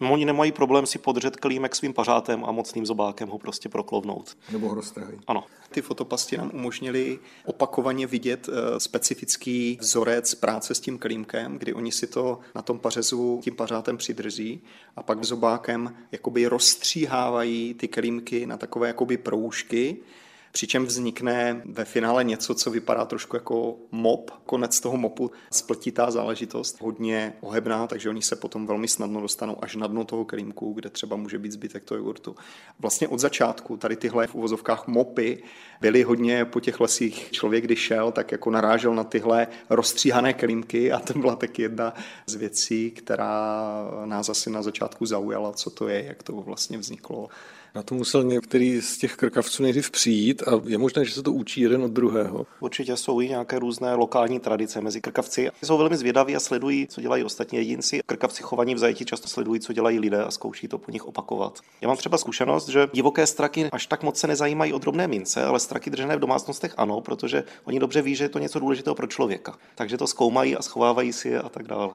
No, 0.00 0.12
oni 0.12 0.24
nemají 0.24 0.52
problém 0.52 0.86
si 0.86 0.98
podřet 0.98 1.36
klímek 1.36 1.76
svým 1.76 1.92
pařátem 1.92 2.44
a 2.44 2.52
mocným 2.52 2.86
zobákem 2.86 3.28
ho 3.28 3.38
prostě 3.38 3.68
proklovnout. 3.68 4.36
Nebo 4.52 4.68
ho 4.68 4.74
roztrhají. 4.74 5.18
Ano. 5.26 5.44
Ty 5.70 5.82
fotopasti 5.82 6.36
nám 6.36 6.50
umožnili 6.54 7.18
opakovaně 7.44 8.06
vidět 8.06 8.48
eh, 8.48 8.80
specifický 8.80 9.78
vzorec 9.80 10.34
práce 10.34 10.74
s 10.74 10.80
tím 10.80 10.98
klímkem, 10.98 11.58
kdy 11.58 11.74
oni 11.74 11.92
si 11.92 12.06
to 12.06 12.38
na 12.54 12.62
tom 12.62 12.78
pařezu 12.78 13.40
tím 13.42 13.56
pařátem 13.56 13.96
přidrží 13.96 14.60
a 14.96 15.02
pak 15.02 15.24
zobákem 15.24 15.96
jakoby 16.12 16.46
rozstříhávají 16.46 17.74
ty 17.74 17.88
klímky 17.88 18.46
na 18.46 18.56
takové 18.56 18.88
jakoby 18.88 19.16
proužky, 19.16 19.96
přičem 20.52 20.86
vznikne 20.86 21.62
ve 21.64 21.84
finále 21.84 22.24
něco, 22.24 22.54
co 22.54 22.70
vypadá 22.70 23.04
trošku 23.04 23.36
jako 23.36 23.76
mop. 23.90 24.30
Konec 24.46 24.80
toho 24.80 24.96
mopu 24.96 25.30
spltitá 25.52 26.10
záležitost, 26.10 26.80
hodně 26.80 27.32
ohebná, 27.40 27.86
takže 27.86 28.08
oni 28.08 28.22
se 28.22 28.36
potom 28.36 28.66
velmi 28.66 28.88
snadno 28.88 29.20
dostanou 29.20 29.64
až 29.64 29.76
na 29.76 29.86
dno 29.86 30.04
toho 30.04 30.24
krýmku, 30.24 30.72
kde 30.72 30.90
třeba 30.90 31.16
může 31.16 31.38
být 31.38 31.52
zbytek 31.52 31.84
toho 31.84 31.98
jogurtu. 31.98 32.36
Vlastně 32.78 33.08
od 33.08 33.18
začátku 33.18 33.76
tady 33.76 33.96
tyhle 33.96 34.26
v 34.26 34.34
uvozovkách 34.34 34.86
mopy 34.86 35.42
byly 35.80 36.02
hodně 36.02 36.44
po 36.44 36.60
těch 36.60 36.80
lesích. 36.80 37.30
Člověk, 37.30 37.64
když 37.64 37.78
šel, 37.78 38.12
tak 38.12 38.32
jako 38.32 38.50
narážel 38.50 38.94
na 38.94 39.04
tyhle 39.04 39.46
rozstříhané 39.70 40.32
klímky 40.32 40.92
a 40.92 40.98
to 40.98 41.18
byla 41.18 41.36
taky 41.36 41.62
jedna 41.62 41.94
z 42.26 42.34
věcí, 42.34 42.90
která 42.90 43.72
nás 44.04 44.28
asi 44.28 44.50
na 44.50 44.62
začátku 44.62 45.06
zaujala, 45.06 45.52
co 45.52 45.70
to 45.70 45.88
je, 45.88 46.04
jak 46.04 46.22
to 46.22 46.32
vlastně 46.32 46.78
vzniklo. 46.78 47.28
Na 47.74 47.82
to 47.82 47.94
musel 47.94 48.24
některý 48.24 48.80
z 48.80 48.98
těch 48.98 49.16
krkavců 49.16 49.62
nejdřív 49.62 49.90
přijít 49.90 50.42
a 50.42 50.60
je 50.64 50.78
možné, 50.78 51.04
že 51.04 51.14
se 51.14 51.22
to 51.22 51.32
učí 51.32 51.60
jeden 51.60 51.82
od 51.82 51.90
druhého. 51.90 52.46
Určitě 52.60 52.96
jsou 52.96 53.20
i 53.20 53.28
nějaké 53.28 53.58
různé 53.58 53.94
lokální 53.94 54.40
tradice 54.40 54.80
mezi 54.80 55.00
krkavci. 55.00 55.50
Jsou 55.64 55.78
velmi 55.78 55.96
zvědaví 55.96 56.36
a 56.36 56.40
sledují, 56.40 56.86
co 56.86 57.00
dělají 57.00 57.24
ostatní 57.24 57.58
jedinci. 57.58 58.00
Krkavci 58.06 58.42
chovaní 58.42 58.74
v 58.74 58.78
zajetí 58.78 59.04
často 59.04 59.28
sledují, 59.28 59.60
co 59.60 59.72
dělají 59.72 59.98
lidé 59.98 60.24
a 60.24 60.30
zkouší 60.30 60.68
to 60.68 60.78
po 60.78 60.90
nich 60.90 61.06
opakovat. 61.06 61.60
Já 61.80 61.88
mám 61.88 61.96
třeba 61.96 62.18
zkušenost, 62.18 62.68
že 62.68 62.88
divoké 62.92 63.26
straky 63.26 63.68
až 63.72 63.86
tak 63.86 64.02
moc 64.02 64.18
se 64.18 64.26
nezajímají 64.26 64.72
o 64.72 64.78
drobné 64.78 65.08
mince, 65.08 65.44
ale 65.44 65.60
straky 65.60 65.90
držené 65.90 66.16
v 66.16 66.20
domácnostech 66.20 66.74
ano, 66.76 67.00
protože 67.00 67.44
oni 67.64 67.78
dobře 67.78 68.02
ví, 68.02 68.14
že 68.14 68.24
je 68.24 68.28
to 68.28 68.38
něco 68.38 68.58
důležitého 68.58 68.94
pro 68.94 69.06
člověka. 69.06 69.58
Takže 69.74 69.98
to 69.98 70.06
zkoumají 70.06 70.56
a 70.56 70.62
schovávají 70.62 71.12
si 71.12 71.28
je 71.28 71.40
a 71.40 71.48
tak 71.48 71.66
dále. 71.66 71.90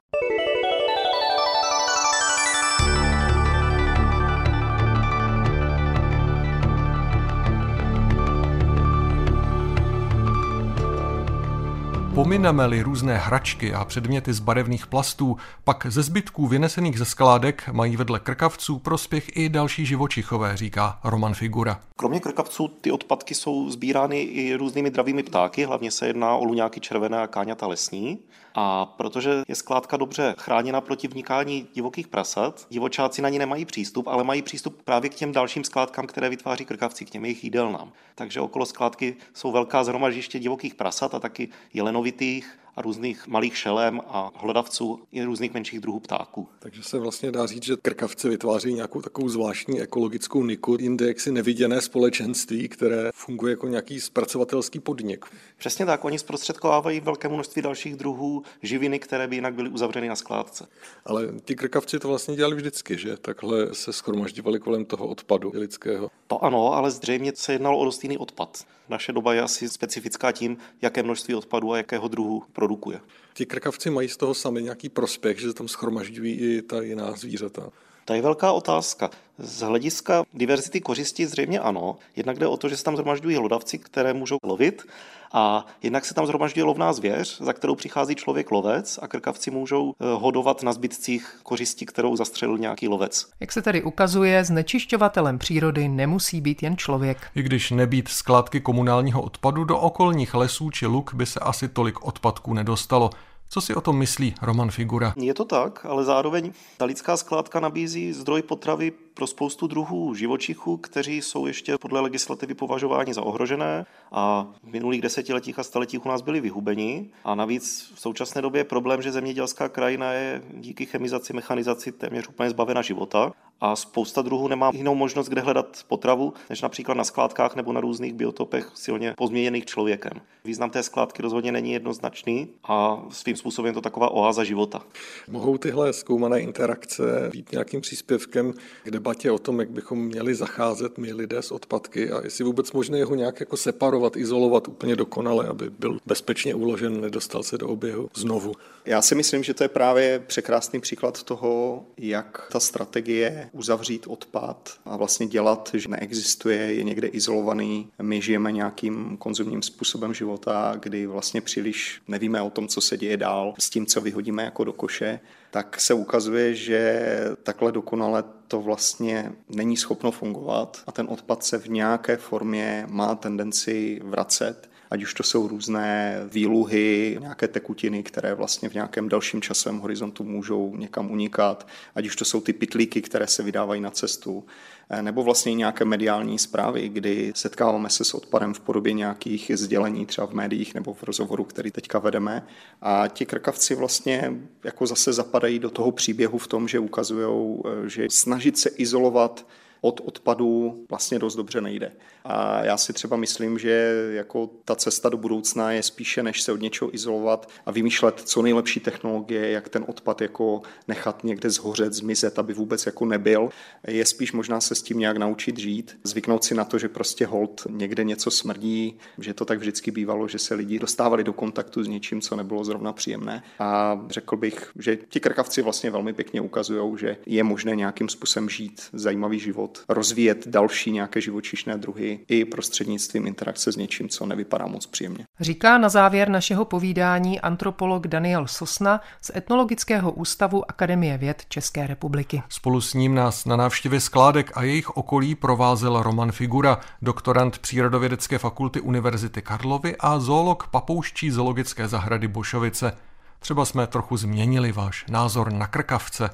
Pomineme-li 12.18 12.82
různé 12.82 13.18
hračky 13.18 13.74
a 13.74 13.84
předměty 13.84 14.32
z 14.32 14.40
barevných 14.40 14.86
plastů, 14.86 15.36
pak 15.64 15.86
ze 15.88 16.02
zbytků 16.02 16.46
vynesených 16.46 16.98
ze 16.98 17.04
skládek 17.04 17.68
mají 17.72 17.96
vedle 17.96 18.20
krkavců 18.20 18.78
prospěch 18.78 19.36
i 19.36 19.48
další 19.48 19.86
živočichové, 19.86 20.56
říká 20.56 20.98
Roman 21.04 21.34
Figura. 21.34 21.80
Kromě 21.96 22.20
krkavců 22.20 22.68
ty 22.68 22.90
odpadky 22.90 23.34
jsou 23.34 23.70
sbírány 23.70 24.20
i 24.20 24.54
různými 24.54 24.90
dravými 24.90 25.22
ptáky, 25.22 25.64
hlavně 25.64 25.90
se 25.90 26.06
jedná 26.06 26.36
o 26.36 26.44
luňáky 26.44 26.80
červené 26.80 27.18
a 27.18 27.26
káňata 27.26 27.66
lesní. 27.66 28.18
A 28.60 28.86
protože 28.86 29.42
je 29.48 29.54
skládka 29.54 29.96
dobře 29.96 30.34
chráněna 30.38 30.80
proti 30.80 31.08
vnikání 31.08 31.68
divokých 31.74 32.08
prasat, 32.08 32.66
divočáci 32.70 33.22
na 33.22 33.28
ní 33.28 33.38
nemají 33.38 33.64
přístup, 33.64 34.06
ale 34.06 34.24
mají 34.24 34.42
přístup 34.42 34.82
právě 34.82 35.10
k 35.10 35.14
těm 35.14 35.32
dalším 35.32 35.64
skládkám, 35.64 36.06
které 36.06 36.28
vytváří 36.28 36.64
krkavci, 36.64 37.04
k 37.04 37.10
těm 37.10 37.24
jejich 37.24 37.44
jídelnám. 37.44 37.92
Takže 38.14 38.40
okolo 38.40 38.66
skládky 38.66 39.16
jsou 39.34 39.52
velká 39.52 39.84
zhromažiště 39.84 40.38
divokých 40.38 40.74
prasat 40.74 41.14
a 41.14 41.18
taky 41.18 41.48
jelenovitých 41.74 42.58
a 42.78 42.82
různých 42.82 43.26
malých 43.26 43.56
šelem 43.56 44.00
a 44.06 44.30
hlodavců 44.34 45.00
i 45.12 45.24
různých 45.24 45.54
menších 45.54 45.80
druhů 45.80 46.00
ptáků. 46.00 46.48
Takže 46.58 46.82
se 46.82 46.98
vlastně 46.98 47.32
dá 47.32 47.46
říct, 47.46 47.62
že 47.62 47.76
krkavci 47.76 48.28
vytváří 48.28 48.74
nějakou 48.74 49.02
takovou 49.02 49.28
zvláštní 49.28 49.80
ekologickou 49.80 50.44
niku, 50.44 50.76
jinde 50.80 51.06
jaksi 51.06 51.32
neviděné 51.32 51.80
společenství, 51.80 52.68
které 52.68 53.10
funguje 53.14 53.50
jako 53.50 53.68
nějaký 53.68 54.00
zpracovatelský 54.00 54.80
podnik. 54.80 55.26
Přesně 55.56 55.86
tak, 55.86 56.04
oni 56.04 56.18
zprostředkovávají 56.18 57.00
velké 57.00 57.28
množství 57.28 57.62
dalších 57.62 57.96
druhů 57.96 58.42
živiny, 58.62 58.98
které 58.98 59.28
by 59.28 59.36
jinak 59.36 59.54
byly 59.54 59.68
uzavřeny 59.68 60.08
na 60.08 60.16
skládce. 60.16 60.66
Ale 61.04 61.28
ti 61.44 61.56
krkavci 61.56 61.98
to 61.98 62.08
vlastně 62.08 62.36
dělali 62.36 62.56
vždycky, 62.56 62.98
že 62.98 63.16
takhle 63.16 63.74
se 63.74 63.92
schromažďovali 63.92 64.60
kolem 64.60 64.84
toho 64.84 65.06
odpadu 65.06 65.52
lidského. 65.54 66.10
To 66.26 66.44
ano, 66.44 66.74
ale 66.74 66.90
zřejmě 66.90 67.32
se 67.34 67.52
jednalo 67.52 67.78
o 67.78 67.84
dost 67.84 68.02
jiný 68.02 68.18
odpad. 68.18 68.64
Naše 68.88 69.12
doba 69.12 69.34
je 69.34 69.42
asi 69.42 69.68
specifická 69.68 70.32
tím, 70.32 70.56
jaké 70.82 71.02
množství 71.02 71.34
odpadu 71.34 71.72
a 71.72 71.76
jakého 71.76 72.08
druhu 72.08 72.42
produkuje. 72.52 73.00
Ti 73.34 73.46
krkavci 73.46 73.90
mají 73.90 74.08
z 74.08 74.16
toho 74.16 74.34
sami 74.34 74.62
nějaký 74.62 74.88
prospěch, 74.88 75.40
že 75.40 75.52
tam 75.52 75.68
schromažďují 75.68 76.34
i 76.34 76.62
ta 76.62 76.82
jiná 76.82 77.12
zvířata. 77.12 77.70
To 78.08 78.14
je 78.14 78.22
velká 78.22 78.52
otázka. 78.52 79.10
Z 79.38 79.60
hlediska 79.60 80.24
diverzity 80.34 80.80
kořistí 80.80 81.26
zřejmě 81.26 81.60
ano. 81.60 81.96
Jednak 82.16 82.38
jde 82.38 82.46
o 82.46 82.56
to, 82.56 82.68
že 82.68 82.76
se 82.76 82.84
tam 82.84 82.96
zhromažďují 82.96 83.36
hlodavci, 83.36 83.78
které 83.78 84.14
můžou 84.14 84.38
lovit, 84.42 84.86
a 85.32 85.66
jednak 85.82 86.04
se 86.04 86.14
tam 86.14 86.26
zhromažďuje 86.26 86.64
lovná 86.64 86.92
zvěř, 86.92 87.40
za 87.40 87.52
kterou 87.52 87.74
přichází 87.74 88.14
člověk 88.14 88.50
lovec 88.50 88.98
a 89.02 89.08
krkavci 89.08 89.50
můžou 89.50 89.92
eh, 89.92 90.04
hodovat 90.14 90.62
na 90.62 90.72
zbytcích 90.72 91.40
kořisti, 91.42 91.86
kterou 91.86 92.16
zastřelil 92.16 92.58
nějaký 92.58 92.88
lovec. 92.88 93.26
Jak 93.40 93.52
se 93.52 93.62
tedy 93.62 93.82
ukazuje, 93.82 94.44
znečišťovatelem 94.44 95.38
přírody 95.38 95.88
nemusí 95.88 96.40
být 96.40 96.62
jen 96.62 96.76
člověk. 96.76 97.18
I 97.34 97.42
když 97.42 97.70
nebýt 97.70 98.08
skládky 98.08 98.60
komunálního 98.60 99.22
odpadu, 99.22 99.64
do 99.64 99.78
okolních 99.78 100.34
lesů 100.34 100.70
či 100.70 100.86
luk 100.86 101.14
by 101.14 101.26
se 101.26 101.40
asi 101.40 101.68
tolik 101.68 102.04
odpadků 102.04 102.54
nedostalo. 102.54 103.10
Co 103.50 103.60
si 103.60 103.74
o 103.74 103.80
tom 103.80 103.98
myslí 103.98 104.34
Roman 104.42 104.70
Figura? 104.70 105.14
Je 105.16 105.34
to 105.34 105.44
tak, 105.44 105.86
ale 105.88 106.04
zároveň 106.04 106.52
ta 106.76 106.84
lidská 106.84 107.16
skládka 107.16 107.60
nabízí 107.60 108.12
zdroj 108.12 108.42
potravy 108.42 108.92
pro 109.18 109.26
spoustu 109.26 109.66
druhů 109.66 110.14
živočichů, 110.14 110.76
kteří 110.76 111.22
jsou 111.22 111.46
ještě 111.46 111.78
podle 111.78 112.00
legislativy 112.00 112.54
považováni 112.54 113.14
za 113.14 113.22
ohrožené 113.22 113.86
a 114.12 114.46
v 114.62 114.72
minulých 114.72 115.00
desetiletích 115.00 115.58
a 115.58 115.62
staletích 115.62 116.06
u 116.06 116.08
nás 116.08 116.22
byli 116.22 116.40
vyhubeni. 116.40 117.10
A 117.24 117.34
navíc 117.34 117.92
v 117.94 118.00
současné 118.00 118.42
době 118.42 118.60
je 118.60 118.64
problém, 118.64 119.02
že 119.02 119.12
zemědělská 119.12 119.68
krajina 119.68 120.12
je 120.12 120.42
díky 120.54 120.86
chemizaci, 120.86 121.32
mechanizaci 121.32 121.92
téměř 121.92 122.28
úplně 122.28 122.50
zbavena 122.50 122.82
života 122.82 123.32
a 123.60 123.76
spousta 123.76 124.22
druhů 124.22 124.48
nemá 124.48 124.70
jinou 124.74 124.94
možnost, 124.94 125.28
kde 125.28 125.40
hledat 125.40 125.84
potravu, 125.88 126.32
než 126.50 126.62
například 126.62 126.94
na 126.94 127.04
skládkách 127.04 127.56
nebo 127.56 127.72
na 127.72 127.80
různých 127.80 128.14
biotopech 128.14 128.70
silně 128.74 129.14
pozměněných 129.16 129.66
člověkem. 129.66 130.12
Význam 130.44 130.70
té 130.70 130.82
skládky 130.82 131.22
rozhodně 131.22 131.52
není 131.52 131.72
jednoznačný 131.72 132.48
a 132.64 133.02
svým 133.10 133.36
způsobem 133.36 133.66
je 133.66 133.72
to 133.72 133.80
taková 133.80 134.10
oáza 134.10 134.44
života. 134.44 134.82
Mohou 135.28 135.58
tyhle 135.58 135.92
zkoumané 135.92 136.40
interakce 136.40 137.30
být 137.32 137.52
nějakým 137.52 137.80
příspěvkem 137.80 138.52
k 138.84 138.90
debatě 138.90 139.07
o 139.30 139.38
tom, 139.38 139.60
jak 139.60 139.70
bychom 139.70 140.04
měli 140.04 140.34
zacházet 140.34 140.98
my 140.98 141.12
lidé 141.12 141.42
s 141.42 141.52
odpadky 141.52 142.10
a 142.10 142.20
jestli 142.24 142.44
vůbec 142.44 142.72
možné 142.72 143.04
ho 143.04 143.14
nějak 143.14 143.40
jako 143.40 143.56
separovat, 143.56 144.16
izolovat 144.16 144.68
úplně 144.68 144.96
dokonale, 144.96 145.46
aby 145.46 145.70
byl 145.70 145.98
bezpečně 146.06 146.54
uložen, 146.54 147.00
nedostal 147.00 147.42
se 147.42 147.58
do 147.58 147.68
oběhu 147.68 148.10
znovu. 148.14 148.54
Já 148.84 149.02
si 149.02 149.14
myslím, 149.14 149.42
že 149.42 149.54
to 149.54 149.64
je 149.64 149.68
právě 149.68 150.18
překrásný 150.26 150.80
příklad 150.80 151.22
toho, 151.22 151.84
jak 151.96 152.48
ta 152.52 152.60
strategie 152.60 153.50
uzavřít 153.52 154.06
odpad 154.06 154.78
a 154.84 154.96
vlastně 154.96 155.26
dělat, 155.26 155.70
že 155.74 155.88
neexistuje, 155.88 156.58
je 156.58 156.82
někde 156.82 157.08
izolovaný. 157.08 157.88
My 158.02 158.22
žijeme 158.22 158.52
nějakým 158.52 159.16
konzumním 159.16 159.62
způsobem 159.62 160.14
života, 160.14 160.74
kdy 160.80 161.06
vlastně 161.06 161.40
příliš 161.40 162.02
nevíme 162.08 162.42
o 162.42 162.50
tom, 162.50 162.68
co 162.68 162.80
se 162.80 162.96
děje 162.96 163.16
dál 163.16 163.54
s 163.58 163.70
tím, 163.70 163.86
co 163.86 164.00
vyhodíme 164.00 164.42
jako 164.44 164.64
do 164.64 164.72
koše, 164.72 165.20
tak 165.50 165.80
se 165.80 165.94
ukazuje, 165.94 166.54
že 166.54 167.04
takhle 167.42 167.72
dokonale 167.72 168.24
to 168.48 168.60
vlastně 168.60 169.32
není 169.48 169.76
schopno 169.76 170.10
fungovat 170.10 170.82
a 170.86 170.92
ten 170.92 171.06
odpad 171.10 171.44
se 171.44 171.58
v 171.58 171.68
nějaké 171.68 172.16
formě 172.16 172.86
má 172.88 173.14
tendenci 173.14 174.00
vracet 174.04 174.70
ať 174.90 175.02
už 175.02 175.14
to 175.14 175.22
jsou 175.22 175.48
různé 175.48 176.20
výluhy, 176.32 177.16
nějaké 177.20 177.48
tekutiny, 177.48 178.02
které 178.02 178.34
vlastně 178.34 178.68
v 178.68 178.74
nějakém 178.74 179.08
dalším 179.08 179.42
časovém 179.42 179.78
horizontu 179.78 180.24
můžou 180.24 180.76
někam 180.76 181.10
unikat, 181.10 181.68
ať 181.94 182.06
už 182.06 182.16
to 182.16 182.24
jsou 182.24 182.40
ty 182.40 182.52
pitlíky, 182.52 183.02
které 183.02 183.26
se 183.26 183.42
vydávají 183.42 183.80
na 183.80 183.90
cestu, 183.90 184.44
eh, 184.90 185.02
nebo 185.02 185.22
vlastně 185.22 185.54
nějaké 185.54 185.84
mediální 185.84 186.38
zprávy, 186.38 186.88
kdy 186.88 187.32
setkáváme 187.34 187.90
se 187.90 188.04
s 188.04 188.14
odpadem 188.14 188.54
v 188.54 188.60
podobě 188.60 188.92
nějakých 188.92 189.50
sdělení 189.54 190.06
třeba 190.06 190.26
v 190.26 190.32
médiích 190.32 190.74
nebo 190.74 190.94
v 190.94 191.02
rozhovoru, 191.02 191.44
který 191.44 191.70
teďka 191.70 191.98
vedeme. 191.98 192.46
A 192.82 193.08
ti 193.08 193.26
krkavci 193.26 193.74
vlastně 193.74 194.32
jako 194.64 194.86
zase 194.86 195.12
zapadají 195.12 195.58
do 195.58 195.70
toho 195.70 195.92
příběhu 195.92 196.38
v 196.38 196.46
tom, 196.46 196.68
že 196.68 196.78
ukazují, 196.78 197.60
eh, 197.64 197.88
že 197.88 198.06
snažit 198.10 198.58
se 198.58 198.68
izolovat 198.68 199.46
od 199.80 200.00
odpadů 200.04 200.84
vlastně 200.88 201.18
dost 201.18 201.36
dobře 201.36 201.60
nejde. 201.60 201.92
A 202.24 202.64
já 202.64 202.76
si 202.76 202.92
třeba 202.92 203.16
myslím, 203.16 203.58
že 203.58 203.92
jako 204.10 204.50
ta 204.64 204.74
cesta 204.74 205.08
do 205.08 205.16
budoucna 205.16 205.72
je 205.72 205.82
spíše, 205.82 206.22
než 206.22 206.42
se 206.42 206.52
od 206.52 206.60
něčeho 206.60 206.94
izolovat 206.94 207.48
a 207.66 207.70
vymýšlet 207.70 208.20
co 208.20 208.42
nejlepší 208.42 208.80
technologie, 208.80 209.50
jak 209.50 209.68
ten 209.68 209.84
odpad 209.88 210.20
jako 210.20 210.62
nechat 210.88 211.24
někde 211.24 211.50
zhořet, 211.50 211.92
zmizet, 211.92 212.38
aby 212.38 212.52
vůbec 212.52 212.86
jako 212.86 213.04
nebyl. 213.04 213.48
Je 213.88 214.04
spíš 214.04 214.32
možná 214.32 214.60
se 214.60 214.74
s 214.74 214.82
tím 214.82 214.98
nějak 214.98 215.16
naučit 215.16 215.58
žít, 215.58 215.98
zvyknout 216.04 216.44
si 216.44 216.54
na 216.54 216.64
to, 216.64 216.78
že 216.78 216.88
prostě 216.88 217.26
hold 217.26 217.66
někde 217.70 218.04
něco 218.04 218.30
smrdí, 218.30 218.98
že 219.18 219.34
to 219.34 219.44
tak 219.44 219.58
vždycky 219.58 219.90
bývalo, 219.90 220.28
že 220.28 220.38
se 220.38 220.54
lidi 220.54 220.78
dostávali 220.78 221.24
do 221.24 221.32
kontaktu 221.32 221.84
s 221.84 221.88
něčím, 221.88 222.20
co 222.20 222.36
nebylo 222.36 222.64
zrovna 222.64 222.92
příjemné. 222.92 223.42
A 223.58 224.00
řekl 224.10 224.36
bych, 224.36 224.70
že 224.78 224.98
ti 225.08 225.20
krkavci 225.20 225.62
vlastně 225.62 225.90
velmi 225.90 226.12
pěkně 226.12 226.40
ukazují, 226.40 226.98
že 226.98 227.16
je 227.26 227.44
možné 227.44 227.76
nějakým 227.76 228.08
způsobem 228.08 228.48
žít 228.48 228.82
zajímavý 228.92 229.40
život, 229.68 229.84
rozvíjet 229.88 230.48
další 230.48 230.92
nějaké 230.92 231.20
živočišné 231.20 231.78
druhy 231.78 232.20
i 232.28 232.44
prostřednictvím 232.44 233.26
interakce 233.26 233.72
s 233.72 233.76
něčím, 233.76 234.08
co 234.08 234.26
nevypadá 234.26 234.66
moc 234.66 234.86
příjemně. 234.86 235.24
Říká 235.40 235.78
na 235.78 235.88
závěr 235.88 236.28
našeho 236.28 236.64
povídání 236.64 237.40
antropolog 237.40 238.06
Daniel 238.06 238.46
Sosna 238.46 239.00
z 239.22 239.30
Etnologického 239.36 240.12
ústavu 240.12 240.70
Akademie 240.70 241.18
věd 241.18 241.42
České 241.48 241.86
republiky. 241.86 242.42
Spolu 242.48 242.80
s 242.80 242.94
ním 242.94 243.14
nás 243.14 243.44
na 243.44 243.56
návštěvě 243.56 244.00
skládek 244.00 244.50
a 244.54 244.62
jejich 244.62 244.96
okolí 244.96 245.34
provázel 245.34 246.02
Roman 246.02 246.32
Figura, 246.32 246.78
doktorant 247.02 247.58
Přírodovědecké 247.58 248.38
fakulty 248.38 248.80
Univerzity 248.80 249.42
Karlovy 249.42 249.96
a 250.00 250.18
zoolog 250.18 250.68
Papouští 250.68 251.30
zoologické 251.30 251.88
zahrady 251.88 252.28
Bošovice. 252.28 252.92
Třeba 253.38 253.64
jsme 253.64 253.86
trochu 253.86 254.16
změnili 254.16 254.72
váš 254.72 255.04
názor 255.10 255.52
na 255.52 255.66
krkavce. 255.66 256.30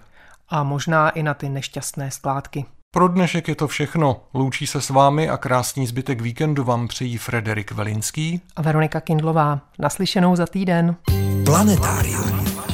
A 0.48 0.62
možná 0.62 1.10
i 1.10 1.22
na 1.22 1.34
ty 1.34 1.48
nešťastné 1.48 2.10
skládky. 2.10 2.64
Pro 2.94 3.08
dnešek 3.08 3.48
je 3.48 3.54
to 3.54 3.68
všechno. 3.68 4.20
Loučí 4.34 4.66
se 4.66 4.80
s 4.80 4.90
vámi 4.90 5.28
a 5.28 5.36
krásný 5.36 5.86
zbytek 5.86 6.20
víkendu 6.20 6.64
vám 6.64 6.88
přejí 6.88 7.18
Frederik 7.18 7.72
Velinský 7.72 8.40
a 8.56 8.62
Veronika 8.62 9.00
Kindlová. 9.00 9.60
Naslyšenou 9.78 10.36
za 10.36 10.46
týden. 10.46 10.96
Planetárium. 11.44 12.73